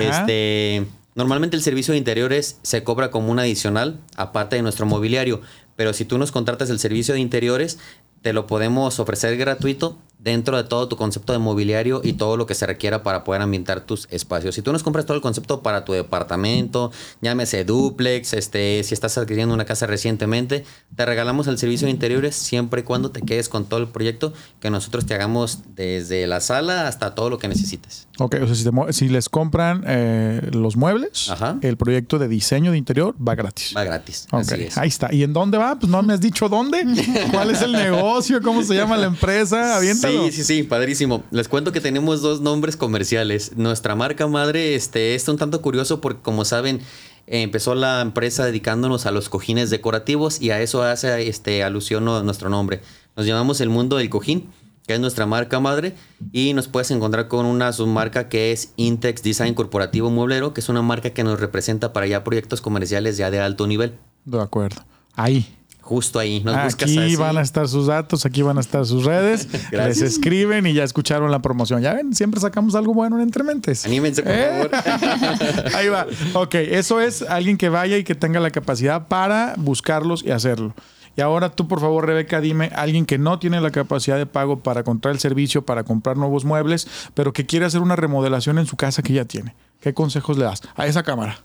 Este, 0.00 0.86
normalmente 1.14 1.56
el 1.56 1.62
servicio 1.62 1.92
de 1.92 1.98
interiores 1.98 2.58
se 2.62 2.82
cobra 2.84 3.10
como 3.10 3.30
un 3.30 3.38
adicional, 3.38 4.00
aparte 4.16 4.56
de 4.56 4.62
nuestro 4.62 4.86
mobiliario. 4.86 5.42
Pero 5.76 5.92
si 5.92 6.06
tú 6.06 6.16
nos 6.16 6.32
contratas 6.32 6.70
el 6.70 6.78
servicio 6.78 7.12
de 7.12 7.20
interiores, 7.20 7.78
te 8.22 8.32
lo 8.32 8.46
podemos 8.46 8.98
ofrecer 8.98 9.36
gratuito 9.36 9.98
dentro 10.24 10.56
de 10.56 10.64
todo 10.64 10.88
tu 10.88 10.96
concepto 10.96 11.34
de 11.34 11.38
mobiliario 11.38 12.00
y 12.02 12.14
todo 12.14 12.38
lo 12.38 12.46
que 12.46 12.54
se 12.54 12.66
requiera 12.66 13.02
para 13.02 13.24
poder 13.24 13.42
ambientar 13.42 13.82
tus 13.82 14.08
espacios. 14.10 14.54
Si 14.54 14.62
tú 14.62 14.72
nos 14.72 14.82
compras 14.82 15.04
todo 15.04 15.16
el 15.16 15.22
concepto 15.22 15.60
para 15.60 15.84
tu 15.84 15.92
departamento, 15.92 16.90
llámese 17.20 17.64
duplex, 17.64 18.32
este, 18.32 18.82
si 18.84 18.94
estás 18.94 19.18
adquiriendo 19.18 19.54
una 19.54 19.66
casa 19.66 19.86
recientemente, 19.86 20.64
te 20.96 21.04
regalamos 21.04 21.46
el 21.46 21.58
servicio 21.58 21.86
de 21.86 21.90
interiores 21.90 22.34
siempre 22.34 22.80
y 22.80 22.84
cuando 22.84 23.10
te 23.10 23.20
quedes 23.20 23.50
con 23.50 23.66
todo 23.66 23.80
el 23.80 23.88
proyecto 23.88 24.32
que 24.60 24.70
nosotros 24.70 25.04
te 25.04 25.14
hagamos 25.14 25.58
desde 25.76 26.26
la 26.26 26.40
sala 26.40 26.88
hasta 26.88 27.14
todo 27.14 27.28
lo 27.28 27.38
que 27.38 27.48
necesites. 27.48 28.08
Ok, 28.18 28.36
o 28.42 28.46
sea, 28.46 28.92
si, 28.92 29.08
les 29.08 29.28
compran 29.28 29.84
eh, 29.86 30.48
los 30.52 30.76
muebles, 30.76 31.30
el 31.60 31.76
proyecto 31.76 32.18
de 32.18 32.28
diseño 32.28 32.72
de 32.72 32.78
interior 32.78 33.14
va 33.16 33.34
gratis. 33.34 33.74
Va 33.76 33.84
gratis. 33.84 34.26
Okay, 34.30 34.68
ahí 34.76 34.88
está. 34.88 35.12
¿Y 35.12 35.22
en 35.22 35.32
dónde 35.32 35.58
va? 35.58 35.78
Pues 35.78 35.90
no 35.90 36.02
me 36.02 36.14
has 36.14 36.20
dicho 36.20 36.48
dónde. 36.48 36.82
¿Cuál 37.32 37.50
es 37.50 37.60
el 37.60 37.72
negocio? 37.72 38.40
¿Cómo 38.40 38.62
se 38.62 38.74
llama 38.74 38.96
la 38.96 39.06
empresa? 39.06 39.76
Aviéntalo. 39.76 40.13
Sí, 40.13 40.13
sí, 40.30 40.44
sí, 40.44 40.62
padrísimo. 40.62 41.24
Les 41.30 41.48
cuento 41.48 41.72
que 41.72 41.80
tenemos 41.80 42.22
dos 42.22 42.40
nombres 42.40 42.76
comerciales. 42.76 43.56
Nuestra 43.56 43.94
marca 43.94 44.26
madre 44.26 44.74
este, 44.74 45.14
es 45.14 45.28
un 45.28 45.36
tanto 45.36 45.60
curioso 45.62 46.00
porque, 46.00 46.22
como 46.22 46.44
saben, 46.44 46.80
empezó 47.26 47.74
la 47.74 48.00
empresa 48.00 48.44
dedicándonos 48.44 49.06
a 49.06 49.10
los 49.10 49.28
cojines 49.28 49.70
decorativos 49.70 50.40
y 50.40 50.50
a 50.50 50.60
eso 50.60 50.82
hace 50.82 51.28
este, 51.28 51.62
alusión 51.62 52.04
nuestro 52.04 52.48
nombre. 52.48 52.80
Nos 53.16 53.26
llamamos 53.26 53.60
El 53.60 53.68
Mundo 53.68 53.96
del 53.96 54.10
Cojín, 54.10 54.50
que 54.86 54.94
es 54.94 55.00
nuestra 55.00 55.26
marca 55.26 55.60
madre, 55.60 55.94
y 56.32 56.52
nos 56.52 56.68
puedes 56.68 56.90
encontrar 56.90 57.28
con 57.28 57.46
una 57.46 57.72
submarca 57.72 58.28
que 58.28 58.52
es 58.52 58.72
Intex 58.76 59.22
Design 59.22 59.54
Corporativo 59.54 60.10
Mueblero, 60.10 60.52
que 60.52 60.60
es 60.60 60.68
una 60.68 60.82
marca 60.82 61.10
que 61.10 61.24
nos 61.24 61.40
representa 61.40 61.92
para 61.92 62.06
ya 62.06 62.24
proyectos 62.24 62.60
comerciales 62.60 63.16
ya 63.16 63.30
de 63.30 63.40
alto 63.40 63.66
nivel. 63.66 63.94
De 64.24 64.40
acuerdo. 64.40 64.84
Ahí, 65.14 65.46
Justo 65.84 66.18
ahí. 66.18 66.40
Nos 66.42 66.56
aquí 66.56 67.14
van 67.16 67.36
a 67.36 67.42
estar 67.42 67.68
sus 67.68 67.88
datos, 67.88 68.24
aquí 68.24 68.40
van 68.40 68.56
a 68.56 68.60
estar 68.60 68.86
sus 68.86 69.04
redes. 69.04 69.48
les 69.70 70.00
escriben 70.00 70.66
y 70.66 70.72
ya 70.72 70.82
escucharon 70.82 71.30
la 71.30 71.40
promoción. 71.40 71.82
Ya 71.82 71.92
ven, 71.92 72.14
siempre 72.14 72.40
sacamos 72.40 72.74
algo 72.74 72.94
bueno 72.94 73.16
en 73.16 73.22
Entrementes. 73.22 73.84
Anímense, 73.84 74.22
por 74.22 74.32
¿Eh? 74.32 74.68
favor. 74.70 75.74
ahí 75.74 75.88
va. 75.88 76.06
Ok, 76.32 76.54
eso 76.54 77.02
es 77.02 77.20
alguien 77.20 77.58
que 77.58 77.68
vaya 77.68 77.98
y 77.98 78.04
que 78.04 78.14
tenga 78.14 78.40
la 78.40 78.50
capacidad 78.50 79.08
para 79.08 79.54
buscarlos 79.58 80.24
y 80.24 80.30
hacerlo. 80.30 80.74
Y 81.16 81.20
ahora 81.20 81.50
tú, 81.50 81.68
por 81.68 81.80
favor, 81.80 82.06
Rebeca, 82.06 82.40
dime, 82.40 82.70
alguien 82.74 83.04
que 83.04 83.18
no 83.18 83.38
tiene 83.38 83.60
la 83.60 83.70
capacidad 83.70 84.16
de 84.16 84.24
pago 84.24 84.60
para 84.60 84.84
comprar 84.84 85.12
el 85.12 85.20
servicio, 85.20 85.66
para 85.66 85.84
comprar 85.84 86.16
nuevos 86.16 86.46
muebles, 86.46 86.88
pero 87.12 87.34
que 87.34 87.44
quiere 87.44 87.66
hacer 87.66 87.82
una 87.82 87.94
remodelación 87.94 88.58
en 88.58 88.66
su 88.66 88.76
casa 88.76 89.02
que 89.02 89.12
ya 89.12 89.26
tiene. 89.26 89.54
¿Qué 89.80 89.92
consejos 89.92 90.38
le 90.38 90.44
das 90.44 90.62
a 90.76 90.86
esa 90.86 91.02
cámara? 91.02 91.38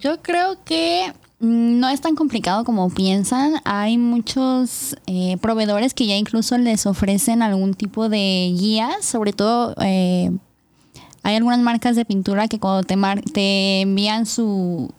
Yo 0.00 0.20
creo 0.20 0.64
que 0.64 1.12
no 1.40 1.88
es 1.88 2.00
tan 2.00 2.16
complicado 2.16 2.64
como 2.64 2.90
piensan. 2.90 3.60
Hay 3.64 3.98
muchos 3.98 4.96
eh, 5.06 5.36
proveedores 5.40 5.94
que 5.94 6.06
ya 6.06 6.16
incluso 6.16 6.58
les 6.58 6.86
ofrecen 6.86 7.42
algún 7.42 7.74
tipo 7.74 8.08
de 8.08 8.54
guías, 8.58 9.04
sobre 9.04 9.32
todo 9.32 9.74
eh, 9.80 10.30
hay 11.22 11.36
algunas 11.36 11.60
marcas 11.60 11.94
de 11.96 12.04
pintura 12.04 12.48
que 12.48 12.58
cuando 12.58 12.82
te, 12.82 12.96
te 13.32 13.82
envían 13.82 14.26
su, 14.26 14.92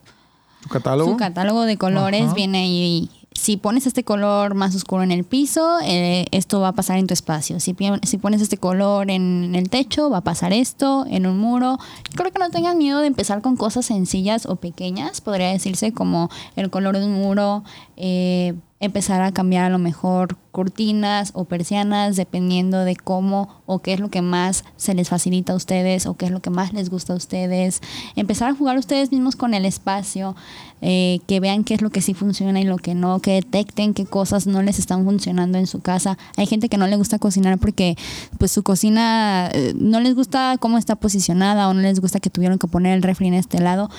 catálogo? 0.70 1.12
su 1.12 1.18
catálogo 1.18 1.64
de 1.64 1.78
colores, 1.78 2.34
viene 2.34 2.60
ahí 2.60 3.10
si 3.40 3.56
pones 3.56 3.88
este 3.88 4.04
color 4.04 4.54
más 4.54 4.76
oscuro 4.76 5.02
en 5.02 5.12
el 5.12 5.24
piso, 5.24 5.80
eh, 5.82 6.26
esto 6.32 6.60
va 6.60 6.70
a 6.70 6.74
pasar 6.74 6.98
en 6.98 7.08
tu 7.08 7.14
espacio. 7.14 7.60
Si, 7.62 7.74
si, 8.04 8.18
pones 8.18 8.42
este 8.42 8.58
color 8.58 9.10
en 9.10 9.56
el 9.56 9.70
techo, 9.70 10.10
va 10.10 10.18
a 10.18 10.24
pasar 10.24 10.52
esto, 10.52 11.06
en 11.10 11.26
un 11.26 11.40
muro. 11.40 11.80
Creo 12.16 12.32
que 12.32 12.40
no 12.40 12.50
tengan 12.50 12.78
miedo 12.78 13.00
de 13.00 13.08
empezar 13.08 13.42
con 13.42 13.56
cosas 13.56 13.86
sencillas 13.86 14.46
o 14.46 14.58
pequeñas, 14.58 15.22
podría 15.22 15.48
decirse 15.48 15.94
como 15.94 16.30
el 16.58 16.70
color 16.70 16.98
de 16.98 17.06
un 17.06 17.14
muro, 17.14 17.64
eh, 17.96 18.56
empezar 18.80 19.22
a 19.22 19.34
cambiar 19.34 19.66
a 19.66 19.70
lo 19.70 19.78
mejor 19.78 20.38
cortinas 20.52 21.32
o 21.36 21.46
persianas 21.46 22.16
dependiendo 22.16 22.86
de 22.86 22.96
cómo 22.96 23.62
o 23.66 23.80
qué 23.80 23.94
es 23.94 24.00
lo 24.00 24.10
que 24.10 24.22
más 24.22 24.64
se 24.78 24.94
les 24.94 25.10
facilita 25.10 25.54
a 25.54 25.56
ustedes 25.56 26.06
o 26.06 26.16
qué 26.16 26.26
es 26.26 26.32
lo 26.32 26.42
que 26.42 26.50
más 26.50 26.74
les 26.74 26.90
gusta 26.90 27.14
a 27.14 27.18
ustedes. 27.18 27.82
Empezar 28.16 28.50
a 28.50 28.56
jugar 28.56 28.78
ustedes 28.78 29.12
mismos 29.12 29.36
con 29.36 29.54
el 29.54 29.66
espacio, 29.66 30.36
eh, 30.82 31.20
que 31.28 31.42
vean 31.42 31.66
qué 31.66 31.74
es 31.74 31.82
lo 31.82 31.90
que 31.90 32.02
sí 32.02 32.14
funciona 32.14 32.62
y 32.62 32.64
lo 32.64 32.78
que 32.78 32.96
no, 32.96 33.20
que 33.20 33.34
detecten 33.34 33.94
qué 33.94 34.06
cosas 34.06 34.48
no 34.48 34.62
les 34.62 34.80
están 34.80 35.04
funcionando 35.04 35.58
en 35.58 35.68
su 35.68 35.82
casa. 35.82 36.18
Hay 36.38 36.48
gente 36.48 36.70
que 36.70 36.78
no 36.78 36.88
le 36.88 36.96
gusta 36.96 37.20
cocinar 37.20 37.58
porque 37.58 37.98
pues 38.38 38.52
su 38.52 38.64
cocina 38.64 39.50
eh, 39.54 39.74
no 39.76 40.00
les 40.00 40.16
gusta 40.16 40.56
cómo 40.58 40.78
está 40.78 40.96
posicionada 40.96 41.68
o 41.68 41.74
no 41.74 41.82
les 41.82 42.00
gusta 42.00 42.22
que 42.22 42.30
tuvieron 42.30 42.58
que 42.58 42.68
poner 42.68 42.96
el 42.96 43.04
refri 43.04 43.28
en 43.28 43.34
este 43.34 43.60
lado. 43.60 43.90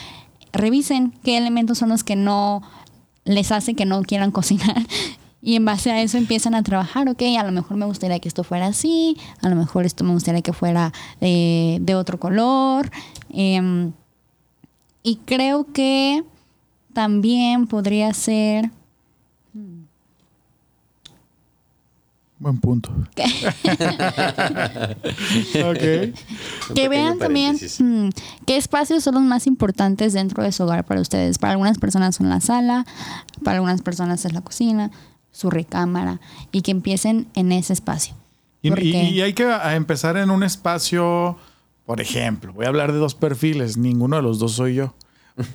Revisen 0.53 1.13
qué 1.23 1.37
elementos 1.37 1.79
son 1.79 1.91
los 1.91 2.03
que 2.03 2.17
no 2.17 2.63
les 3.35 3.53
hace 3.53 3.75
que 3.75 3.85
no 3.85 4.03
quieran 4.03 4.31
cocinar. 4.39 4.87
Y 5.43 5.57
en 5.57 5.65
base 5.65 5.91
a 5.91 6.03
eso 6.03 6.19
empiezan 6.19 6.55
a 6.55 6.63
trabajar, 6.63 7.09
ok, 7.09 7.23
a 7.39 7.45
lo 7.45 7.53
mejor 7.53 7.79
me 7.79 7.87
gustaría 7.87 8.19
que 8.19 8.29
esto 8.29 8.45
fuera 8.45 8.67
así, 8.67 9.17
a 9.41 9.49
lo 9.49 9.57
mejor 9.57 9.87
esto 9.87 10.05
me 10.05 10.13
gustaría 10.13 10.43
que 10.43 10.53
fuera 10.53 10.93
eh, 11.23 11.79
de 11.81 11.95
otro 11.95 12.21
color. 12.21 12.91
Em, 13.31 13.93
y 15.03 15.17
creo 15.25 15.73
que 15.73 16.25
también 16.93 17.67
podría 17.67 18.13
ser 18.13 18.71
Buen 22.41 22.59
punto. 22.59 22.91
Que 26.75 26.89
vean 26.89 27.19
también 27.19 27.57
mm, 27.57 28.09
qué 28.47 28.57
espacios 28.57 29.05
son 29.05 29.15
los 29.15 29.23
más 29.23 29.47
importantes 29.47 30.15
dentro 30.15 30.43
de 30.43 30.51
su 30.51 30.63
hogar 30.63 30.85
para 30.87 31.03
ustedes. 31.03 31.37
Para 31.37 31.53
algunas 31.53 31.79
personas 31.79 32.17
son 32.17 32.31
la 32.31 32.41
sala, 32.41 32.87
para 33.45 33.59
algunas 33.59 33.83
personas 33.83 34.25
es 34.25 34.33
la 34.33 34.41
cocina, 34.41 34.91
su 35.31 35.51
recámara, 35.51 36.19
y 36.51 36.63
que 36.63 36.71
empiecen 36.71 37.29
en 37.35 37.53
ese 37.53 37.75
espacio. 37.75 38.15
Y, 38.63 38.73
y 38.73 39.21
hay 39.21 39.35
que 39.35 39.47
empezar 39.75 40.17
en 40.17 40.31
un 40.31 40.43
espacio, 40.43 41.37
por 41.85 42.01
ejemplo, 42.01 42.55
voy 42.55 42.65
a 42.65 42.69
hablar 42.69 42.93
de 42.93 42.99
dos 42.99 43.15
perfiles, 43.15 43.77
ninguno 43.77 44.17
de 44.17 44.23
los 44.23 44.39
dos 44.39 44.53
soy 44.53 44.77
yo 44.77 44.95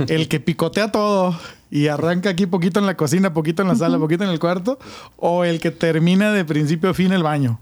el 0.07 0.27
que 0.27 0.39
picotea 0.39 0.91
todo 0.91 1.37
y 1.75 1.89
arranca 1.89 2.29
aquí 2.29 2.45
poquito 2.45 2.79
en 2.79 2.85
la 2.85 2.95
cocina, 2.95 3.33
poquito 3.33 3.61
en 3.61 3.67
la 3.67 3.75
sala, 3.75 3.99
poquito 3.99 4.23
en 4.23 4.29
el 4.29 4.39
cuarto, 4.39 4.79
o 5.17 5.43
el 5.43 5.59
que 5.59 5.71
termina 5.71 6.31
de 6.31 6.45
principio 6.45 6.91
a 6.91 6.93
fin 6.93 7.11
el 7.11 7.21
baño. 7.21 7.59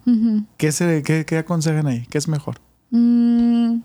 ¿Qué, 0.56 0.72
se, 0.72 1.02
qué, 1.02 1.38
aconsejan 1.40 1.88
ahí? 1.88 2.06
¿Qué 2.12 2.20
es 2.20 2.28
mejor? 2.28 2.62
Mm, 2.92 3.78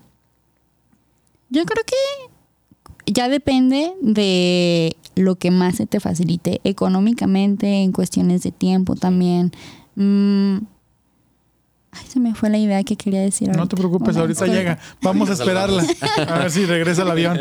yo 1.49 1.65
creo 1.65 1.83
que 1.83 3.11
ya 3.11 3.27
depende 3.27 3.91
de 4.03 4.95
lo 5.15 5.37
que 5.37 5.49
más 5.49 5.77
se 5.77 5.87
te 5.87 5.99
facilite 5.99 6.61
económicamente, 6.63 7.81
en 7.81 7.91
cuestiones 7.91 8.43
de 8.43 8.51
tiempo 8.51 8.95
también. 8.95 9.51
Mm, 9.95 10.57
Ay, 11.91 12.05
se 12.07 12.19
me 12.19 12.35
fue 12.35 12.51
la 12.51 12.59
idea 12.59 12.83
que 12.83 12.95
quería 12.95 13.21
decir. 13.21 13.49
No 13.49 13.67
te 13.67 13.75
preocupes, 13.75 14.15
ahorita 14.15 14.45
llega. 14.45 14.79
Vamos 15.01 15.29
a 15.29 15.33
esperarla. 15.39 15.83
A 16.27 16.39
ver 16.39 16.51
si 16.51 16.65
regresa 16.65 17.01
el 17.01 17.09
avión. 17.09 17.39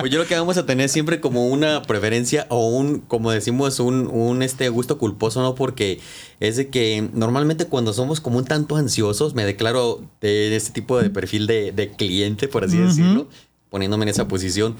pues 0.00 0.12
yo 0.12 0.18
creo 0.18 0.26
que 0.26 0.36
vamos 0.36 0.56
a 0.58 0.66
tener 0.66 0.88
siempre 0.88 1.20
como 1.20 1.48
una 1.48 1.82
preferencia 1.82 2.46
o 2.50 2.68
un, 2.68 3.00
como 3.00 3.32
decimos, 3.32 3.80
un, 3.80 4.06
un 4.06 4.42
este 4.42 4.68
gusto 4.68 4.96
culposo, 4.98 5.42
¿no? 5.42 5.56
Porque 5.56 5.98
es 6.38 6.56
de 6.56 6.68
que 6.68 7.08
normalmente 7.12 7.66
cuando 7.66 7.92
somos 7.92 8.20
como 8.20 8.38
un 8.38 8.44
tanto 8.44 8.76
ansiosos, 8.76 9.34
me 9.34 9.44
declaro 9.44 10.02
de 10.20 10.54
este 10.54 10.70
tipo 10.70 11.00
de 11.00 11.10
perfil 11.10 11.48
de, 11.48 11.72
de 11.72 11.90
cliente, 11.90 12.46
por 12.46 12.64
así 12.64 12.76
decirlo, 12.76 13.28
poniéndome 13.70 14.04
en 14.04 14.10
esa 14.10 14.28
posición. 14.28 14.76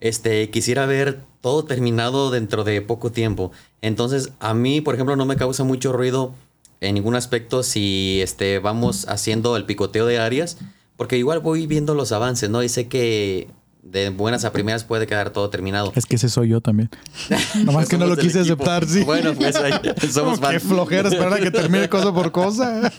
Este, 0.00 0.50
quisiera 0.50 0.86
ver 0.86 1.20
todo 1.40 1.64
terminado 1.64 2.30
dentro 2.30 2.64
de 2.64 2.80
poco 2.82 3.10
tiempo. 3.10 3.52
Entonces, 3.82 4.32
a 4.40 4.54
mí, 4.54 4.80
por 4.80 4.94
ejemplo, 4.94 5.16
no 5.16 5.26
me 5.26 5.36
causa 5.36 5.64
mucho 5.64 5.92
ruido 5.92 6.34
en 6.80 6.94
ningún 6.94 7.14
aspecto 7.14 7.62
si 7.62 8.20
este, 8.22 8.58
vamos 8.58 9.06
haciendo 9.08 9.56
el 9.56 9.64
picoteo 9.64 10.06
de 10.06 10.18
áreas, 10.18 10.58
porque 10.96 11.18
igual 11.18 11.40
voy 11.40 11.66
viendo 11.66 11.94
los 11.94 12.12
avances, 12.12 12.50
¿no? 12.50 12.62
Y 12.62 12.68
sé 12.68 12.88
que 12.88 13.48
de 13.82 14.10
buenas 14.10 14.44
a 14.44 14.52
primeras 14.52 14.84
puede 14.84 15.06
quedar 15.06 15.30
todo 15.30 15.48
terminado. 15.48 15.92
Es 15.94 16.04
que 16.04 16.16
ese 16.16 16.28
soy 16.28 16.48
yo 16.48 16.60
también. 16.60 16.90
Nomás 17.64 17.88
que 17.88 17.96
no 17.96 18.06
lo 18.06 18.16
quise 18.16 18.40
aceptar, 18.40 18.86
sí. 18.86 19.04
Bueno, 19.04 19.34
pues 19.34 19.56
ahí 19.56 19.72
somos 20.10 20.40
Qué 20.40 20.60
flojera 20.60 21.08
esperar 21.08 21.34
a 21.34 21.40
que 21.40 21.50
termine 21.50 21.88
cosa 21.88 22.12
por 22.12 22.32
cosa. 22.32 22.80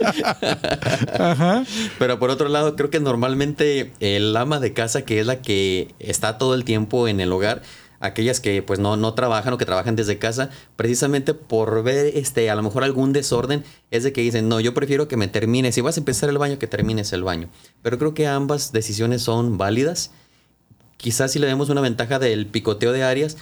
Ajá. 1.19 1.63
Pero 1.99 2.19
por 2.19 2.29
otro 2.29 2.49
lado, 2.49 2.75
creo 2.75 2.89
que 2.89 2.99
normalmente 2.99 3.91
el 3.99 4.35
ama 4.35 4.59
de 4.59 4.73
casa, 4.73 5.03
que 5.03 5.19
es 5.19 5.25
la 5.25 5.41
que 5.41 5.93
está 5.99 6.37
todo 6.37 6.55
el 6.55 6.63
tiempo 6.63 7.07
en 7.07 7.19
el 7.19 7.31
hogar, 7.31 7.61
aquellas 8.01 8.39
que 8.39 8.61
pues 8.61 8.79
no, 8.79 8.97
no 8.97 9.13
trabajan 9.13 9.53
o 9.53 9.57
que 9.57 9.65
trabajan 9.65 9.95
desde 9.95 10.17
casa, 10.17 10.49
precisamente 10.75 11.33
por 11.33 11.83
ver 11.83 12.17
este, 12.17 12.49
a 12.49 12.55
lo 12.55 12.63
mejor 12.63 12.83
algún 12.83 13.13
desorden, 13.13 13.63
es 13.91 14.03
de 14.03 14.11
que 14.11 14.21
dicen, 14.21 14.49
no, 14.49 14.59
yo 14.59 14.73
prefiero 14.73 15.07
que 15.07 15.17
me 15.17 15.27
termine, 15.27 15.71
si 15.71 15.81
vas 15.81 15.97
a 15.97 16.01
empezar 16.01 16.29
el 16.29 16.37
baño, 16.37 16.59
que 16.59 16.67
termines 16.67 17.13
el 17.13 17.23
baño. 17.23 17.49
Pero 17.81 17.97
creo 17.97 18.13
que 18.13 18.27
ambas 18.27 18.71
decisiones 18.71 19.21
son 19.21 19.57
válidas. 19.57 20.11
Quizás 20.97 21.31
si 21.31 21.39
le 21.39 21.47
demos 21.47 21.69
una 21.69 21.81
ventaja 21.81 22.19
del 22.19 22.47
picoteo 22.47 22.91
de 22.91 23.03
áreas, 23.03 23.37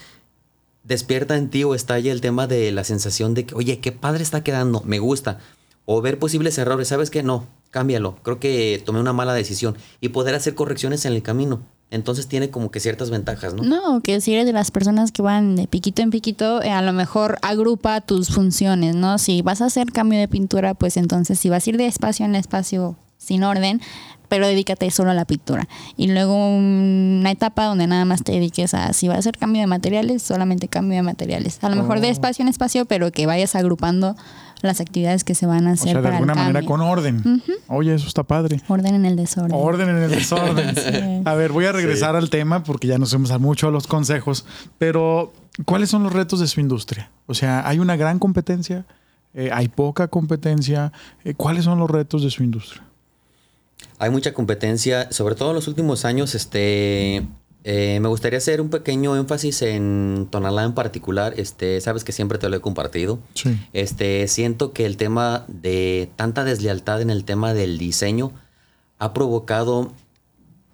despierta 0.84 1.38
en 1.38 1.49
ti 1.49 1.64
o 1.64 1.76
estalla 1.76 2.12
el 2.12 2.22
tema 2.22 2.47
de 2.47 2.72
la 2.72 2.84
sensación 2.84 3.34
de 3.34 3.45
que, 3.45 3.55
oye, 3.55 3.80
qué 3.80 3.91
padre 3.91 4.24
está 4.24 4.43
quedando, 4.43 4.82
me 4.86 4.99
gusta. 4.99 5.39
O 5.86 6.01
ver 6.01 6.20
posibles 6.20 6.57
errores, 6.57 6.88
¿sabes 6.88 7.10
qué? 7.10 7.24
No, 7.24 7.47
cámbialo. 7.72 8.18
Creo 8.24 8.39
que 8.39 8.82
tomé 8.86 8.99
una 8.99 9.14
mala 9.14 9.34
decisión. 9.34 9.76
Y 10.01 10.10
poder 10.10 10.36
hacer 10.36 10.53
correcciones 10.53 11.05
en 11.05 11.14
el 11.14 11.24
camino. 11.24 11.64
Entonces 11.92 12.28
tiene 12.28 12.52
como 12.52 12.70
que 12.70 12.80
ciertas 12.80 13.10
ventajas, 13.10 13.56
¿no? 13.56 13.64
No, 13.64 14.02
que 14.02 14.22
si 14.22 14.34
eres 14.34 14.46
de 14.46 14.54
las 14.54 14.70
personas 14.70 15.12
que 15.12 15.24
van 15.24 15.56
de 15.56 15.68
piquito 15.68 16.04
en 16.04 16.12
piquito, 16.12 16.62
eh, 16.62 16.70
a 16.70 16.84
lo 16.84 16.94
mejor 16.94 17.40
agrupa 17.42 18.00
tus 18.02 18.30
funciones, 18.30 18.96
¿no? 18.96 19.18
Si 19.18 19.42
vas 19.42 19.62
a 19.62 19.66
hacer 19.66 19.92
cambio 19.92 20.20
de 20.20 20.28
pintura, 20.28 20.76
pues 20.76 20.98
entonces 20.98 21.40
si 21.40 21.50
vas 21.50 21.66
a 21.66 21.70
ir 21.70 21.78
de 21.78 21.88
espacio 21.88 22.26
en 22.26 22.36
espacio 22.36 22.96
sin 23.18 23.44
orden, 23.44 23.82
pero 24.30 24.48
dedícate 24.48 24.90
solo 24.92 25.10
a 25.10 25.14
la 25.16 25.26
pintura. 25.26 25.68
Y 25.98 26.12
luego 26.12 26.36
una 26.36 27.32
etapa 27.32 27.66
donde 27.66 27.88
nada 27.88 28.06
más 28.06 28.24
te 28.24 28.32
dediques 28.32 28.74
a, 28.76 28.94
si 28.94 29.08
vas 29.08 29.18
a 29.18 29.20
hacer 29.20 29.38
cambio 29.38 29.62
de 29.62 29.68
materiales, 29.68 30.22
solamente 30.22 30.68
cambio 30.68 30.98
de 30.98 31.02
materiales. 31.02 31.58
A 31.64 31.70
lo 31.70 31.76
mejor 31.76 32.00
de 32.00 32.08
oh. 32.08 32.12
espacio 32.12 32.44
en 32.44 32.50
espacio, 32.50 32.86
pero 32.86 33.12
que 33.12 33.26
vayas 33.26 33.56
agrupando 33.56 34.16
las 34.62 34.82
actividades 34.82 35.24
que 35.24 35.36
se 35.36 35.45
van 35.45 35.68
a 35.68 35.72
hacer. 35.72 35.97
O 35.97 36.01
sea, 36.01 36.01
de 36.01 36.18
alguna 36.18 36.36
manera 36.36 36.62
con 36.64 36.82
orden. 36.82 37.41
Oye, 37.68 37.93
eso 37.93 38.07
está 38.07 38.24
padre. 38.24 38.62
Orden 38.68 38.95
en 38.95 39.05
el 39.05 39.16
desorden. 39.16 39.51
Orden 39.53 39.89
en 39.89 39.97
el 39.97 40.12
desorden. 40.12 41.24
A 41.28 41.34
ver, 41.34 41.51
voy 41.51 41.66
a 41.66 41.72
regresar 41.72 42.16
al 42.16 42.30
tema 42.30 42.64
porque 42.64 42.88
ya 42.88 42.97
nos 42.97 43.14
hemos 43.14 43.38
mucho 43.39 43.68
a 43.68 43.72
los 43.72 43.88
consejos, 43.88 44.45
pero 44.78 45.34
¿cuáles 45.66 45.89
son 45.89 46.03
los 46.03 46.14
retos 46.14 46.39
de 46.39 46.47
su 46.47 46.60
industria? 46.60 47.12
O 47.28 47.34
sea, 47.34 47.68
¿hay 47.68 47.80
una 47.80 47.95
gran 47.95 48.20
competencia? 48.20 48.86
Eh, 49.34 49.49
¿Hay 49.53 49.68
poca 49.68 50.07
competencia? 50.07 50.91
Eh, 51.24 51.34
¿Cuáles 51.36 51.66
son 51.66 51.80
los 51.80 51.89
retos 51.89 52.24
de 52.24 52.32
su 52.32 52.43
industria? 52.43 52.84
Hay 53.99 54.10
mucha 54.10 54.34
competencia, 54.34 55.12
sobre 55.12 55.36
todo 55.36 55.49
en 55.49 55.55
los 55.55 55.68
últimos 55.68 56.05
años, 56.05 56.36
este, 56.36 57.28
eh, 57.64 57.99
me 57.99 58.07
gustaría 58.07 58.38
hacer 58.38 58.62
un 58.62 58.70
pequeño 58.70 59.16
énfasis 59.18 59.62
en 59.62 60.28
Tonalá 60.30 60.64
en 60.64 60.74
particular. 60.74 61.34
Este, 61.38 61.82
sabes 61.82 62.03
que 62.03 62.12
siempre 62.12 62.38
te 62.38 62.49
lo 62.49 62.55
he 62.55 62.62
compartido. 62.62 63.20
Sí. 63.34 63.60
Este, 63.74 64.28
siento 64.28 64.72
que 64.72 64.86
el 64.86 64.97
tema 64.97 65.45
de 65.47 66.10
tanta 66.16 66.43
deslealtad 66.43 67.01
en 67.01 67.10
el 67.10 67.26
tema 67.26 67.53
del 67.53 67.78
diseño 67.78 68.32
ha 68.97 69.14
provocado 69.14 69.91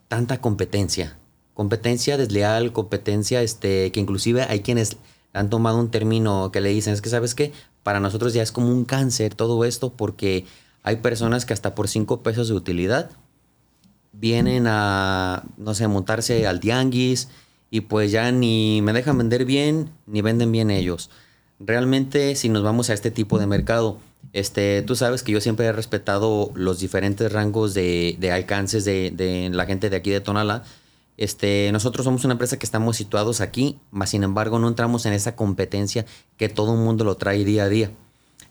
tanta 0.08 0.40
competencia. 0.40 1.18
Competencia 1.54 2.18
desleal, 2.18 2.72
competencia 2.72 3.42
este, 3.42 3.92
que 3.92 4.00
inclusive 4.00 4.44
hay 4.44 4.60
quienes 4.60 4.98
han 5.34 5.50
tomado 5.50 5.80
un 5.80 5.90
término 5.90 6.52
que 6.52 6.62
le 6.62 6.70
dicen, 6.70 6.94
es 6.94 7.02
que 7.02 7.10
sabes 7.10 7.36
que 7.36 7.52
para 7.84 8.00
nosotros 8.00 8.34
ya 8.34 8.44
es 8.44 8.52
como 8.52 8.70
un 8.70 8.86
cáncer 8.86 9.36
todo 9.36 9.66
esto 9.66 9.94
porque 9.94 10.46
hay 10.84 10.98
personas 10.98 11.46
que 11.46 11.54
hasta 11.54 11.76
por 11.76 11.88
cinco 11.88 12.22
pesos 12.22 12.48
de 12.48 12.54
utilidad 12.54 13.10
vienen 14.20 14.66
a, 14.68 15.44
no 15.58 15.74
sé, 15.74 15.88
montarse 15.88 16.48
al 16.48 16.60
tianguis 16.60 17.30
y 17.70 17.82
pues 17.82 18.12
ya 18.12 18.32
ni 18.32 18.82
me 18.82 18.94
dejan 18.94 19.18
vender 19.18 19.46
bien 19.46 19.90
ni 20.06 20.22
venden 20.22 20.52
bien 20.52 20.72
ellos. 20.72 21.10
Realmente 21.60 22.36
si 22.36 22.50
nos 22.50 22.64
vamos 22.64 22.90
a 22.90 22.94
este 22.94 23.12
tipo 23.12 23.40
de 23.40 23.48
mercado, 23.48 24.00
este, 24.34 24.82
tú 24.82 24.96
sabes 24.96 25.24
que 25.24 25.32
yo 25.32 25.42
siempre 25.42 25.66
he 25.66 25.72
respetado 25.72 26.52
los 26.56 26.80
diferentes 26.80 27.32
rangos 27.32 27.74
de, 27.74 28.18
alcances 28.34 28.86
de, 28.86 29.50
la 29.52 29.66
gente 29.66 29.90
de 29.90 29.96
aquí 29.96 30.10
de 30.10 30.22
Tonalá. 30.22 30.64
Este, 31.18 31.70
nosotros 31.72 32.04
somos 32.04 32.26
una 32.26 32.34
empresa 32.34 32.60
que 32.60 32.66
estamos 32.66 32.98
situados 32.98 33.40
aquí, 33.40 33.80
mas 33.92 34.10
sin 34.10 34.24
embargo 34.24 34.60
no 34.60 34.68
entramos 34.68 35.06
en 35.06 35.14
esa 35.14 35.36
competencia 35.36 36.06
que 36.36 36.50
todo 36.50 36.74
el 36.74 36.80
mundo 36.80 37.06
lo 37.06 37.16
trae 37.16 37.46
día 37.46 37.64
a 37.64 37.70
día. 37.70 37.92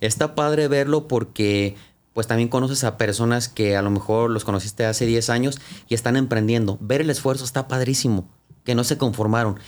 Está 0.00 0.34
padre 0.34 0.68
verlo 0.68 1.06
porque 1.08 1.76
pues 2.14 2.26
también 2.26 2.48
conoces 2.48 2.84
a 2.84 2.96
personas 2.96 3.48
que 3.48 3.76
a 3.76 3.82
lo 3.82 3.90
mejor 3.90 4.30
los 4.30 4.44
conociste 4.44 4.86
hace 4.86 5.04
10 5.04 5.28
años 5.30 5.60
y 5.88 5.94
están 5.94 6.16
emprendiendo. 6.16 6.78
Ver 6.80 7.02
el 7.02 7.10
esfuerzo 7.10 7.44
está 7.44 7.68
padrísimo, 7.68 8.28
que 8.64 8.74
no 8.74 8.84
se 8.84 8.96
conformaron. 8.96 9.58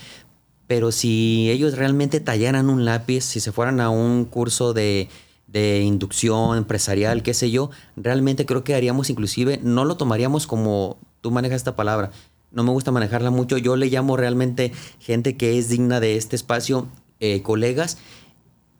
Pero 0.65 0.91
si 0.91 1.51
ellos 1.51 1.77
realmente 1.77 2.19
tallaran 2.19 2.69
un 2.69 2.85
lápiz, 2.85 3.23
si 3.23 3.39
se 3.41 3.51
fueran 3.51 3.79
a 3.79 3.89
un 3.89 4.25
curso 4.25 4.73
de, 4.73 5.09
de 5.47 5.81
inducción 5.81 6.57
empresarial, 6.57 7.21
qué 7.21 7.33
sé 7.33 7.51
yo, 7.51 7.69
realmente 7.95 8.45
creo 8.45 8.63
que 8.63 8.75
haríamos 8.75 9.09
inclusive, 9.09 9.59
no 9.61 9.85
lo 9.85 9.97
tomaríamos 9.97 10.47
como 10.47 10.97
tú 11.21 11.31
manejas 11.31 11.57
esta 11.57 11.75
palabra, 11.75 12.11
no 12.51 12.63
me 12.63 12.71
gusta 12.71 12.91
manejarla 12.91 13.29
mucho, 13.29 13.57
yo 13.57 13.75
le 13.75 13.87
llamo 13.87 14.17
realmente 14.17 14.71
gente 14.99 15.37
que 15.37 15.57
es 15.57 15.69
digna 15.69 15.99
de 15.99 16.17
este 16.17 16.35
espacio, 16.35 16.87
eh, 17.19 17.41
colegas, 17.41 17.97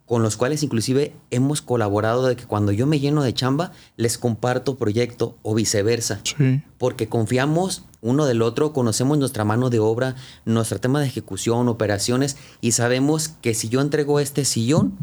con 0.07 0.23
los 0.23 0.37
cuales 0.37 0.63
inclusive 0.63 1.13
hemos 1.29 1.61
colaborado 1.61 2.25
de 2.25 2.37
que 2.37 2.45
cuando 2.45 2.71
yo 2.71 2.87
me 2.87 2.99
lleno 2.99 3.21
de 3.23 3.33
chamba, 3.33 3.73
les 3.97 4.17
comparto 4.17 4.77
proyecto 4.77 5.37
o 5.43 5.53
viceversa. 5.53 6.21
Sí. 6.23 6.63
Porque 6.77 7.09
confiamos 7.09 7.83
uno 8.01 8.25
del 8.25 8.41
otro, 8.41 8.71
conocemos 8.71 9.17
nuestra 9.17 9.43
mano 9.43 9.69
de 9.69 9.79
obra, 9.79 10.15
nuestro 10.45 10.79
tema 10.79 11.01
de 11.01 11.07
ejecución, 11.07 11.67
operaciones, 11.67 12.37
y 12.61 12.71
sabemos 12.71 13.27
que 13.27 13.53
si 13.53 13.67
yo 13.67 13.81
entrego 13.81 14.21
este 14.21 14.45
sillón, 14.45 14.97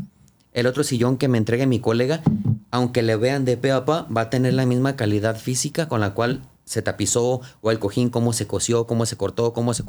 el 0.53 0.67
otro 0.67 0.85
sillón 0.85 1.19
que 1.19 1.29
me 1.29 1.37
entregue 1.37 1.67
mi 1.67 1.81
colega, 1.81 2.23
aunque 2.71 3.03
le 3.03 3.17
vean 3.17 3.45
de 3.45 3.59
pe 3.59 3.73
a 3.73 3.85
pa, 3.85 4.09
va 4.17 4.23
a 4.23 4.31
tener 4.31 4.55
la 4.55 4.65
misma 4.65 4.97
calidad 4.97 5.37
física 5.37 5.87
con 5.87 6.01
la 6.01 6.15
cual 6.15 6.49
se 6.65 6.81
tapizó 6.81 7.43
o 7.61 7.71
el 7.71 7.79
cojín, 7.79 8.09
cómo 8.09 8.33
se 8.33 8.47
cosió, 8.47 8.87
cómo 8.87 9.05
se 9.05 9.19
cortó, 9.19 9.53
cómo 9.53 9.75
se, 9.75 9.85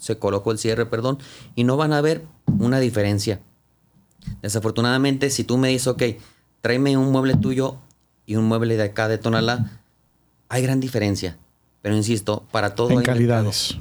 se 0.00 0.18
colocó 0.18 0.50
el 0.50 0.58
cierre, 0.58 0.86
perdón, 0.86 1.18
y 1.54 1.62
no 1.62 1.76
van 1.76 1.92
a 1.92 2.00
ver 2.00 2.26
una 2.58 2.80
diferencia. 2.80 3.40
Desafortunadamente, 4.42 5.30
si 5.30 5.44
tú 5.44 5.58
me 5.58 5.68
dices, 5.68 5.88
ok, 5.88 6.02
tráeme 6.60 6.96
un 6.96 7.10
mueble 7.12 7.34
tuyo 7.34 7.76
y 8.26 8.36
un 8.36 8.46
mueble 8.46 8.76
de 8.76 8.84
acá 8.84 9.08
de 9.08 9.18
Tonalá, 9.18 9.80
hay 10.48 10.62
gran 10.62 10.80
diferencia. 10.80 11.38
Pero 11.82 11.96
insisto, 11.96 12.44
para 12.50 12.74
todo. 12.74 12.90
En 12.90 13.02
calidades. 13.02 13.78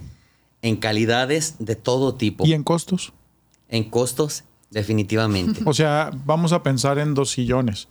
En 0.62 0.78
calidades 0.78 1.56
de 1.60 1.76
todo 1.76 2.16
tipo. 2.16 2.46
¿Y 2.46 2.54
en 2.54 2.64
costos? 2.64 3.14
En 3.70 3.89
costos, 3.89 4.43
definitivamente. 4.70 5.62
o 5.66 5.74
sea, 5.74 6.12
vamos 6.26 6.54
a 6.54 6.62
pensar 6.64 7.00
en 7.00 7.14
dos 7.14 7.32
sillones. 7.32 7.88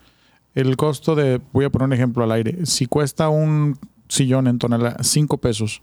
El 0.55 0.77
costo 0.77 1.17
de, 1.17 1.41
voy 1.53 1.65
a 1.65 1.71
poner 1.71 1.87
un 1.87 1.93
ejemplo 1.93 2.23
al 2.23 2.31
aire, 2.31 2.65
si 2.65 2.87
cuesta 2.87 3.29
un 3.29 3.77
sillón 4.09 4.47
en 4.47 4.59
Tonalá 4.59 4.97
5 5.03 5.39
pesos, 5.39 5.81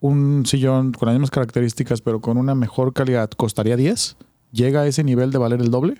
un 0.00 0.46
sillón 0.46 0.92
con 0.92 1.06
las 1.06 1.14
mismas 1.14 1.30
características 1.30 2.00
pero 2.00 2.20
con 2.20 2.38
una 2.38 2.54
mejor 2.54 2.92
calidad, 2.94 3.30
¿costaría 3.30 3.76
10? 3.76 4.16
Llega 4.54 4.82
a 4.82 4.86
ese 4.86 5.04
nivel 5.04 5.30
de 5.30 5.38
valer 5.38 5.60
el 5.60 5.70
doble? 5.70 5.96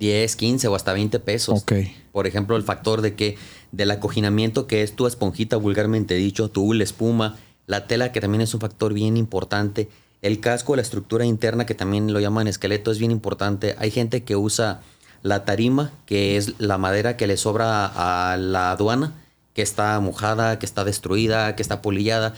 10, 0.00 0.36
15 0.36 0.68
o 0.68 0.74
hasta 0.74 0.92
20 0.92 1.20
pesos. 1.20 1.62
Ok. 1.62 1.72
Por 2.12 2.26
ejemplo, 2.26 2.56
el 2.56 2.62
factor 2.62 3.02
de 3.02 3.14
que 3.14 3.36
del 3.70 3.90
acoginamiento 3.90 4.66
que 4.66 4.82
es 4.82 4.96
tu 4.96 5.06
esponjita 5.06 5.56
vulgarmente 5.56 6.14
dicho, 6.14 6.50
tu 6.50 6.72
la 6.72 6.84
espuma, 6.84 7.36
la 7.66 7.86
tela 7.86 8.12
que 8.12 8.20
también 8.20 8.40
es 8.40 8.54
un 8.54 8.60
factor 8.60 8.94
bien 8.94 9.16
importante, 9.16 9.88
el 10.22 10.40
casco, 10.40 10.74
la 10.74 10.82
estructura 10.82 11.24
interna 11.24 11.66
que 11.66 11.74
también 11.74 12.12
lo 12.12 12.18
llaman 12.18 12.48
esqueleto 12.48 12.90
es 12.90 12.98
bien 12.98 13.12
importante. 13.12 13.76
Hay 13.78 13.90
gente 13.90 14.24
que 14.24 14.34
usa 14.34 14.80
la 15.22 15.44
tarima, 15.44 15.92
que 16.06 16.36
es 16.36 16.54
la 16.58 16.78
madera 16.78 17.16
que 17.16 17.26
le 17.26 17.36
sobra 17.36 17.86
a 17.86 18.36
la 18.36 18.72
aduana, 18.72 19.12
que 19.54 19.62
está 19.62 19.98
mojada, 20.00 20.58
que 20.58 20.66
está 20.66 20.84
destruida, 20.84 21.54
que 21.54 21.62
está 21.62 21.82
polillada 21.82 22.34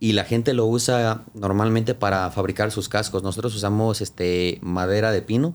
y 0.00 0.14
la 0.14 0.24
gente 0.24 0.54
lo 0.54 0.64
usa 0.66 1.24
normalmente 1.34 1.94
para 1.94 2.30
fabricar 2.30 2.72
sus 2.72 2.88
cascos. 2.88 3.22
Nosotros 3.22 3.54
usamos 3.54 4.00
este 4.00 4.58
madera 4.62 5.12
de 5.12 5.20
pino, 5.20 5.54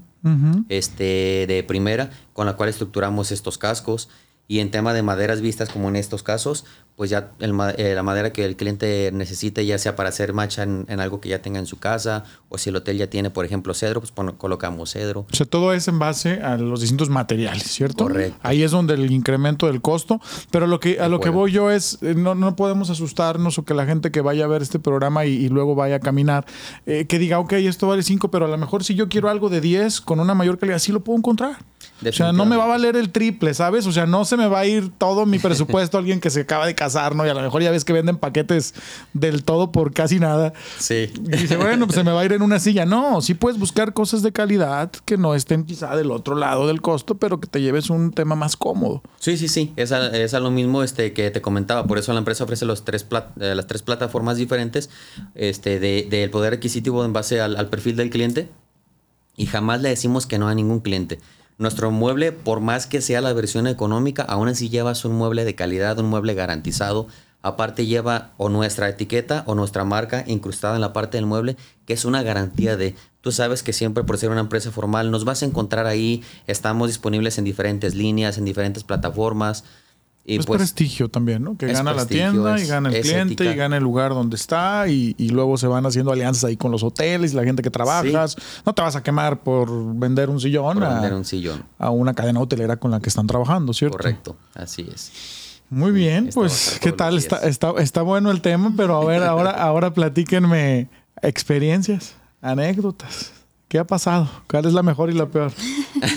este 0.70 1.46
de 1.48 1.64
primera, 1.68 2.12
con 2.34 2.46
la 2.46 2.56
cual 2.56 2.70
estructuramos 2.70 3.32
estos 3.32 3.58
cascos. 3.58 4.08
Y 4.48 4.60
en 4.60 4.72
tema 4.72 4.93
de 4.93 5.02
maderas 5.02 5.41
vistas, 5.41 5.70
como 5.70 5.89
en 5.89 5.96
estos 5.96 6.22
casos, 6.22 6.66
pues 6.96 7.10
ya 7.10 7.32
eh, 7.39 7.93
la 7.93 8.04
madera 8.04 8.32
que 8.32 8.46
el 8.46 8.56
cliente 8.56 9.10
necesite, 9.14 9.66
ya 9.66 9.78
sea 9.78 9.96
para 9.96 10.10
hacer 10.10 10.34
macha 10.34 10.64
en, 10.64 11.00
algo 11.00 11.20
que 11.20 11.30
ya 11.30 11.41
tenga 11.41 11.60
en 11.60 11.66
su 11.66 11.78
casa, 11.78 12.24
o 12.48 12.58
si 12.58 12.70
el 12.70 12.76
hotel 12.78 12.98
ya 12.98 13.10
tiene, 13.10 13.30
por 13.30 13.43
ejemplo, 13.43 13.74
cedro, 13.74 14.02
pues 14.02 14.14
colocamos 14.38 14.93
cedro. 14.93 15.26
O 15.32 15.36
sea, 15.36 15.46
todo 15.46 15.74
es 15.74 15.88
en 15.88 16.00
base 16.00 16.41
a 16.41 16.58
los 16.58 16.82
distintos 16.82 17.10
materiales, 17.10 17.64
¿cierto? 17.64 18.06
Correcto. 18.06 18.39
Ahí 18.43 18.64
es 18.64 18.72
donde 18.72 18.93
el 18.93 19.12
incremento 19.12 19.68
del 19.68 19.82
costo. 19.82 20.22
Pero 20.52 20.68
lo 20.68 20.80
que, 20.80 21.00
a 21.00 21.10
lo 21.10 21.20
que 21.20 21.30
voy 21.30 21.52
yo 21.52 21.70
es, 21.70 21.98
eh, 22.02 22.16
no, 22.16 22.34
no 22.36 22.56
podemos 22.56 22.89
asustarnos 22.89 23.58
o 23.58 23.66
que 23.66 23.74
la 23.74 23.86
gente 23.86 24.12
que 24.12 24.22
vaya 24.22 24.46
a 24.46 24.48
ver 24.48 24.62
este 24.62 24.80
programa 24.80 25.26
y, 25.26 25.50
luego 25.50 25.76
vaya 25.76 25.98
a 25.98 26.00
caminar, 26.00 26.46
eh, 26.86 27.06
que 27.06 27.20
diga, 27.20 27.39
ok, 27.39 27.54
esto 27.54 27.88
vale 27.88 28.04
5, 28.04 28.32
pero 28.32 28.46
a 28.46 28.48
lo 28.48 28.58
mejor 28.58 28.84
si 28.84 28.96
yo 28.96 29.10
quiero 29.10 29.30
algo 29.30 29.50
de 29.50 29.60
10 29.60 30.02
con 30.02 30.20
una 30.20 30.34
mayor 30.34 30.58
calidad, 30.58 30.80
sí 30.80 30.91
lo 30.91 31.02
puedo 31.02 31.18
encontrar. 31.18 31.58
O 32.04 32.12
sea, 32.12 32.34
no 32.34 32.46
me 32.46 32.58
va 32.58 32.66
a 32.66 32.68
valer 32.68 32.98
el 32.98 33.10
triple, 33.10 33.54
¿sabes? 33.54 33.88
O 33.88 33.91
sea, 33.91 34.06
no 34.06 34.26
se 34.26 34.36
me 34.36 34.48
va 34.48 34.60
a 34.60 34.66
ir 34.66 34.91
todo 34.98 35.26
mi 35.26 35.39
presupuesto 35.46 35.98
a 35.98 36.00
alguien 36.00 36.20
que 36.20 36.30
se 36.30 36.41
acaba 36.41 36.66
de 36.66 36.76
casar, 36.76 37.16
¿no? 37.16 37.26
Y 37.26 37.30
a 37.30 37.34
lo 37.34 37.41
mejor 37.41 37.62
ya 37.62 37.72
ves 37.72 37.86
que 37.86 37.93
venden 37.93 38.18
paquetes 38.18 38.74
del 39.14 39.43
todo 39.43 39.72
por 39.72 39.93
casi 39.93 40.20
nada. 40.20 40.54
Sí. 40.78 41.12
Y 41.16 41.38
dice, 41.38 41.56
bueno, 41.56 41.86
pues 41.88 41.96
se 41.96 42.04
me 42.04 42.12
va 42.12 42.22
a 42.22 42.26
ir 42.26 42.34
en 42.34 42.41
una 42.41 42.60
silla. 42.60 42.86
No, 42.86 43.22
sí 43.22 43.34
puedes 43.34 43.58
buscar 43.58 43.93
cosas 43.93 44.22
de 44.24 44.32
calidad 44.34 44.91
que 45.06 45.18
no 45.18 45.36
estén 45.36 45.64
quizá 45.64 45.96
del 45.96 46.12
otro 46.12 46.36
lado 46.36 46.68
del 46.68 46.82
costo, 46.82 47.16
pero 47.16 47.39
que 47.39 47.48
te 47.48 47.62
lleves 47.62 47.89
un 47.89 48.12
tema 48.12 48.36
más 48.36 48.58
cómodo. 48.58 49.02
Sí, 49.20 49.38
sí, 49.38 49.48
sí. 49.48 49.74
Es 49.78 49.91
a, 49.91 50.39
lo 50.39 50.52
mismo 50.52 50.84
este, 50.84 51.14
que 51.14 51.32
te 51.32 51.41
comentaba. 51.41 51.86
Por 51.86 51.98
eso 51.98 52.12
la 52.12 52.20
empresa 52.20 52.43
ofrece 52.43 52.66
los 52.66 52.84
tres 52.84 53.06
eh, 53.39 53.56
las 53.56 53.68
tres 53.68 53.82
plataformas 53.84 54.38
diferentes 54.38 54.89
este, 55.34 55.80
del 55.80 56.10
de, 56.10 56.30
poder 56.30 56.54
adquisitivo 56.54 57.06
en 57.06 57.14
base 57.14 57.39
al, 57.39 57.56
al 57.56 57.70
perfil 57.70 57.96
del 57.96 58.10
cliente. 58.10 58.50
Y 59.38 59.48
jamás 59.48 59.82
le 59.82 59.89
decimos 59.89 60.26
que 60.26 60.38
no 60.38 60.48
a 60.48 60.56
ningún 60.56 60.80
cliente. 60.80 61.20
Nuestro 61.58 61.89
mueble, 61.89 62.34
por 62.34 62.60
más 62.60 62.86
que 62.86 62.99
sea 62.99 63.22
la 63.22 63.32
versión 63.32 63.66
económica, 63.66 64.24
aún 64.24 64.49
así 64.49 64.68
llevas 64.68 65.06
un 65.06 65.14
mueble 65.16 65.45
de 65.45 65.56
calidad, 65.56 65.97
un 65.99 66.10
mueble 66.10 66.34
garantizado. 66.34 67.08
Aparte 67.41 67.86
lleva 67.86 68.34
o 68.36 68.49
nuestra 68.49 68.89
etiqueta 68.89 69.43
o 69.45 69.56
nuestra 69.56 69.86
marca 69.86 70.26
incrustada 70.28 70.76
en 70.76 70.82
la 70.82 70.91
parte 70.91 71.16
del 71.16 71.28
mueble, 71.28 71.56
que 71.86 71.93
es 71.93 72.03
una 72.03 72.24
garantía 72.24 72.76
de, 72.76 72.95
tú 73.22 73.32
sabes 73.32 73.64
que 73.64 73.72
siempre 73.72 74.03
por 74.03 74.18
ser 74.18 74.32
una 74.32 74.41
empresa 74.41 74.72
formal 74.72 75.12
nos 75.12 75.24
vas 75.24 75.43
a 75.43 75.45
encontrar 75.45 75.86
ahí, 75.86 76.24
estamos 76.45 76.89
disponibles 76.89 77.38
en 77.38 77.45
diferentes 77.45 77.95
líneas, 77.95 78.38
en 78.38 78.43
diferentes 78.43 78.84
plataformas. 78.84 79.64
Y 80.28 80.39
es 80.39 80.45
pues, 80.47 80.57
prestigio 80.57 81.07
también, 81.07 81.43
¿no? 81.43 81.55
Que 81.55 81.67
gana 81.67 81.93
la 81.93 82.07
tienda 82.07 82.59
y 82.59 82.65
gana 82.65 82.89
el 82.89 83.01
cliente 83.01 83.45
y 83.45 83.55
gana 83.55 83.78
el 83.78 83.84
lugar 83.84 84.11
donde 84.11 84.36
está 84.36 84.88
y, 84.88 85.13
luego 85.30 85.57
se 85.57 85.67
van 85.67 85.86
haciendo 85.86 86.11
alianzas 86.11 86.45
ahí 86.45 86.57
con 86.57 86.71
los 86.71 86.84
hoteles 86.84 87.34
y 87.34 87.36
la 87.36 87.43
gente 87.43 87.61
que 87.61 87.69
trabajas. 87.69 88.36
No 88.65 88.73
te 88.73 88.82
vas 88.82 88.95
a 88.95 89.03
quemar 89.03 89.43
por 89.43 89.69
vender 89.95 90.30
un 90.32 90.39
sillón, 90.39 90.82
a, 90.82 90.95
vender 90.95 91.13
un 91.13 91.26
sillón 91.26 91.63
a 91.78 91.91
una 91.91 92.13
cadena 92.13 92.39
hotelera 92.39 92.78
con 92.78 92.89
la 92.89 92.99
que 92.99 93.09
están 93.09 93.28
trabajando, 93.28 93.71
¿cierto? 93.73 93.97
Correcto, 93.97 94.36
así 94.55 94.89
es. 94.91 95.11
Muy 95.69 95.91
bien, 95.91 96.30
pues, 96.34 96.80
¿qué 96.82 96.91
tal? 96.91 97.17
Está, 97.17 97.38
está, 97.39 97.73
está, 97.80 98.01
bueno 98.01 98.32
el 98.32 98.41
tema, 98.41 98.73
pero 98.78 99.01
a 99.01 99.05
ver, 99.05 99.23
ahora, 99.23 99.51
ahora 99.51 99.93
platíquenme 99.93 100.89
experiencias, 101.21 102.15
anécdotas. 102.41 103.35
¿Qué 103.68 103.80
ha 103.80 103.88
pasado? 103.88 104.30
¿Cuál 104.47 104.66
es 104.66 104.74
la 104.74 104.84
mejor 104.84 105.09
y 105.09 105.13
la 105.13 105.28
peor? 105.28 105.51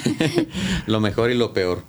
lo 0.86 1.00
mejor 1.00 1.30
y 1.30 1.34
lo 1.34 1.52
peor. 1.54 1.82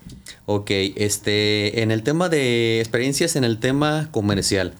Ok, 0.45 0.71
este, 0.71 1.81
en 1.81 1.91
el 1.91 2.01
tema 2.03 2.29
de 2.29 2.79
experiencias, 2.79 3.35
en 3.35 3.43
el 3.43 3.59
tema 3.59 4.09
comercial, 4.11 4.73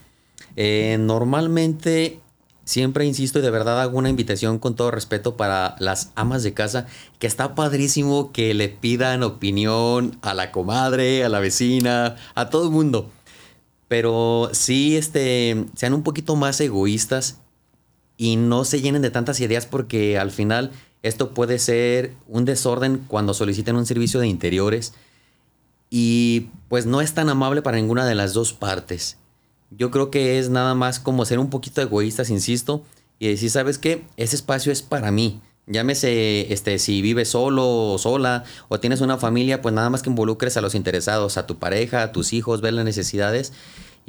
eh, 0.55 0.97
normalmente 0.99 2.21
siempre 2.63 3.05
insisto 3.05 3.39
y 3.39 3.41
de 3.41 3.49
verdad 3.49 3.81
hago 3.81 3.97
una 3.97 4.09
invitación 4.09 4.59
con 4.59 4.75
todo 4.75 4.91
respeto 4.91 5.35
para 5.35 5.75
las 5.79 6.11
amas 6.15 6.43
de 6.43 6.53
casa, 6.53 6.85
que 7.17 7.27
está 7.27 7.55
padrísimo 7.55 8.31
que 8.31 8.53
le 8.53 8.69
pidan 8.69 9.23
opinión 9.23 10.17
a 10.21 10.33
la 10.33 10.51
comadre, 10.51 11.25
a 11.25 11.29
la 11.29 11.39
vecina, 11.39 12.15
a 12.35 12.49
todo 12.49 12.65
el 12.65 12.71
mundo. 12.71 13.09
Pero 13.89 14.49
sí, 14.53 14.95
este, 14.95 15.65
sean 15.75 15.93
un 15.93 16.03
poquito 16.03 16.35
más 16.35 16.61
egoístas 16.61 17.41
y 18.19 18.35
no 18.35 18.65
se 18.65 18.81
llenen 18.81 19.01
de 19.01 19.11
tantas 19.11 19.39
ideas 19.39 19.65
porque 19.65 20.19
al 20.19 20.29
final 20.29 20.71
esto 21.03 21.33
puede 21.33 21.57
ser 21.57 22.15
un 22.27 22.43
desorden 22.43 23.05
cuando 23.07 23.33
soliciten 23.33 23.77
un 23.77 23.85
servicio 23.85 24.19
de 24.19 24.27
interiores 24.27 24.93
y 25.89 26.49
pues 26.67 26.85
no 26.85 26.99
es 26.99 27.13
tan 27.13 27.29
amable 27.29 27.61
para 27.61 27.77
ninguna 27.77 28.05
de 28.05 28.15
las 28.15 28.33
dos 28.33 28.51
partes. 28.51 29.15
Yo 29.71 29.89
creo 29.89 30.11
que 30.11 30.37
es 30.37 30.49
nada 30.49 30.75
más 30.75 30.99
como 30.99 31.23
ser 31.23 31.39
un 31.39 31.49
poquito 31.49 31.81
egoístas, 31.81 32.29
insisto, 32.29 32.83
y 33.19 33.29
decir, 33.29 33.51
¿sabes 33.51 33.77
qué? 33.77 34.03
Ese 34.17 34.35
espacio 34.35 34.73
es 34.73 34.81
para 34.81 35.11
mí. 35.11 35.39
Llámese 35.65 36.51
este, 36.51 36.77
si 36.77 37.01
vives 37.01 37.29
solo 37.29 37.93
o 37.93 37.97
sola 37.99 38.43
o 38.67 38.81
tienes 38.81 38.99
una 38.99 39.17
familia, 39.17 39.61
pues 39.61 39.73
nada 39.73 39.89
más 39.89 40.01
que 40.01 40.09
involucres 40.09 40.57
a 40.57 40.61
los 40.61 40.75
interesados, 40.75 41.37
a 41.37 41.47
tu 41.47 41.57
pareja, 41.57 42.03
a 42.03 42.11
tus 42.11 42.33
hijos, 42.33 42.59
ver 42.59 42.73
las 42.73 42.83
necesidades 42.83 43.53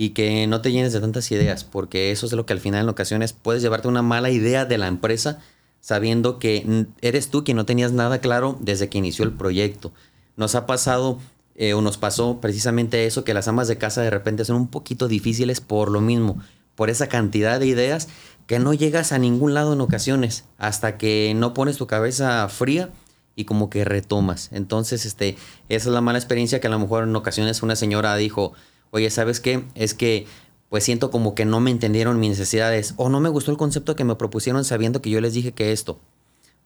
y 0.00 0.10
que 0.10 0.46
no 0.46 0.62
te 0.62 0.72
llenes 0.72 0.94
de 0.94 1.00
tantas 1.02 1.30
ideas, 1.30 1.64
porque 1.64 2.10
eso 2.10 2.24
es 2.24 2.32
lo 2.32 2.46
que 2.46 2.54
al 2.54 2.60
final 2.60 2.84
en 2.84 2.88
ocasiones 2.88 3.34
puedes 3.34 3.60
llevarte 3.60 3.86
una 3.86 4.00
mala 4.00 4.30
idea 4.30 4.64
de 4.64 4.78
la 4.78 4.86
empresa 4.86 5.40
sabiendo 5.82 6.38
que 6.38 6.86
eres 7.02 7.28
tú 7.28 7.44
quien 7.44 7.58
no 7.58 7.66
tenías 7.66 7.92
nada 7.92 8.18
claro 8.18 8.56
desde 8.62 8.88
que 8.88 8.96
inició 8.96 9.26
el 9.26 9.32
proyecto. 9.32 9.92
Nos 10.38 10.54
ha 10.54 10.64
pasado 10.64 11.18
eh, 11.54 11.74
o 11.74 11.82
nos 11.82 11.98
pasó 11.98 12.40
precisamente 12.40 13.04
eso, 13.04 13.24
que 13.24 13.34
las 13.34 13.46
amas 13.46 13.68
de 13.68 13.76
casa 13.76 14.00
de 14.00 14.08
repente 14.08 14.46
son 14.46 14.56
un 14.56 14.68
poquito 14.68 15.06
difíciles 15.06 15.60
por 15.60 15.90
lo 15.90 16.00
mismo, 16.00 16.38
por 16.76 16.88
esa 16.88 17.10
cantidad 17.10 17.60
de 17.60 17.66
ideas 17.66 18.08
que 18.46 18.58
no 18.58 18.72
llegas 18.72 19.12
a 19.12 19.18
ningún 19.18 19.52
lado 19.52 19.74
en 19.74 19.82
ocasiones, 19.82 20.44
hasta 20.56 20.96
que 20.96 21.34
no 21.36 21.52
pones 21.52 21.76
tu 21.76 21.86
cabeza 21.86 22.48
fría 22.48 22.88
y 23.36 23.44
como 23.44 23.68
que 23.68 23.84
retomas. 23.84 24.48
Entonces, 24.50 25.04
este, 25.04 25.36
esa 25.68 25.88
es 25.90 25.92
la 25.92 26.00
mala 26.00 26.18
experiencia 26.18 26.58
que 26.58 26.68
a 26.68 26.70
lo 26.70 26.78
mejor 26.78 27.04
en 27.04 27.14
ocasiones 27.14 27.62
una 27.62 27.76
señora 27.76 28.16
dijo, 28.16 28.54
oye, 28.90 29.10
¿sabes 29.10 29.40
qué? 29.40 29.64
Es 29.74 29.94
que 29.94 30.26
pues 30.68 30.84
siento 30.84 31.10
como 31.10 31.34
que 31.34 31.44
no 31.44 31.60
me 31.60 31.70
entendieron 31.70 32.20
mis 32.20 32.30
necesidades 32.30 32.94
o 32.96 33.08
no 33.08 33.18
me 33.20 33.28
gustó 33.28 33.50
el 33.50 33.56
concepto 33.56 33.96
que 33.96 34.04
me 34.04 34.14
propusieron 34.14 34.64
sabiendo 34.64 35.02
que 35.02 35.10
yo 35.10 35.20
les 35.20 35.34
dije 35.34 35.52
que 35.52 35.72
esto. 35.72 35.98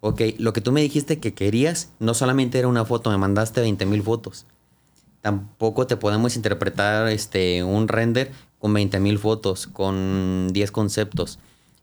Ok, 0.01 0.21
lo 0.39 0.53
que 0.53 0.61
tú 0.61 0.73
me 0.73 0.83
dijiste 0.83 1.19
que 1.19 1.33
querías 1.33 1.91
no 1.99 2.13
solamente 2.13 2.59
era 2.59 2.69
una 2.69 2.85
foto, 2.85 3.11
me 3.11 3.17
mandaste 3.17 3.63
20 3.63 3.87
mil 3.87 4.03
fotos 4.03 4.47
tampoco 5.25 5.87
te 5.87 5.97
podemos 5.97 6.37
interpretar 6.37 7.09
este, 7.09 7.65
un 7.65 7.89
render 7.89 8.31
con 8.59 8.75
20.000 8.75 9.17
fotos, 9.17 9.67
con 9.67 10.49
10 10.53 10.71
conceptos. 10.71 11.39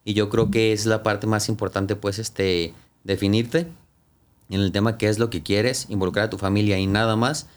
Y 0.06 0.14
yo 0.14 0.30
creo 0.30 0.52
que 0.52 0.74
es 0.74 0.86
la 0.86 1.02
parte 1.02 1.26
más 1.26 1.50
importante, 1.50 1.96
pues, 1.96 2.20
este, 2.20 2.76
definirte 3.04 3.66
en 4.52 4.62
el 4.62 4.72
tema 4.72 5.00
qué 5.00 5.10
es 5.10 5.18
lo 5.18 5.32
que 5.32 5.42
quieres, 5.42 5.88
involucrar 5.90 6.28
a 6.28 6.30
tu 6.30 6.38
familia 6.38 6.78
y 6.78 6.86
nada 6.86 7.16
más 7.16 7.48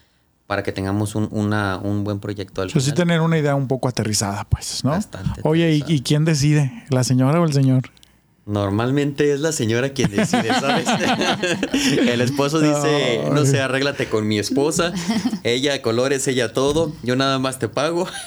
para 0.47 0.63
que 0.63 0.73
tengamos 0.73 1.15
un, 1.15 1.29
una, 1.31 1.79
un 1.79 2.05
buen 2.05 2.21
proyecto. 2.21 2.63
Al 2.63 2.71
sí 2.71 2.93
tener 2.93 3.21
una 3.21 3.39
idea 3.39 3.55
un 3.55 3.67
poco 3.67 3.89
aterrizada, 3.89 4.45
pues, 4.45 4.85
¿no? 4.85 4.99
Oye, 5.43 5.73
¿y, 5.73 5.85
¿y 5.87 6.01
quién 6.01 6.25
decide? 6.25 6.85
¿La 6.91 7.05
señora 7.05 7.41
o 7.41 7.45
el 7.45 7.53
señor? 7.53 7.91
Normalmente 8.47 9.33
es 9.33 9.41
la 9.41 9.53
señora 9.53 9.95
quien 9.95 10.11
decide, 10.11 10.49
¿sabes? 10.49 10.87
el 11.73 12.21
esposo 12.21 12.61
dice, 12.61 13.23
no 13.33 13.47
sé, 13.47 13.63
arréglate 13.63 14.07
con 14.07 14.29
mi 14.29 14.39
esposa, 14.39 14.93
ella 15.45 15.81
colores, 15.81 16.29
ella 16.29 16.53
todo, 16.53 16.93
yo 17.03 17.17
nada 17.17 17.39
más 17.39 17.59
te 17.59 17.69
pago. 17.69 18.07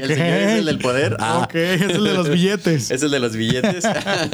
el 0.00 0.08
señor 0.08 0.26
es 0.26 0.58
el 0.58 0.64
del 0.64 0.78
poder. 0.80 1.16
Ah. 1.20 1.42
Ok, 1.44 1.54
es 1.54 1.80
el 1.80 2.02
de 2.02 2.12
los 2.12 2.28
billetes. 2.28 2.90
es 2.90 3.02
el 3.04 3.12
de 3.12 3.20
los 3.20 3.36
billetes. 3.36 3.84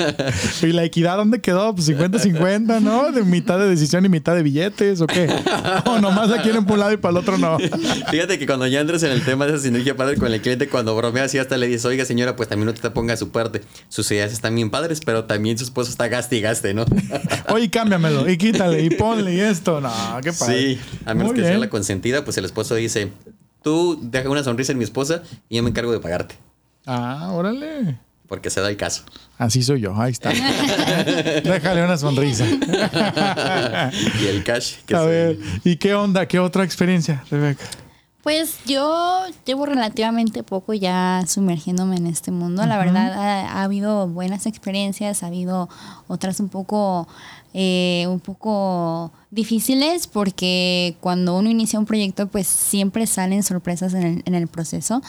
¿Y 0.63 0.73
la 0.73 0.85
equidad 0.85 1.19
dónde 1.19 1.43
quedó? 1.43 1.75
Pues 1.75 1.91
50-50, 1.91 2.81
¿no? 2.81 3.13
De 3.13 3.23
mitad 3.23 3.59
de 3.59 3.69
decisión 3.69 4.07
y 4.07 4.09
mitad 4.09 4.35
de 4.35 4.43
billetes, 4.43 5.03
¿o 5.03 5.07
qué? 5.07 5.29
O 5.85 5.99
nomás 5.99 6.31
la 6.31 6.41
quieren 6.41 6.67
un 6.67 6.79
lado 6.79 6.93
y 6.93 6.97
para 6.97 7.13
el 7.13 7.17
otro 7.19 7.37
no. 7.37 7.59
Fíjate 8.11 8.39
que 8.39 8.47
cuando 8.47 8.67
ya 8.67 8.81
entres 8.81 9.03
en 9.03 9.11
el 9.11 9.23
tema 9.23 9.45
de 9.45 9.53
esa 9.53 9.63
sinergia 9.63 9.95
padre 9.95 10.17
con 10.17 10.33
el 10.33 10.41
cliente, 10.41 10.71
cuando 10.71 10.97
bromea 10.97 11.25
así 11.25 11.37
hasta 11.37 11.59
le 11.59 11.67
dices, 11.67 11.85
oiga 11.85 12.07
señora, 12.07 12.35
pues 12.35 12.49
también 12.49 12.67
no 12.67 12.73
te 12.73 12.89
ponga 12.89 13.15
su 13.19 13.29
parte. 13.29 13.61
Sus 13.91 14.11
ideas 14.11 14.33
están 14.33 14.55
bien 14.55 14.71
padres, 14.71 15.01
pero 15.05 15.18
también 15.25 15.59
su 15.59 15.65
esposo 15.65 15.91
está 15.91 16.09
gaste 16.09 16.75
¿no? 16.75 16.85
Oye, 17.49 17.71
cámbiamelo 17.71 18.29
y 18.29 18.37
quítale 18.37 18.83
y 18.83 18.91
ponle 18.91 19.35
y 19.35 19.41
esto. 19.41 19.81
No, 19.81 19.91
qué 20.23 20.33
padre. 20.33 20.75
Sí, 20.75 20.81
a 21.05 21.15
menos 21.15 21.33
que 21.33 21.43
sea 21.43 21.59
la 21.59 21.69
consentida, 21.69 22.25
pues 22.25 22.37
el 22.39 22.45
esposo 22.45 22.75
dice, 22.75 23.13
tú 23.63 23.99
deja 24.03 24.29
una 24.29 24.43
sonrisa 24.43 24.73
en 24.73 24.79
mi 24.79 24.85
esposa 24.85 25.23
y 25.49 25.57
yo 25.57 25.63
me 25.63 25.71
encargo 25.71 25.93
de 25.93 26.01
pagarte. 26.01 26.37
Ah, 26.87 27.31
órale. 27.33 27.99
Porque 28.27 28.51
se 28.51 28.61
da 28.61 28.69
el 28.69 28.77
caso. 28.77 29.05
Así 29.39 29.63
soy 29.63 29.81
yo, 29.81 29.99
ahí 29.99 30.13
está. 30.13 30.31
Déjale 31.45 31.85
una 31.85 31.97
sonrisa. 31.97 32.45
y 34.21 34.27
el 34.27 34.45
cash. 34.45 34.75
a 34.93 35.03
ver, 35.03 35.39
¿y 35.65 35.77
qué 35.77 35.95
onda? 35.95 36.27
¿Qué 36.27 36.39
otra 36.39 36.65
experiencia, 36.65 37.25
Rebeca? 37.31 37.65
Pues 38.29 38.59
yo 38.67 39.25
llevo 39.47 39.65
relativamente 39.65 40.43
poco 40.43 40.75
ya 40.75 41.25
sumergiéndome 41.27 41.97
en 41.97 42.07
este 42.07 42.31
mundo. 42.31 42.67
La 42.67 42.77
verdad 42.77 43.11
ha, 43.15 43.63
habido 43.63 44.07
buenas 44.07 44.45
experiencias, 44.45 45.23
ha 45.23 45.29
habido 45.29 45.71
otras 46.09 46.39
un 46.39 46.51
poco, 46.51 47.09
eh, 47.55 48.05
un 48.07 48.21
poco 48.21 49.13
difíciles 49.31 50.07
porque 50.07 50.95
cuando 51.01 51.39
uno 51.39 51.49
inicia 51.49 51.79
un 51.79 51.87
proyecto 51.87 52.27
pues 52.27 52.47
siempre 52.47 53.07
salen 53.07 53.43
sorpresas 53.43 53.95
en 53.95 54.03
el, 54.03 54.23
en 54.27 54.35
el 54.35 54.47
proceso, 54.47 55.01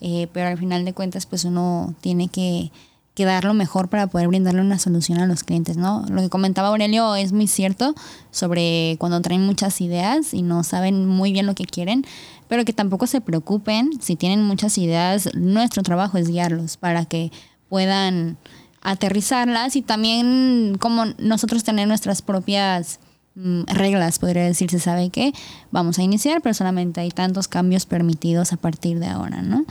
eh, 0.00 0.26
pero 0.32 0.48
al 0.48 0.58
final 0.58 0.84
de 0.84 0.94
cuentas 0.94 1.26
pues 1.26 1.44
uno 1.44 1.94
tiene 2.00 2.26
que 2.26 2.72
que 3.14 3.24
dar 3.24 3.44
lo 3.44 3.54
mejor 3.54 3.88
para 3.88 4.08
poder 4.08 4.26
brindarle 4.26 4.60
una 4.60 4.78
solución 4.78 5.18
a 5.20 5.26
los 5.26 5.44
clientes, 5.44 5.76
¿no? 5.76 6.04
Lo 6.08 6.20
que 6.20 6.28
comentaba 6.28 6.68
Aurelio 6.68 7.14
es 7.14 7.32
muy 7.32 7.46
cierto 7.46 7.94
sobre 8.32 8.96
cuando 8.98 9.20
traen 9.20 9.46
muchas 9.46 9.80
ideas 9.80 10.34
y 10.34 10.42
no 10.42 10.64
saben 10.64 11.06
muy 11.06 11.32
bien 11.32 11.46
lo 11.46 11.54
que 11.54 11.64
quieren, 11.64 12.04
pero 12.54 12.64
que 12.64 12.72
tampoco 12.72 13.08
se 13.08 13.20
preocupen 13.20 13.90
si 14.00 14.14
tienen 14.14 14.44
muchas 14.44 14.78
ideas, 14.78 15.28
nuestro 15.34 15.82
trabajo 15.82 16.18
es 16.18 16.28
guiarlos 16.28 16.76
para 16.76 17.04
que 17.04 17.32
puedan 17.68 18.36
aterrizarlas 18.80 19.74
y 19.74 19.82
también 19.82 20.76
como 20.78 21.06
nosotros 21.18 21.64
tener 21.64 21.88
nuestras 21.88 22.22
propias 22.22 23.00
Mm, 23.36 23.62
reglas, 23.66 24.20
podría 24.20 24.44
decirse, 24.44 24.78
sabe 24.78 25.10
que 25.10 25.32
vamos 25.72 25.98
a 25.98 26.04
iniciar, 26.04 26.40
pero 26.40 26.54
solamente 26.54 27.00
hay 27.00 27.10
tantos 27.10 27.48
cambios 27.48 27.84
permitidos 27.84 28.52
a 28.52 28.56
partir 28.56 29.00
de 29.00 29.08
ahora, 29.08 29.42
¿no? 29.42 29.64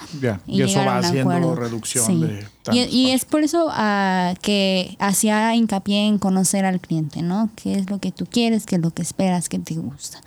y, 0.45 0.61
eso 0.63 0.79
va 0.79 0.97
haciendo 0.97 1.55
reducción 1.55 2.19
de... 2.19 2.45
Y, 2.73 2.81
y, 2.81 3.11
es 3.11 3.23
por 3.23 3.41
eso 3.41 3.67
uh, 3.67 4.35
que 4.41 4.97
hacía 4.99 5.55
hincapié 5.55 6.07
en 6.07 6.17
conocer 6.17 6.65
al 6.65 6.81
cliente, 6.81 7.21
¿no? 7.21 7.51
¿Qué 7.55 7.75
es 7.75 7.89
lo 7.89 7.99
que 7.99 8.11
tú 8.11 8.25
quieres, 8.25 8.65
qué 8.65 8.75
es 8.75 8.81
lo 8.81 8.91
que 8.91 9.01
esperas, 9.01 9.47
qué 9.47 9.59
te 9.59 9.75
gusta? 9.75 10.19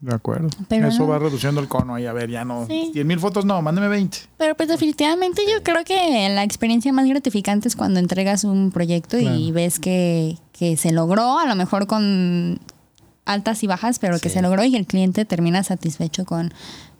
De 0.00 0.14
acuerdo. 0.14 0.48
Eso 0.70 1.06
va 1.06 1.18
reduciendo 1.18 1.60
el 1.60 1.68
cono 1.68 1.94
ahí. 1.94 2.06
A 2.06 2.12
ver, 2.12 2.30
ya 2.30 2.44
no. 2.44 2.66
10 2.66 3.04
mil 3.04 3.20
fotos, 3.20 3.44
no, 3.44 3.60
mándeme 3.60 3.88
20. 3.88 4.18
Pero 4.38 4.54
pues 4.54 4.68
definitivamente 4.68 5.42
yo 5.46 5.62
creo 5.62 5.84
que 5.84 6.28
la 6.30 6.42
experiencia 6.42 6.92
más 6.92 7.06
gratificante 7.06 7.68
es 7.68 7.76
cuando 7.76 8.00
entregas 8.00 8.44
un 8.44 8.70
proyecto 8.70 9.18
y 9.18 9.52
ves 9.52 9.78
que, 9.78 10.38
se 10.76 10.92
logró, 10.92 11.38
a 11.38 11.46
lo 11.46 11.54
mejor 11.54 11.86
con 11.86 12.60
altas 13.26 13.62
y 13.62 13.66
bajas, 13.66 13.98
pero 13.98 14.18
que 14.18 14.30
se 14.30 14.40
logró 14.40 14.64
y 14.64 14.76
el 14.76 14.86
cliente 14.86 15.24
termina 15.24 15.62
satisfecho 15.62 16.24
con, 16.24 16.52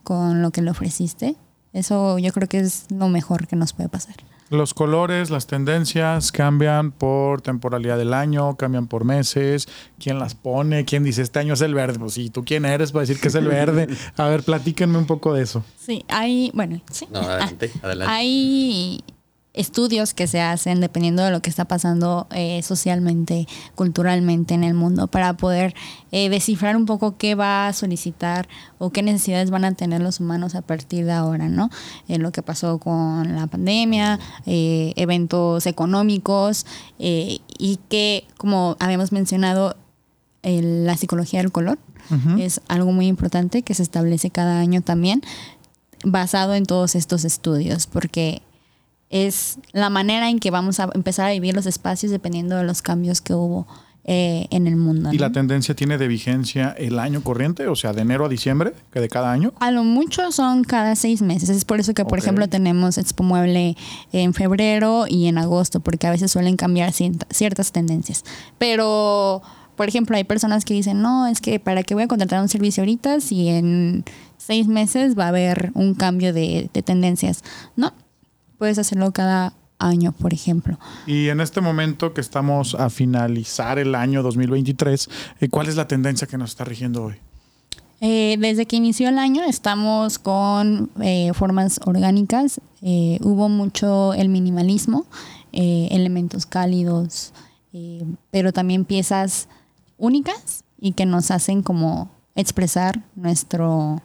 con 0.03 0.43
lo 0.43 0.51
que 0.51 0.61
le 0.61 0.71
ofreciste. 0.71 1.37
Eso 1.73 2.19
yo 2.19 2.33
creo 2.33 2.49
que 2.49 2.59
es 2.59 2.87
lo 2.91 3.09
mejor 3.09 3.47
que 3.47 3.57
nos 3.57 3.73
puede 3.73 3.89
pasar. 3.89 4.17
Los 4.51 4.75
colores, 4.75 5.31
las 5.31 5.47
tendencias 5.47 6.33
cambian 6.33 6.91
por 6.91 7.41
temporalidad 7.41 7.97
del 7.97 8.13
año, 8.13 8.57
cambian 8.57 8.89
por 8.89 9.05
meses. 9.05 9.69
¿Quién 10.01 10.19
las 10.19 10.35
pone? 10.35 10.85
¿Quién 10.85 11.05
dice 11.05 11.23
este 11.23 11.39
año 11.39 11.55
es 11.55 11.61
el 11.61 11.73
verde? 11.73 12.01
Pues 12.01 12.15
si 12.15 12.31
tú 12.31 12.45
quién 12.45 12.65
eres 12.65 12.91
para 12.91 13.03
decir 13.03 13.21
que 13.21 13.29
es 13.29 13.37
el 13.37 13.47
verde. 13.47 13.87
A 14.17 14.27
ver, 14.27 14.43
platíquenme 14.43 14.99
un 14.99 15.07
poco 15.07 15.35
de 15.35 15.45
eso. 15.45 15.65
Sí, 15.79 16.05
hay, 16.09 16.51
bueno, 16.53 16.81
sí. 16.91 17.07
No, 17.13 17.21
adelante, 17.21 17.71
adelante. 17.83 18.13
Hay 18.13 19.05
estudios 19.53 20.15
que 20.15 20.27
se 20.27 20.41
hacen 20.41 20.81
dependiendo 20.81 21.25
de 21.25 21.31
lo 21.31 21.43
que 21.43 21.51
está 21.51 21.65
pasando 21.65 22.29
eh, 22.31 22.63
socialmente, 22.63 23.49
culturalmente 23.75 24.55
en 24.55 24.63
el 24.63 24.75
mundo, 24.75 25.09
para 25.09 25.37
poder 25.37 25.75
eh, 26.13 26.29
descifrar 26.29 26.77
un 26.77 26.87
poco 26.87 27.17
qué 27.17 27.35
va 27.35 27.67
a 27.67 27.73
solicitar 27.73 28.49
o 28.79 28.91
qué 28.91 29.03
necesidades 29.03 29.51
van 29.51 29.65
a 29.65 29.73
tener 29.75 30.01
los 30.01 30.21
humanos 30.21 30.55
a 30.55 30.63
partir 30.63 31.05
de 31.05 31.13
ahora, 31.13 31.49
¿no? 31.49 31.71
Eh, 32.09 32.19
lo 32.19 32.31
que 32.31 32.43
pasó 32.43 32.79
con 32.79 33.35
la 33.35 33.47
pandemia, 33.49 34.19
eventos 34.47 35.67
económicos 35.67 36.67
y 36.99 37.79
que, 37.89 38.27
como 38.37 38.77
habíamos 38.79 39.13
mencionado, 39.13 39.77
la 40.43 40.97
psicología 40.97 41.41
del 41.41 41.53
color 41.53 41.79
es 42.39 42.61
algo 42.69 42.93
muy 42.93 43.07
importante 43.07 43.63
que 43.63 43.75
se 43.75 43.83
establece 43.83 44.31
cada 44.31 44.59
año 44.59 44.81
también 44.81 45.23
basado 46.05 46.55
en 46.55 46.65
todos 46.65 46.95
estos 46.95 47.25
estudios, 47.25 47.87
porque 47.87 48.43
es 49.11 49.59
la 49.73 49.91
manera 49.91 50.31
en 50.31 50.39
que 50.39 50.51
vamos 50.51 50.81
a 50.81 50.89
empezar 50.95 51.29
a 51.29 51.33
vivir 51.33 51.55
los 51.55 51.67
espacios 51.67 52.13
dependiendo 52.13 52.57
de 52.57 52.65
los 52.65 52.81
cambios 52.81 53.21
que 53.21 53.35
hubo 53.35 53.67
eh, 54.05 54.47
en 54.51 54.67
el 54.67 54.77
mundo. 54.77 55.13
¿Y 55.13 55.19
la 55.19 55.31
tendencia 55.31 55.75
tiene 55.75 55.99
de 55.99 56.09
vigencia 56.09 56.75
el 56.79 56.99
año 56.99 57.23
corriente, 57.23 57.67
o 57.67 57.77
sea, 57.77 57.93
de 57.93 58.01
enero 58.01 58.25
a 58.25 58.29
diciembre, 58.29 58.73
que 58.93 59.01
de 59.01 59.09
cada 59.09 59.31
año? 59.31 59.53
A 59.61 59.71
lo 59.71 59.85
mucho 59.85 60.33
son 60.33 60.65
cada 60.65 60.97
seis 60.97 61.21
meses. 61.23 61.51
Es 61.51 61.65
por 61.65 61.81
eso 61.81 61.93
que, 61.93 62.05
por 62.05 62.19
ejemplo, 62.19 62.49
tenemos 62.49 62.97
Expo 62.99 63.25
Mueble 63.25 63.77
en 64.13 64.33
febrero 64.33 65.05
y 65.07 65.27
en 65.27 65.37
agosto, 65.37 65.81
porque 65.81 66.07
a 66.07 66.11
veces 66.11 66.31
suelen 66.31 66.57
cambiar 66.57 66.93
ciertas 66.93 67.73
tendencias. 67.73 68.25
Pero, 68.59 69.43
por 69.77 69.89
ejemplo, 69.89 70.17
hay 70.17 70.25
personas 70.25 70.65
que 70.65 70.73
dicen, 70.73 71.03
no, 71.03 71.27
es 71.27 71.41
que 71.41 71.61
para 71.61 71.83
qué 71.83 71.95
voy 71.95 72.05
a 72.05 72.09
contratar 72.09 72.41
un 72.41 72.49
servicio 72.49 72.83
ahorita 72.83 73.21
si 73.21 73.49
en 73.49 74.05
seis 74.39 74.67
meses 74.67 75.19
va 75.19 75.27
a 75.27 75.29
haber 75.29 75.73
un 75.75 75.95
cambio 75.95 76.33
de, 76.33 76.71
de 76.73 76.83
tendencias. 76.83 77.45
No, 77.77 77.93
puedes 78.61 78.79
hacerlo 78.79 79.11
cada 79.11 79.55
año, 79.79 80.13
por 80.13 80.35
ejemplo. 80.35 80.79
Y 81.07 81.29
en 81.29 81.41
este 81.41 81.63
momento 81.63 82.13
que 82.13 82.21
estamos 82.21 82.75
a 82.75 82.91
finalizar 82.91 83.79
el 83.79 83.95
año 83.95 84.23
2023, 84.23 85.09
eh, 85.41 85.49
¿cuál 85.49 85.69
es 85.69 85.77
la 85.77 85.89
tendencia 85.89 86.27
que 86.27 86.37
nos 86.37 86.51
está 86.51 86.65
rigiendo 86.67 87.05
hoy? 87.05 87.15
Eh, 88.03 88.37
desde 88.39 88.67
que 88.67 88.77
inició 88.77 89.09
el 89.09 89.19
año 89.19 89.43
estamos 89.45 90.19
con 90.19 90.91
eh, 91.01 91.33
formas 91.33 91.81
orgánicas. 91.87 92.61
hubo 92.83 93.49
mucho 93.49 94.13
el 94.13 94.29
minimalismo, 94.29 95.07
elementos 95.53 96.45
cálidos, 96.45 97.33
pero 98.31 98.53
también 98.53 98.85
piezas 98.85 99.49
únicas 99.97 100.65
y 100.79 100.93
que 100.93 101.07
nos 101.07 101.31
hacen 101.31 101.63
como 101.63 102.11
expresar 102.35 103.03
nuestro, 103.17 104.03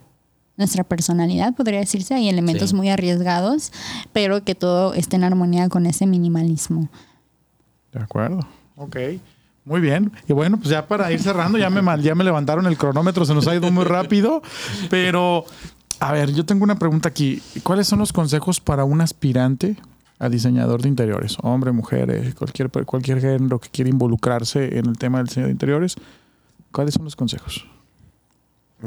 nuestra 0.56 0.84
personalidad, 0.84 1.54
podría 1.54 1.80
decirse. 1.80 2.14
Hay 2.14 2.28
elementos 2.28 2.72
muy 2.72 2.88
arriesgados, 2.88 3.72
pero 4.12 4.42
que 4.42 4.54
todo 4.54 4.94
esté 4.94 5.16
en 5.16 5.24
armonía 5.24 5.68
con 5.68 5.86
ese 5.86 6.06
minimalismo. 6.06 6.88
De 7.92 8.00
acuerdo. 8.00 8.46
Ok. 8.76 8.96
Muy 9.64 9.80
bien. 9.80 10.12
Y 10.28 10.32
bueno, 10.32 10.58
pues 10.58 10.68
ya 10.68 10.86
para 10.86 11.10
ir 11.10 11.20
cerrando, 11.20 11.58
ya 11.58 11.68
me, 11.70 11.82
ya 12.02 12.14
me 12.14 12.22
levantaron 12.22 12.66
el 12.66 12.78
cronómetro, 12.78 13.24
se 13.24 13.34
nos 13.34 13.48
ha 13.48 13.54
ido 13.54 13.70
muy 13.72 13.84
rápido. 13.84 14.40
Pero, 14.90 15.44
a 15.98 16.12
ver, 16.12 16.32
yo 16.32 16.46
tengo 16.46 16.62
una 16.62 16.78
pregunta 16.78 17.08
aquí. 17.08 17.42
¿Cuáles 17.64 17.88
son 17.88 17.98
los 17.98 18.12
consejos 18.12 18.60
para 18.60 18.84
un 18.84 19.00
aspirante 19.00 19.76
a 20.20 20.28
diseñador 20.28 20.82
de 20.82 20.88
interiores? 20.88 21.36
Hombre, 21.42 21.72
mujer, 21.72 22.10
eh, 22.10 22.32
cualquier, 22.38 22.70
cualquier 22.70 23.20
género 23.20 23.58
que 23.58 23.68
quiera 23.68 23.90
involucrarse 23.90 24.78
en 24.78 24.86
el 24.86 24.98
tema 24.98 25.18
del 25.18 25.26
diseño 25.26 25.46
de 25.46 25.52
interiores. 25.52 25.96
¿Cuáles 26.70 26.94
son 26.94 27.04
los 27.04 27.16
consejos? 27.16 27.66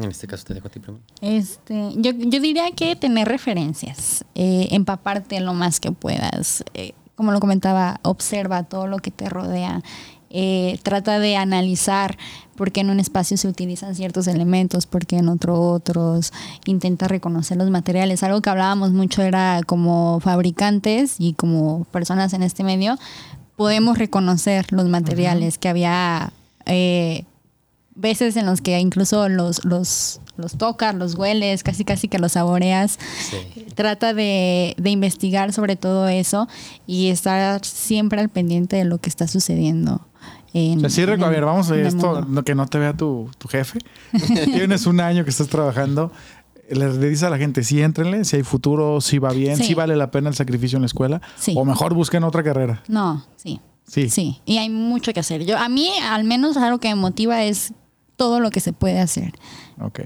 En 0.04 0.10
este 0.10 0.26
caso 0.26 0.44
te 0.44 0.54
dejo 0.54 0.68
a 0.68 0.70
ti 0.70 0.80
primero. 0.80 1.02
Este, 1.20 1.92
yo, 1.96 2.12
yo 2.12 2.40
diría 2.40 2.70
que 2.72 2.96
tener 2.96 3.28
referencias, 3.28 4.24
eh, 4.34 4.68
empaparte 4.70 5.40
lo 5.40 5.54
más 5.54 5.78
que 5.80 5.92
puedas. 5.92 6.64
Eh, 6.74 6.94
como 7.14 7.32
lo 7.32 7.40
comentaba, 7.40 8.00
observa 8.02 8.62
todo 8.62 8.86
lo 8.86 8.98
que 8.98 9.10
te 9.10 9.28
rodea. 9.28 9.82
Eh, 10.32 10.78
trata 10.84 11.18
de 11.18 11.36
analizar 11.36 12.16
por 12.54 12.70
qué 12.70 12.80
en 12.80 12.90
un 12.90 13.00
espacio 13.00 13.36
se 13.36 13.48
utilizan 13.48 13.96
ciertos 13.96 14.28
elementos, 14.28 14.86
por 14.86 15.04
qué 15.04 15.18
en 15.18 15.28
otro 15.28 15.60
otros. 15.60 16.32
Intenta 16.64 17.08
reconocer 17.08 17.58
los 17.58 17.68
materiales. 17.68 18.22
Algo 18.22 18.40
que 18.40 18.48
hablábamos 18.48 18.92
mucho 18.92 19.22
era 19.22 19.60
como 19.66 20.20
fabricantes 20.20 21.16
y 21.18 21.34
como 21.34 21.84
personas 21.86 22.32
en 22.32 22.42
este 22.42 22.64
medio, 22.64 22.96
podemos 23.56 23.98
reconocer 23.98 24.72
los 24.72 24.88
materiales 24.88 25.58
que 25.58 25.68
había 25.68 26.32
eh, 26.64 27.24
veces 28.00 28.36
en 28.36 28.46
los 28.46 28.60
que 28.60 28.78
incluso 28.78 29.28
los, 29.28 29.64
los, 29.64 30.20
los 30.36 30.56
tocas, 30.56 30.94
los 30.94 31.14
hueles, 31.14 31.62
casi 31.62 31.84
casi 31.84 32.08
que 32.08 32.18
los 32.18 32.32
saboreas. 32.32 32.98
Trata 33.74 34.14
de, 34.14 34.74
investigar 34.84 35.52
sobre 35.52 35.76
todo 35.76 36.08
eso 36.08 36.48
y 36.86 37.08
estar 37.08 37.64
siempre 37.64 38.20
al 38.20 38.28
pendiente 38.28 38.76
de 38.76 38.84
lo 38.84 38.98
que 38.98 39.08
está 39.08 39.28
sucediendo. 39.28 40.06
En, 40.52 40.90
sí, 40.90 41.02
a 41.02 41.06
ver, 41.06 41.44
vamos 41.44 41.70
a 41.70 41.74
ver 41.74 41.86
esto, 41.86 42.26
que 42.44 42.56
no 42.56 42.66
te 42.66 42.78
vea 42.78 42.96
tu, 42.96 43.30
jefe. 43.48 43.78
Tienes 44.44 44.86
un 44.86 45.00
año 45.00 45.22
que 45.24 45.30
estás 45.30 45.48
trabajando. 45.48 46.10
Le, 46.68 46.98
dices 46.98 47.24
a 47.24 47.30
la 47.30 47.38
gente, 47.38 47.62
sí, 47.62 47.80
entrenle, 47.82 48.24
si 48.24 48.36
hay 48.36 48.42
futuro, 48.42 49.00
si 49.00 49.18
va 49.18 49.32
bien, 49.32 49.56
si 49.56 49.74
vale 49.74 49.96
la 49.96 50.10
pena 50.10 50.28
el 50.28 50.34
sacrificio 50.34 50.76
en 50.76 50.82
la 50.82 50.86
escuela. 50.86 51.20
O 51.54 51.64
mejor 51.64 51.94
busquen 51.94 52.24
otra 52.24 52.42
carrera. 52.42 52.82
No, 52.88 53.24
sí. 53.36 53.60
Sí. 53.86 54.08
Sí, 54.08 54.40
y 54.44 54.58
hay 54.58 54.70
mucho 54.70 55.12
que 55.12 55.18
hacer. 55.18 55.44
Yo, 55.44 55.58
a 55.58 55.68
mí, 55.68 55.90
al 56.00 56.22
menos, 56.22 56.56
algo 56.56 56.78
que 56.78 56.88
me 56.90 56.94
motiva 56.94 57.42
es 57.42 57.72
todo 58.20 58.38
lo 58.38 58.50
que 58.50 58.60
se 58.60 58.74
puede 58.74 59.00
hacer. 59.00 59.32
Ok. 59.80 60.00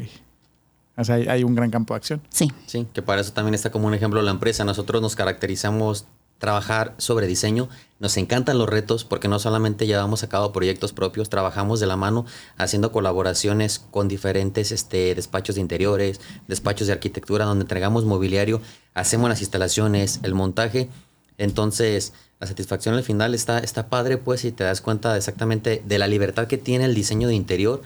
O 0.96 1.02
sea, 1.02 1.16
hay, 1.16 1.42
un 1.42 1.56
gran 1.56 1.72
campo 1.72 1.94
de 1.94 1.96
acción. 1.96 2.22
Sí. 2.28 2.52
Sí, 2.64 2.86
que 2.92 3.02
para 3.02 3.20
eso 3.20 3.32
también 3.32 3.54
está 3.54 3.72
como 3.72 3.88
un 3.88 3.94
ejemplo 3.94 4.22
la 4.22 4.30
empresa. 4.30 4.64
Nosotros 4.64 5.02
nos 5.02 5.16
caracterizamos 5.16 6.06
trabajar 6.38 6.94
sobre 6.98 7.26
diseño. 7.26 7.68
Nos 7.98 8.16
encantan 8.16 8.56
los 8.56 8.68
retos 8.68 9.04
porque 9.04 9.26
no 9.26 9.40
solamente 9.40 9.88
llevamos 9.88 10.22
a 10.22 10.28
cabo 10.28 10.52
proyectos 10.52 10.92
propios, 10.92 11.28
trabajamos 11.28 11.80
de 11.80 11.88
la 11.88 11.96
mano 11.96 12.24
haciendo 12.56 12.92
colaboraciones 12.92 13.80
con 13.80 14.06
diferentes 14.06 14.70
este, 14.70 15.12
despachos 15.16 15.56
de 15.56 15.62
interiores, 15.62 16.20
despachos 16.46 16.86
de 16.86 16.92
arquitectura, 16.92 17.46
donde 17.46 17.64
entregamos 17.64 18.04
mobiliario, 18.04 18.60
hacemos 18.94 19.28
las 19.28 19.40
instalaciones, 19.40 20.20
el 20.22 20.34
montaje. 20.34 20.88
Entonces, 21.36 22.12
la 22.38 22.46
satisfacción 22.46 22.94
al 22.94 23.02
final 23.02 23.34
está, 23.34 23.58
está 23.58 23.88
padre, 23.88 24.18
pues, 24.18 24.44
y 24.44 24.52
te 24.52 24.62
das 24.62 24.80
cuenta 24.80 25.16
exactamente 25.16 25.82
de 25.84 25.98
la 25.98 26.06
libertad 26.06 26.46
que 26.46 26.58
tiene 26.58 26.84
el 26.84 26.94
diseño 26.94 27.26
de 27.26 27.34
interior 27.34 27.82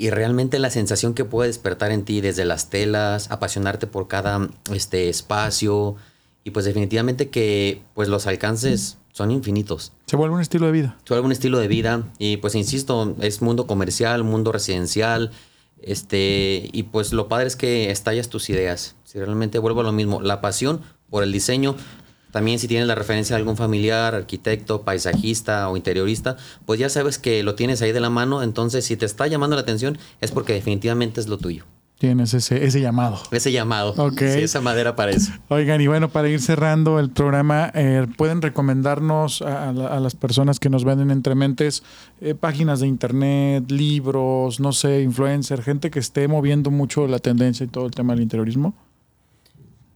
y 0.00 0.08
realmente 0.08 0.58
la 0.58 0.70
sensación 0.70 1.12
que 1.12 1.26
puede 1.26 1.48
despertar 1.48 1.92
en 1.92 2.06
ti 2.06 2.22
desde 2.22 2.46
las 2.46 2.70
telas, 2.70 3.30
apasionarte 3.30 3.86
por 3.86 4.08
cada 4.08 4.48
este 4.72 5.10
espacio 5.10 5.94
y 6.42 6.52
pues 6.52 6.64
definitivamente 6.64 7.28
que 7.28 7.82
pues 7.92 8.08
los 8.08 8.26
alcances 8.26 8.96
son 9.12 9.30
infinitos. 9.30 9.92
Se 10.06 10.16
vuelve 10.16 10.36
un 10.36 10.40
estilo 10.40 10.64
de 10.64 10.72
vida. 10.72 10.96
Se 11.04 11.12
vuelve 11.12 11.26
un 11.26 11.32
estilo 11.32 11.58
de 11.58 11.68
vida 11.68 12.04
y 12.18 12.38
pues 12.38 12.54
insisto, 12.54 13.14
es 13.20 13.42
mundo 13.42 13.66
comercial, 13.66 14.24
mundo 14.24 14.52
residencial, 14.52 15.32
este 15.82 16.70
y 16.72 16.84
pues 16.84 17.12
lo 17.12 17.28
padre 17.28 17.48
es 17.48 17.56
que 17.56 17.90
estallas 17.90 18.30
tus 18.30 18.48
ideas. 18.48 18.96
Si 19.04 19.18
realmente 19.18 19.58
vuelvo 19.58 19.82
a 19.82 19.84
lo 19.84 19.92
mismo, 19.92 20.22
la 20.22 20.40
pasión 20.40 20.80
por 21.10 21.24
el 21.24 21.30
diseño 21.30 21.76
también 22.32 22.58
si 22.58 22.68
tienes 22.68 22.86
la 22.86 22.94
referencia 22.94 23.36
de 23.36 23.40
algún 23.40 23.56
familiar, 23.56 24.14
arquitecto, 24.14 24.82
paisajista 24.82 25.68
o 25.68 25.76
interiorista, 25.76 26.36
pues 26.66 26.78
ya 26.80 26.88
sabes 26.88 27.18
que 27.18 27.42
lo 27.42 27.54
tienes 27.54 27.82
ahí 27.82 27.92
de 27.92 28.00
la 28.00 28.10
mano, 28.10 28.42
entonces 28.42 28.84
si 28.84 28.96
te 28.96 29.06
está 29.06 29.26
llamando 29.26 29.56
la 29.56 29.62
atención 29.62 29.98
es 30.20 30.30
porque 30.30 30.52
definitivamente 30.52 31.20
es 31.20 31.28
lo 31.28 31.38
tuyo. 31.38 31.64
Tienes 31.98 32.32
ese, 32.32 32.64
ese 32.64 32.80
llamado. 32.80 33.18
Ese 33.30 33.52
llamado. 33.52 33.92
Ok. 33.98 34.20
Sí, 34.20 34.24
esa 34.40 34.62
madera 34.62 34.96
para 34.96 35.10
eso. 35.10 35.32
Oigan, 35.48 35.82
y 35.82 35.86
bueno, 35.86 36.08
para 36.08 36.30
ir 36.30 36.40
cerrando 36.40 36.98
el 36.98 37.10
programa, 37.10 37.70
eh, 37.74 38.06
¿pueden 38.16 38.40
recomendarnos 38.40 39.42
a, 39.42 39.68
a 39.68 39.72
la- 39.74 39.88
a 39.88 40.00
las 40.00 40.14
personas 40.16 40.58
que 40.58 40.70
nos 40.70 40.82
ven 40.84 41.10
entre 41.10 41.34
mentes 41.34 41.82
eh, 42.22 42.34
páginas 42.34 42.80
de 42.80 42.86
internet, 42.86 43.70
libros, 43.70 44.60
no 44.60 44.72
sé, 44.72 45.02
influencer, 45.02 45.62
gente 45.62 45.90
que 45.90 45.98
esté 45.98 46.26
moviendo 46.26 46.70
mucho 46.70 47.06
la 47.06 47.18
tendencia 47.18 47.64
y 47.64 47.68
todo 47.68 47.84
el 47.84 47.90
tema 47.90 48.14
del 48.14 48.22
interiorismo? 48.22 48.72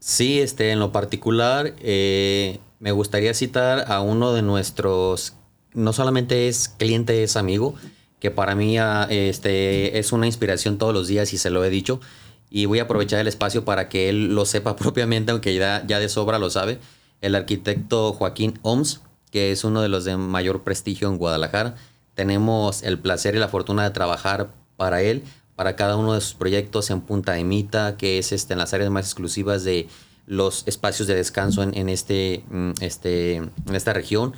Sí, 0.07 0.43
este, 0.43 0.71
en 0.71 0.81
lo 0.81 0.93
particular, 0.93 1.73
eh, 1.81 2.61
me 2.79 2.93
gustaría 2.93 3.33
citar 3.33 3.91
a 3.91 4.03
uno 4.03 4.35
de 4.35 4.43
nuestros, 4.43 5.33
no 5.73 5.95
solamente 5.95 6.47
es 6.47 6.69
cliente, 6.69 7.23
es 7.23 7.39
amigo, 7.39 7.75
que 8.21 8.31
para 8.31 8.55
mí 8.55 8.77
ah, 8.77 9.07
este, 9.09 9.99
es 9.99 10.13
una 10.13 10.27
inspiración 10.27 10.77
todos 10.77 10.93
los 10.93 11.09
días 11.09 11.33
y 11.33 11.39
se 11.39 11.49
lo 11.49 11.65
he 11.65 11.71
dicho. 11.71 12.03
Y 12.51 12.67
voy 12.67 12.81
a 12.81 12.83
aprovechar 12.83 13.19
el 13.19 13.29
espacio 13.29 13.65
para 13.65 13.89
que 13.89 14.11
él 14.11 14.35
lo 14.35 14.45
sepa 14.45 14.77
propiamente, 14.77 15.33
aunque 15.33 15.55
ya, 15.55 15.83
ya 15.87 15.99
de 15.99 16.11
sobra 16.11 16.39
lo 16.39 16.51
sabe. 16.51 16.81
El 17.23 17.35
arquitecto 17.35 18.13
Joaquín 18.13 18.59
Oms, 18.61 19.01
que 19.31 19.53
es 19.53 19.65
uno 19.65 19.81
de 19.81 19.89
los 19.89 20.05
de 20.05 20.19
mayor 20.19 20.65
prestigio 20.65 21.09
en 21.09 21.17
Guadalajara. 21.17 21.77
Tenemos 22.13 22.83
el 22.83 22.99
placer 22.99 23.37
y 23.37 23.39
la 23.39 23.49
fortuna 23.49 23.85
de 23.85 23.91
trabajar 23.91 24.51
para 24.77 25.01
él, 25.01 25.25
para 25.57 25.77
cada 25.77 25.97
uno 25.97 26.15
de 26.15 26.21
sus 26.21 26.35
proyectos 26.35 26.91
en 26.91 27.01
Punta 27.01 27.33
de 27.33 27.45
Mita, 27.45 27.97
que 27.97 28.19
es 28.19 28.33
este, 28.33 28.55
en 28.55 28.59
las 28.59 28.75
áreas 28.75 28.91
más 28.91 29.07
exclusivas 29.07 29.65
de 29.65 29.89
los 30.27 30.67
espacios 30.67 31.07
de 31.07 31.15
descanso 31.15 31.63
en, 31.63 31.77
en 31.77 31.89
este, 31.89 32.45
mm, 32.51 32.71
este, 32.81 33.37
en 33.37 33.75
esta 33.75 33.93
región. 33.93 34.35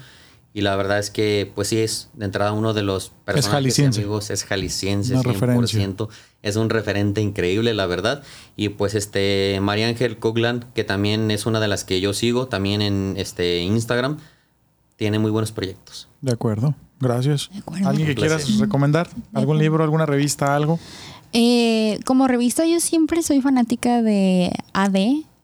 Y 0.53 0.63
la 0.63 0.75
verdad 0.75 0.99
es 0.99 1.11
que, 1.11 1.53
pues 1.55 1.69
sí, 1.69 1.79
es 1.79 2.09
de 2.15 2.25
entrada 2.25 2.53
uno 2.53 2.73
de 2.73 2.83
los 2.83 3.11
personajes 3.27 3.51
jalisciense. 3.53 4.01
amigos, 4.01 4.31
es 4.31 4.43
jalisciense, 4.45 5.13
Una 5.13 5.23
100%. 5.23 5.27
referencia. 5.33 5.95
Es 6.41 6.57
un 6.57 6.71
referente 6.71 7.21
increíble, 7.21 7.75
la 7.75 7.85
verdad. 7.85 8.23
Y 8.57 8.71
pues 8.71 8.95
este, 8.95 9.59
María 9.61 9.87
Ángel 9.87 10.19
Coglan, 10.19 10.65
que 10.75 10.83
también 10.83 11.31
es 11.31 11.45
una 11.45 11.61
de 11.61 11.69
las 11.69 11.85
que 11.85 12.01
yo 12.01 12.15
sigo, 12.15 12.47
también 12.49 12.81
en 12.81 13.17
este 13.19 13.59
Instagram, 13.59 14.17
tiene 14.97 15.19
muy 15.19 15.31
buenos 15.31 15.53
proyectos. 15.53 16.09
De 16.23 16.33
acuerdo, 16.33 16.75
gracias. 17.01 17.51
¿Alguien 17.85 18.07
que 18.09 18.15
quieras 18.15 18.59
recomendar? 18.59 19.09
¿Algún 19.33 19.59
libro, 19.59 19.83
alguna 19.83 20.07
revista, 20.07 20.55
algo? 20.55 20.79
Eh, 21.33 21.99
como 22.05 22.29
revista 22.29 22.65
yo 22.67 22.81
siempre 22.81 23.23
soy 23.23 23.41
fanática 23.41 24.03
de 24.03 24.53
AD, 24.73 24.97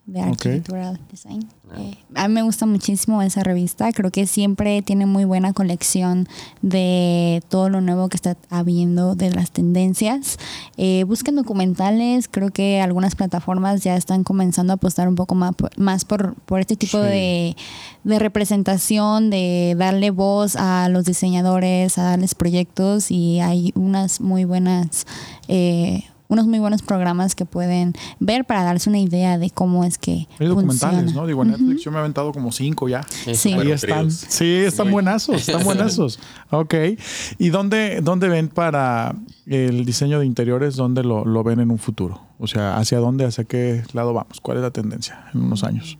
de. 0.06 0.20
Architectural 0.20 1.00
Design. 1.10 1.48
Eh, 1.78 1.96
a 2.14 2.28
mí 2.28 2.34
me 2.34 2.42
gusta 2.42 2.66
muchísimo 2.66 3.22
esa 3.22 3.42
revista. 3.42 3.92
Creo 3.92 4.10
que 4.10 4.26
siempre 4.26 4.82
tiene 4.82 5.06
muy 5.06 5.24
buena 5.24 5.52
colección 5.54 6.28
de 6.60 7.42
todo 7.48 7.70
lo 7.70 7.80
nuevo 7.80 8.08
que 8.08 8.16
está 8.16 8.36
habiendo, 8.50 9.14
de 9.14 9.30
las 9.30 9.52
tendencias. 9.52 10.38
Eh, 10.76 11.04
busquen 11.04 11.36
documentales. 11.36 12.28
Creo 12.28 12.50
que 12.50 12.80
algunas 12.80 13.14
plataformas 13.14 13.82
ya 13.84 13.96
están 13.96 14.22
comenzando 14.24 14.72
a 14.72 14.76
apostar 14.76 15.08
un 15.08 15.14
poco 15.14 15.34
más 15.34 15.54
por, 15.54 15.78
más 15.78 16.04
por, 16.04 16.34
por 16.44 16.60
este 16.60 16.76
tipo 16.76 16.98
Sí. 16.98 17.04
de, 17.04 17.56
de 18.04 18.18
representación, 18.18 19.30
de 19.30 19.74
darle 19.78 20.10
voz 20.10 20.56
a 20.56 20.88
los 20.90 21.04
diseñadores, 21.06 21.96
a 21.96 22.02
darles 22.02 22.34
proyectos 22.34 23.10
y 23.10 23.40
hay 23.40 23.72
unas 23.76 24.20
muy 24.20 24.44
buenas, 24.44 25.06
eh, 25.48 26.04
unos 26.32 26.46
muy 26.46 26.58
buenos 26.58 26.82
programas 26.82 27.34
que 27.34 27.44
pueden 27.44 27.92
ver 28.18 28.44
para 28.44 28.64
darse 28.64 28.88
una 28.88 28.98
idea 28.98 29.38
de 29.38 29.50
cómo 29.50 29.84
es 29.84 29.98
que 29.98 30.26
Hay 30.38 30.46
documentales, 30.46 30.96
funciona. 30.96 31.20
¿no? 31.20 31.26
Digo, 31.26 31.42
en 31.42 31.50
Netflix 31.50 31.82
yo 31.82 31.90
me 31.90 31.98
he 31.98 32.00
aventado 32.00 32.32
como 32.32 32.50
cinco 32.52 32.88
ya. 32.88 33.02
Sí. 33.34 33.52
Ahí 33.52 33.70
están. 33.70 34.10
Sí, 34.10 34.56
están 34.66 34.86
Muy- 34.86 34.92
buenazos, 34.94 35.36
están 35.48 35.62
buenazos. 35.64 36.18
Ok. 36.50 36.74
¿Y 37.38 37.50
dónde, 37.50 38.00
dónde 38.02 38.28
ven 38.28 38.48
para 38.48 39.14
el 39.46 39.84
diseño 39.84 40.18
de 40.18 40.26
interiores? 40.26 40.76
¿Dónde 40.76 41.02
lo, 41.04 41.24
lo 41.24 41.44
ven 41.44 41.60
en 41.60 41.70
un 41.70 41.78
futuro? 41.78 42.20
O 42.38 42.46
sea, 42.46 42.76
¿hacia 42.76 42.98
dónde, 42.98 43.24
hacia 43.24 43.44
qué 43.44 43.82
lado 43.92 44.12
vamos? 44.14 44.40
¿Cuál 44.40 44.56
es 44.56 44.62
la 44.62 44.70
tendencia 44.70 45.26
en 45.34 45.42
unos 45.42 45.62
años? 45.64 45.98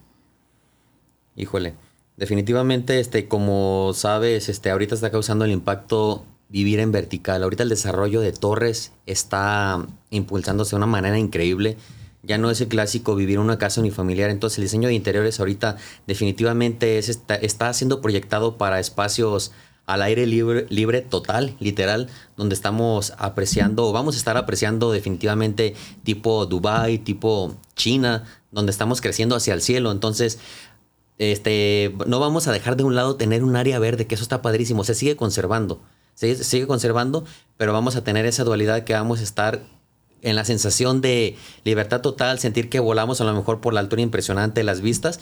Híjole, 1.36 1.74
definitivamente, 2.16 3.00
este, 3.00 3.26
como 3.28 3.92
sabes, 3.94 4.48
este, 4.48 4.70
ahorita 4.70 4.94
está 4.94 5.10
causando 5.10 5.44
el 5.44 5.50
impacto 5.50 6.24
vivir 6.52 6.78
en 6.78 6.92
vertical. 6.92 7.42
Ahorita 7.42 7.62
el 7.62 7.70
desarrollo 7.70 8.20
de 8.20 8.32
torres 8.32 8.92
está 9.06 9.84
impulsándose 10.10 10.70
de 10.70 10.76
una 10.76 10.86
manera 10.86 11.18
increíble. 11.18 11.78
Ya 12.22 12.38
no 12.38 12.50
es 12.50 12.60
el 12.60 12.68
clásico 12.68 13.16
vivir 13.16 13.36
en 13.36 13.42
una 13.42 13.58
casa 13.58 13.80
unifamiliar. 13.80 14.30
Entonces 14.30 14.58
el 14.58 14.64
diseño 14.64 14.88
de 14.88 14.94
interiores 14.94 15.40
ahorita 15.40 15.78
definitivamente 16.06 16.98
es, 16.98 17.08
está, 17.08 17.34
está 17.36 17.72
siendo 17.72 18.02
proyectado 18.02 18.58
para 18.58 18.78
espacios 18.78 19.52
al 19.86 20.02
aire 20.02 20.26
libre, 20.26 20.66
libre 20.68 21.00
total, 21.00 21.56
literal, 21.58 22.08
donde 22.36 22.54
estamos 22.54 23.14
apreciando, 23.18 23.86
o 23.86 23.92
vamos 23.92 24.14
a 24.14 24.18
estar 24.18 24.36
apreciando 24.36 24.92
definitivamente 24.92 25.74
tipo 26.04 26.46
Dubai, 26.46 26.98
tipo 26.98 27.56
China, 27.74 28.24
donde 28.52 28.70
estamos 28.70 29.00
creciendo 29.00 29.34
hacia 29.34 29.54
el 29.54 29.62
cielo. 29.62 29.90
Entonces, 29.90 30.38
este, 31.18 31.94
no 32.06 32.20
vamos 32.20 32.46
a 32.46 32.52
dejar 32.52 32.76
de 32.76 32.84
un 32.84 32.94
lado 32.94 33.16
tener 33.16 33.42
un 33.42 33.56
área 33.56 33.78
verde, 33.78 34.06
que 34.06 34.14
eso 34.14 34.22
está 34.22 34.40
padrísimo, 34.40 34.84
se 34.84 34.94
sigue 34.94 35.16
conservando, 35.16 35.80
se 36.22 36.44
sigue 36.44 36.66
conservando, 36.66 37.24
pero 37.56 37.72
vamos 37.72 37.96
a 37.96 38.04
tener 38.04 38.26
esa 38.26 38.44
dualidad 38.44 38.84
que 38.84 38.94
vamos 38.94 39.20
a 39.20 39.22
estar 39.22 39.62
en 40.22 40.36
la 40.36 40.44
sensación 40.44 41.00
de 41.00 41.36
libertad 41.64 42.00
total, 42.00 42.38
sentir 42.38 42.68
que 42.68 42.80
volamos 42.80 43.20
a 43.20 43.24
lo 43.24 43.34
mejor 43.34 43.60
por 43.60 43.74
la 43.74 43.80
altura 43.80 44.02
impresionante 44.02 44.60
de 44.60 44.64
las 44.64 44.80
vistas, 44.80 45.20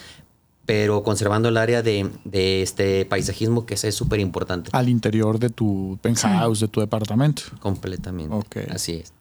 pero 0.66 1.02
conservando 1.02 1.48
el 1.48 1.56
área 1.56 1.82
de, 1.82 2.10
de 2.24 2.62
este 2.62 3.04
paisajismo 3.06 3.66
que 3.66 3.74
es 3.74 3.94
súper 3.94 4.20
importante. 4.20 4.70
Al 4.72 4.88
interior 4.88 5.38
de 5.38 5.50
tu 5.50 5.98
penthouse, 6.02 6.60
de 6.60 6.68
tu 6.68 6.80
departamento. 6.80 7.42
Completamente. 7.60 8.68
Así 8.70 8.96
es. 8.96 9.12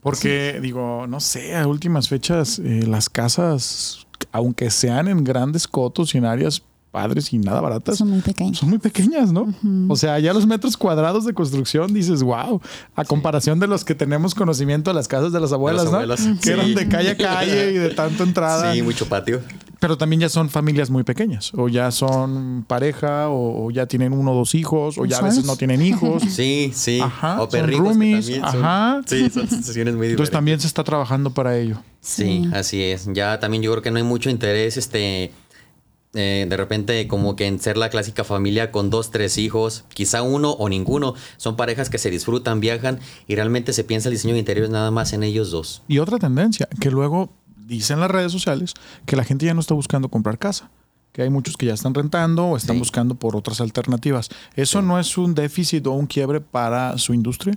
Porque, 0.00 0.58
digo, 0.60 1.06
no 1.08 1.20
sé, 1.20 1.56
a 1.56 1.66
últimas 1.66 2.08
fechas, 2.08 2.58
eh, 2.60 2.84
las 2.86 3.08
casas, 3.08 4.06
aunque 4.32 4.70
sean 4.70 5.08
en 5.08 5.24
grandes 5.24 5.66
cotos 5.66 6.14
y 6.14 6.18
en 6.18 6.24
áreas 6.24 6.62
padres 6.98 7.32
y 7.32 7.38
nada 7.38 7.60
baratas, 7.60 7.98
Son 7.98 8.08
muy 8.10 8.20
pequeños. 8.20 8.58
son 8.58 8.70
muy 8.70 8.78
pequeñas, 8.78 9.32
¿no? 9.32 9.54
O 9.88 9.96
sea, 9.96 10.18
ya 10.18 10.32
los 10.32 10.46
metros 10.46 10.76
cuadrados 10.76 11.24
de 11.24 11.32
construcción 11.32 11.92
dices, 11.94 12.22
wow, 12.22 12.60
a 12.96 13.04
comparación 13.04 13.60
de 13.60 13.66
los 13.68 13.84
que 13.84 13.94
tenemos 13.94 14.34
conocimiento 14.34 14.90
de 14.90 14.94
las 14.94 15.06
casas 15.06 15.32
de 15.32 15.38
las 15.40 15.52
abuelas, 15.52 15.84
las 15.84 15.92
¿no? 15.92 15.98
abuelas, 15.98 16.20
Que 16.40 16.42
sí. 16.42 16.50
eran 16.50 16.74
de 16.74 16.88
calle 16.88 17.10
a 17.10 17.16
calle 17.16 17.70
y 17.72 17.74
de 17.74 17.90
tanta 17.90 18.24
entrada. 18.24 18.72
Sí, 18.74 18.82
mucho 18.82 19.08
patio. 19.08 19.40
Pero 19.80 19.96
también 19.96 20.18
ya 20.20 20.28
son 20.28 20.50
familias 20.50 20.90
muy 20.90 21.04
pequeñas, 21.04 21.52
o 21.54 21.68
ya 21.68 21.92
son 21.92 22.64
pareja, 22.66 23.28
o, 23.28 23.66
o 23.66 23.70
ya 23.70 23.86
tienen 23.86 24.12
uno 24.12 24.32
o 24.32 24.34
dos 24.34 24.56
hijos, 24.56 24.98
o 24.98 25.04
ya 25.04 25.18
a 25.18 25.22
veces 25.22 25.44
no 25.44 25.54
tienen 25.56 25.82
hijos. 25.82 26.22
Sí, 26.28 26.72
sí. 26.74 26.98
Ajá, 27.00 27.36
o 27.40 27.42
son 27.42 27.50
perrijos 27.50 27.82
que 27.86 27.88
roomies, 27.90 28.26
también 28.26 28.42
son- 28.50 28.64
ajá. 28.64 29.00
Sí, 29.06 29.30
son 29.30 29.48
situaciones 29.48 29.94
muy 29.94 30.06
Entonces 30.06 30.10
diferentes. 30.10 30.30
también 30.30 30.60
se 30.60 30.66
está 30.66 30.82
trabajando 30.82 31.30
para 31.32 31.56
ello. 31.56 31.76
Sí, 32.00 32.48
así 32.52 32.82
es. 32.82 33.08
Ya 33.12 33.38
también 33.38 33.62
yo 33.62 33.70
creo 33.70 33.82
que 33.82 33.90
no 33.92 33.98
hay 33.98 34.02
mucho 34.02 34.30
interés, 34.30 34.76
este, 34.76 35.30
eh, 36.14 36.46
de 36.48 36.56
repente 36.56 37.06
como 37.06 37.36
que 37.36 37.46
en 37.46 37.60
ser 37.60 37.76
la 37.76 37.90
clásica 37.90 38.24
familia 38.24 38.70
con 38.72 38.90
dos, 38.90 39.10
tres 39.10 39.36
hijos, 39.38 39.84
quizá 39.92 40.22
uno 40.22 40.52
o 40.52 40.68
ninguno. 40.68 41.14
Son 41.36 41.56
parejas 41.56 41.90
que 41.90 41.98
se 41.98 42.10
disfrutan, 42.10 42.60
viajan 42.60 42.98
y 43.26 43.34
realmente 43.34 43.72
se 43.72 43.84
piensa 43.84 44.08
el 44.08 44.14
diseño 44.14 44.34
de 44.34 44.40
interiores 44.40 44.70
nada 44.70 44.90
más 44.90 45.12
en 45.12 45.22
ellos 45.22 45.50
dos. 45.50 45.82
Y 45.88 45.98
otra 45.98 46.18
tendencia, 46.18 46.68
que 46.80 46.90
luego 46.90 47.30
dicen 47.66 48.00
las 48.00 48.10
redes 48.10 48.32
sociales 48.32 48.72
que 49.04 49.16
la 49.16 49.24
gente 49.24 49.44
ya 49.46 49.52
no 49.54 49.60
está 49.60 49.74
buscando 49.74 50.08
comprar 50.08 50.38
casa, 50.38 50.70
que 51.12 51.22
hay 51.22 51.30
muchos 51.30 51.56
que 51.56 51.66
ya 51.66 51.74
están 51.74 51.92
rentando 51.94 52.46
o 52.46 52.56
están 52.56 52.76
Sí. 52.76 52.80
buscando 52.80 53.14
por 53.14 53.36
otras 53.36 53.60
alternativas. 53.60 54.30
¿Eso 54.56 54.80
no 54.82 54.98
es 54.98 55.18
un 55.18 55.34
déficit 55.34 55.86
o 55.86 55.92
un 55.92 56.06
quiebre 56.06 56.40
para 56.40 56.96
su 56.96 57.12
industria? 57.12 57.54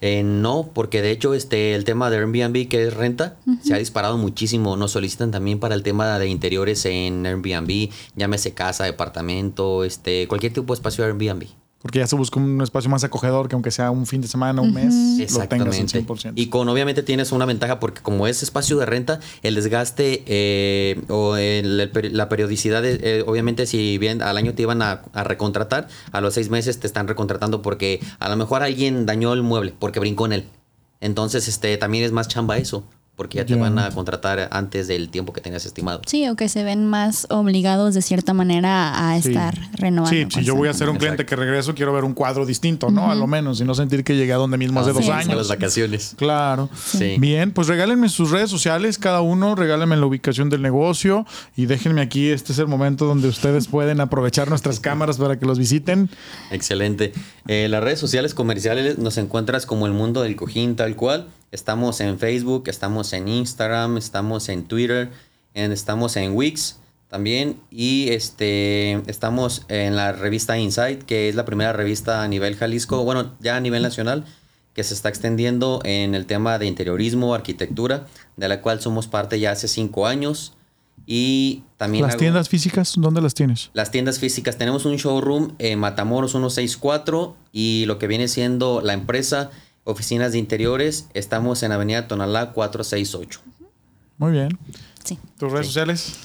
Eh, 0.00 0.22
no, 0.22 0.70
porque 0.74 1.00
de 1.00 1.10
hecho 1.10 1.34
este 1.34 1.74
el 1.74 1.84
tema 1.84 2.10
de 2.10 2.18
Airbnb 2.18 2.68
que 2.68 2.86
es 2.86 2.94
renta 2.94 3.36
se 3.62 3.74
ha 3.74 3.78
disparado 3.78 4.18
muchísimo. 4.18 4.76
Nos 4.76 4.92
solicitan 4.92 5.30
también 5.30 5.58
para 5.58 5.74
el 5.74 5.82
tema 5.82 6.18
de 6.18 6.28
interiores 6.28 6.84
en 6.86 7.24
Airbnb, 7.26 7.90
llámese 8.14 8.52
casa, 8.52 8.84
departamento, 8.84 9.84
este 9.84 10.28
cualquier 10.28 10.52
tipo 10.52 10.72
de 10.72 10.78
espacio 10.78 11.04
de 11.04 11.10
Airbnb. 11.10 11.65
Porque 11.82 11.98
ya 12.00 12.06
se 12.06 12.16
busca 12.16 12.40
un 12.40 12.60
espacio 12.62 12.90
más 12.90 13.04
acogedor 13.04 13.48
que 13.48 13.54
aunque 13.54 13.70
sea 13.70 13.90
un 13.92 14.06
fin 14.06 14.20
de 14.20 14.26
semana, 14.28 14.60
un 14.62 14.72
mes, 14.74 14.92
lo 15.32 15.46
tengas 15.46 15.76
al 15.78 15.84
Exactamente. 15.84 15.98
100%. 16.06 16.32
Y 16.34 16.46
con 16.48 16.68
obviamente 16.68 17.02
tienes 17.02 17.30
una 17.32 17.44
ventaja 17.44 17.78
porque 17.78 18.00
como 18.02 18.26
es 18.26 18.42
espacio 18.42 18.76
de 18.78 18.86
renta, 18.86 19.20
el 19.42 19.54
desgaste 19.54 20.24
eh, 20.26 21.02
o 21.08 21.36
el- 21.36 21.90
la 22.16 22.28
periodicidad, 22.28 22.82
de- 22.82 22.98
eh, 23.02 23.24
obviamente 23.26 23.66
si 23.66 23.98
bien 23.98 24.20
al 24.22 24.36
año 24.36 24.54
te 24.54 24.62
iban 24.62 24.82
a, 24.82 25.02
a 25.12 25.22
recontratar, 25.22 25.86
a 26.12 26.20
los 26.20 26.34
seis 26.34 26.48
meses 26.50 26.80
te 26.80 26.86
están 26.86 27.06
recontratando 27.08 27.62
porque 27.62 28.00
a 28.18 28.28
lo 28.28 28.36
mejor 28.36 28.62
alguien 28.62 29.06
dañó 29.06 29.32
el 29.32 29.42
mueble 29.42 29.74
porque 29.78 30.00
brincó 30.00 30.26
en 30.26 30.32
él. 30.32 30.44
Entonces, 31.00 31.46
este, 31.46 31.76
también 31.76 32.04
es 32.04 32.10
más 32.10 32.26
chamba 32.26 32.56
eso 32.56 32.84
porque 33.16 33.38
ya 33.38 33.46
te 33.46 33.54
van 33.54 33.78
a 33.78 33.90
contratar 33.92 34.48
antes 34.52 34.88
del 34.88 35.08
tiempo 35.08 35.32
que 35.32 35.40
tengas 35.40 35.64
estimado. 35.64 36.02
Sí, 36.06 36.28
o 36.28 36.36
que 36.36 36.50
se 36.50 36.64
ven 36.64 36.86
más 36.86 37.26
obligados 37.30 37.94
de 37.94 38.02
cierta 38.02 38.34
manera 38.34 39.08
a 39.08 39.16
estar 39.16 39.58
renovando. 39.72 40.10
Sí, 40.10 40.26
si 40.30 40.44
yo 40.44 40.54
voy 40.54 40.68
a 40.68 40.74
ser 40.74 40.90
un 40.90 40.98
cliente 40.98 41.24
que 41.24 41.34
regreso, 41.34 41.74
quiero 41.74 41.94
ver 41.94 42.04
un 42.04 42.12
cuadro 42.12 42.44
distinto, 42.44 42.90
¿no? 42.90 43.10
A 43.10 43.14
lo 43.14 43.26
menos, 43.26 43.58
y 43.60 43.64
no 43.64 43.74
sentir 43.74 44.04
que 44.04 44.16
llegué 44.16 44.34
a 44.34 44.36
donde 44.36 44.58
mismo 44.58 44.80
hace 44.80 44.92
dos 44.92 45.08
años. 45.08 45.30
A 45.30 45.34
las 45.34 45.48
vacaciones. 45.48 46.14
Claro. 46.16 46.68
Bien, 47.18 47.52
pues 47.52 47.68
regálenme 47.68 48.10
sus 48.10 48.30
redes 48.30 48.50
sociales, 48.50 48.98
cada 48.98 49.22
uno, 49.22 49.54
regálenme 49.54 49.96
la 49.96 50.04
ubicación 50.04 50.50
del 50.50 50.60
negocio 50.60 51.24
y 51.56 51.64
déjenme 51.66 52.02
aquí, 52.02 52.28
este 52.28 52.52
es 52.52 52.58
el 52.58 52.66
momento 52.66 53.06
donde 53.06 53.28
ustedes 53.28 53.66
pueden 53.66 54.00
aprovechar 54.00 54.50
nuestras 54.50 54.78
cámaras 54.78 55.16
para 55.16 55.38
que 55.38 55.46
los 55.46 55.58
visiten. 55.58 56.10
Excelente. 56.50 57.14
Eh, 57.48 57.68
las 57.70 57.82
redes 57.82 57.98
sociales 57.98 58.34
comerciales 58.34 58.98
nos 58.98 59.16
encuentras 59.16 59.64
como 59.64 59.86
el 59.86 59.92
mundo 59.92 60.22
del 60.22 60.36
cojín 60.36 60.76
tal 60.76 60.96
cual. 60.96 61.28
Estamos 61.52 62.00
en 62.00 62.18
Facebook, 62.18 62.64
estamos 62.66 63.12
en 63.12 63.28
Instagram, 63.28 63.96
estamos 63.96 64.48
en 64.48 64.64
Twitter, 64.64 65.10
estamos 65.54 66.16
en 66.16 66.34
Wix 66.34 66.78
también 67.08 67.60
y 67.70 68.08
este 68.10 69.00
estamos 69.08 69.64
en 69.68 69.94
la 69.96 70.12
revista 70.12 70.58
Insight, 70.58 71.04
que 71.04 71.28
es 71.28 71.34
la 71.34 71.44
primera 71.44 71.72
revista 71.72 72.22
a 72.22 72.28
nivel 72.28 72.56
Jalisco, 72.56 73.04
bueno, 73.04 73.34
ya 73.40 73.56
a 73.56 73.60
nivel 73.60 73.82
nacional, 73.82 74.24
que 74.74 74.84
se 74.84 74.92
está 74.92 75.08
extendiendo 75.08 75.80
en 75.84 76.14
el 76.14 76.26
tema 76.26 76.58
de 76.58 76.66
interiorismo, 76.66 77.34
arquitectura, 77.34 78.06
de 78.36 78.48
la 78.48 78.60
cual 78.60 78.80
somos 78.80 79.06
parte 79.06 79.40
ya 79.40 79.52
hace 79.52 79.68
cinco 79.68 80.06
años. 80.06 80.52
Y 81.06 81.62
también... 81.76 82.04
¿Las 82.04 82.16
tiendas 82.16 82.48
físicas? 82.48 82.94
¿Dónde 82.96 83.22
las 83.22 83.32
tienes? 83.32 83.70
Las 83.74 83.92
tiendas 83.92 84.18
físicas. 84.18 84.58
Tenemos 84.58 84.84
un 84.84 84.96
showroom 84.96 85.54
en 85.58 85.78
Matamoros 85.78 86.32
164 86.32 87.36
y 87.52 87.84
lo 87.86 87.98
que 87.98 88.08
viene 88.08 88.26
siendo 88.26 88.80
la 88.80 88.92
empresa 88.92 89.50
oficinas 89.86 90.32
de 90.32 90.38
interiores, 90.38 91.08
estamos 91.14 91.62
en 91.62 91.72
Avenida 91.72 92.06
Tonalá 92.06 92.52
468. 92.52 93.40
Muy 94.18 94.32
bien. 94.32 94.58
Sí. 95.04 95.18
¿Tus 95.38 95.50
redes 95.50 95.66
sociales? 95.66 96.18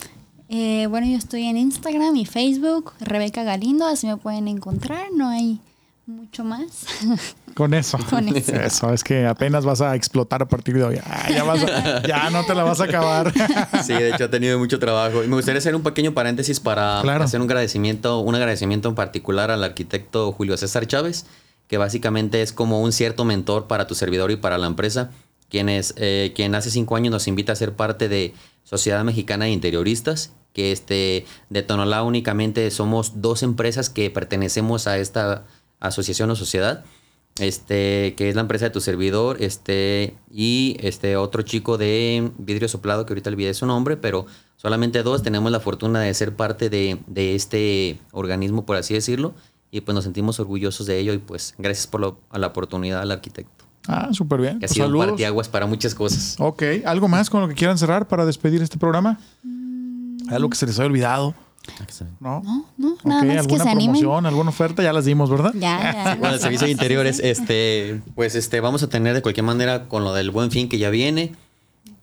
Eh, 0.49 0.88
bueno, 0.88 1.07
yo 1.07 1.18
estoy 1.18 1.45
en 1.45 1.55
Instagram 1.55 2.16
y 2.18 2.26
Facebook, 2.26 2.91
Rebeca 2.99 3.43
Galindo, 3.43 3.88
así 3.88 4.07
me 4.07 4.18
pueden 4.18 4.49
encontrar, 4.49 5.07
no 5.16 5.30
hay 5.30 5.62
mucho 6.05 6.43
más. 6.43 6.86
Con 7.55 7.74
eso. 7.74 7.97
Con 8.09 8.28
eso. 8.30 8.53
Eso, 8.53 8.93
es 8.93 9.03
que 9.03 9.28
apenas 9.28 9.66
vas 9.66 9.82
a 9.82 9.95
explotar 9.95 10.41
a 10.41 10.47
partir 10.47 10.76
de 10.76 10.84
hoy. 10.84 10.99
Ah, 11.05 11.30
ya, 11.30 12.03
ya, 12.07 12.30
no 12.30 12.45
te 12.45 12.55
la 12.55 12.64
vas 12.64 12.80
a 12.82 12.86
acabar. 12.86 13.32
Sí, 13.84 13.93
de 13.93 14.09
hecho 14.09 14.26
ha 14.26 14.30
tenido 14.30 14.57
mucho 14.57 14.80
trabajo. 14.80 15.24
Y 15.24 15.28
me 15.28 15.36
gustaría 15.36 15.59
hacer 15.59 15.76
un 15.76 15.84
pequeño 15.84 16.14
paréntesis 16.14 16.59
para 16.59 17.01
hacer 17.01 17.41
un 17.41 17.47
agradecimiento, 17.47 18.20
un 18.20 18.36
agradecimiento 18.36 18.89
en 18.89 18.95
particular 18.95 19.51
al 19.51 19.64
arquitecto 19.64 20.32
Julio 20.32 20.57
César 20.57 20.88
Chávez, 20.88 21.26
que 21.72 21.78
básicamente 21.78 22.41
es 22.41 22.51
como 22.51 22.82
un 22.82 22.91
cierto 22.91 23.24
mentor 23.24 23.67
para 23.67 23.88
tu 23.88 23.95
servidor 23.95 24.30
y 24.30 24.36
para 24.36 24.57
la 24.57 24.67
empresa, 24.67 25.09
quien, 25.47 25.67
eh, 25.69 26.34
quien 26.36 26.53
hace 26.53 26.69
cinco 26.69 26.97
años 26.97 27.13
nos 27.13 27.30
invita 27.30 27.53
a 27.53 27.55
ser 27.55 27.78
parte 27.78 28.09
de 28.09 28.34
Sociedad 28.65 29.05
Mexicana 29.05 29.45
de 29.45 29.51
Interioristas, 29.51 30.34
que 30.51 30.74
este, 30.74 31.26
de 31.49 31.63
Tonalá 31.63 32.03
únicamente 32.03 32.69
somos 32.72 33.22
dos 33.22 33.41
empresas 33.41 33.89
que 33.89 34.09
pertenecemos 34.09 34.86
a 34.86 34.97
esta 34.97 35.45
asociación 35.80 36.30
o 36.32 36.36
sociedad, 36.36 36.84
este, 37.39 38.15
que 38.17 38.28
es 38.28 38.36
la 38.36 38.41
empresa 38.41 38.65
de 38.65 38.72
tu 38.72 38.82
servidor, 38.82 39.38
este, 39.39 40.17
y 40.30 40.76
este 40.82 41.15
otro 41.15 41.41
chico 41.41 41.78
de 41.78 42.32
vidrio 42.38 42.67
soplado, 42.67 43.05
que 43.05 43.13
ahorita 43.13 43.30
olvidé 43.30 43.53
su 43.53 43.65
nombre, 43.65 43.95
pero 43.95 44.26
solamente 44.57 45.03
dos 45.03 45.24
tenemos 45.24 45.53
la 45.53 45.61
fortuna 45.61 46.01
de 46.01 46.13
ser 46.15 46.36
parte 46.36 46.69
de, 46.69 46.99
de 47.07 47.34
este 47.34 47.97
organismo, 48.11 48.65
por 48.65 48.76
así 48.76 48.93
decirlo, 48.93 49.36
y 49.72 49.82
pues 49.82 49.95
nos 49.95 50.03
sentimos 50.03 50.39
orgullosos 50.39 50.86
de 50.86 50.99
ello 50.99 51.13
y 51.13 51.17
pues 51.17 51.55
gracias 51.57 51.88
por 51.88 52.01
la 52.32 52.47
oportunidad 52.47 53.01
al 53.01 53.11
arquitecto. 53.11 53.65
Ah, 53.88 54.09
súper 54.11 54.41
bien. 54.41 54.59
Que 54.59 54.65
ha 54.65 54.67
pues 54.67 54.74
sido 54.74 54.88
un 54.88 54.97
parteaguas 54.97 55.49
para 55.49 55.65
muchas 55.65 55.95
cosas. 55.95 56.36
Ok, 56.39 56.63
¿algo 56.86 57.07
más 57.07 57.30
con 57.30 57.41
lo 57.41 57.47
que 57.47 57.55
quieran 57.55 57.78
cerrar 57.78 58.07
para 58.07 58.26
despedir 58.26 58.61
este 58.61 58.78
programa? 58.78 59.19
Mm. 59.43 60.32
¿Algo 60.32 60.49
que 60.49 60.57
se 60.57 60.65
les 60.65 60.78
haya 60.78 60.86
olvidado? 60.86 61.34
¿No? 62.19 62.41
No, 62.41 62.65
no, 62.78 62.97
nada 63.03 63.24
más 63.24 63.38
¿Alguna 63.38 63.63
que 63.63 63.69
se 63.69 63.76
promoción, 63.76 64.26
alguna 64.26 64.49
oferta? 64.49 64.82
Ya 64.82 64.93
las 64.93 65.05
dimos, 65.05 65.30
¿verdad? 65.30 65.51
Ya, 65.53 65.93
ya. 65.93 66.15
Bueno, 66.19 66.36
el 66.36 66.41
servicio 66.41 66.65
de 66.65 66.72
interiores, 66.72 67.19
este, 67.19 68.01
pues 68.15 68.34
este, 68.34 68.59
vamos 68.61 68.82
a 68.82 68.89
tener 68.89 69.13
de 69.13 69.22
cualquier 69.22 69.45
manera 69.45 69.88
con 69.88 70.03
lo 70.03 70.13
del 70.13 70.32
buen 70.32 70.49
fin 70.49 70.69
que 70.69 70.80
ya 70.80 70.89
viene. 70.89 71.34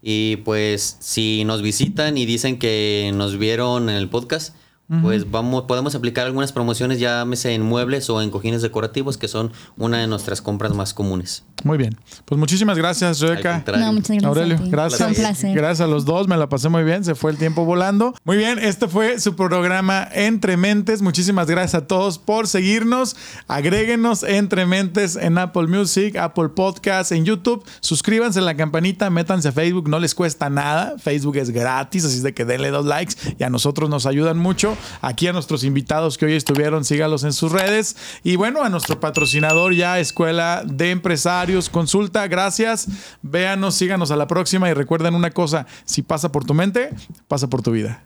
Y 0.01 0.37
pues 0.39 0.97
si 1.01 1.45
nos 1.45 1.61
visitan 1.61 2.17
y 2.19 2.25
dicen 2.25 2.59
que 2.59 3.11
nos 3.15 3.37
vieron 3.37 3.89
en 3.89 3.97
el 3.97 4.09
podcast, 4.09 4.55
pues 5.03 5.31
vamos, 5.31 5.65
podemos 5.65 5.95
aplicar 5.95 6.25
algunas 6.25 6.53
promociones, 6.53 6.99
ya 6.99 7.19
llámese 7.19 7.53
en 7.53 7.61
muebles 7.61 8.09
o 8.09 8.23
en 8.23 8.31
cojines 8.31 8.63
decorativos, 8.63 9.19
que 9.19 9.29
son 9.29 9.53
una 9.77 9.99
de 9.99 10.07
nuestras 10.07 10.41
compras 10.41 10.75
más 10.75 10.95
comunes. 10.95 11.45
Muy 11.63 11.77
bien. 11.77 11.99
Pues 12.25 12.39
muchísimas 12.39 12.79
gracias, 12.79 13.21
Rebeca. 13.21 13.63
No, 13.77 13.93
muchas 13.93 14.17
gracias. 14.17 14.25
Aurelio, 14.25 14.59
gracias. 14.65 15.43
Gracias 15.43 15.81
a 15.81 15.87
los 15.87 16.07
dos, 16.07 16.27
me 16.27 16.39
la 16.39 16.49
pasé 16.49 16.71
muy 16.71 16.85
bien, 16.85 17.05
se 17.05 17.15
fue 17.15 17.33
el 17.33 17.37
tiempo 17.37 17.67
volando. 17.67 18.15
Muy 18.25 18.39
bien, 18.39 18.59
este 18.59 18.89
fue 18.89 19.21
su 19.21 19.37
programa 19.37 20.09
Entre 20.11 20.57
Mentes. 20.57 21.03
Muchísimas 21.03 21.49
gracias 21.49 21.83
a 21.83 21.87
todos 21.87 22.19
por 22.19 22.49
seguirnos. 22.49 23.15
Agréguenos 23.47 24.23
Entre 24.23 24.65
Mentes 24.65 25.17
en 25.17 25.37
Apple 25.37 25.67
Music, 25.67 26.17
Apple 26.17 26.49
Podcast, 26.49 27.13
en 27.13 27.27
YouTube. 27.27 27.63
Suscríbanse 27.81 28.39
a 28.39 28.43
la 28.43 28.57
campanita, 28.57 29.11
métanse 29.11 29.49
a 29.49 29.53
Facebook, 29.53 29.91
no 29.91 29.99
les 29.99 30.15
cuesta 30.15 30.49
nada. 30.49 30.95
Facebook 30.99 31.37
es 31.37 31.51
gratis, 31.51 32.07
así 32.07 32.21
de 32.21 32.33
que 32.33 32.47
denle 32.47 32.71
dos 32.71 32.87
likes 32.87 33.15
y 33.39 33.43
a 33.43 33.51
nosotros 33.51 33.91
nos 33.91 34.07
ayudan 34.07 34.39
mucho 34.39 34.78
aquí 35.01 35.27
a 35.27 35.33
nuestros 35.33 35.65
invitados 35.65 36.19
que 36.19 36.27
hoy 36.27 36.35
estuvieron, 36.35 36.85
sígalos 36.85 37.25
en 37.25 37.33
sus 37.33 37.53
redes. 37.53 37.97
Y 38.23 38.37
bueno, 38.37 38.63
a 38.63 38.69
nuestro 38.69 39.01
patrocinador 39.01 39.75
ya, 39.75 39.99
Escuela 40.01 40.63
de 40.65 40.91
Empresarios, 40.91 41.69
consulta, 41.69 42.27
gracias. 42.29 42.89
Véanos, 43.23 43.75
síganos 43.75 44.11
a 44.11 44.17
la 44.17 44.27
próxima 44.27 44.69
y 44.69 44.75
recuerden 44.75 45.15
una 45.15 45.31
cosa, 45.31 45.67
si 45.85 46.03
pasa 46.03 46.33
por 46.33 46.45
tu 46.45 46.55
mente, 46.55 46.91
pasa 47.27 47.49
por 47.49 47.63
tu 47.63 47.73
vida. 47.73 48.05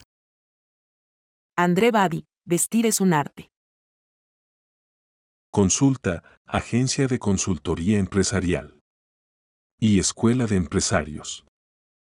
André 1.57 1.91
Badi, 1.91 2.25
vestir 2.45 2.87
es 2.87 3.01
un 3.01 3.13
arte. 3.13 3.51
Consulta, 5.51 6.23
Agencia 6.47 7.07
de 7.07 7.19
Consultoría 7.19 7.99
Empresarial. 7.99 8.79
Y 9.79 9.99
Escuela 9.99 10.47
de 10.47 10.57
Empresarios. 10.57 11.45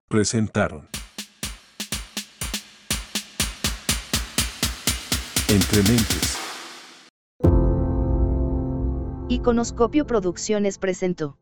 Presentaron. 0.10 0.90
Entre 5.50 5.82
mentes. 5.82 6.38
Iconoscopio 9.30 10.06
Producciones 10.06 10.78
presentó. 10.78 11.40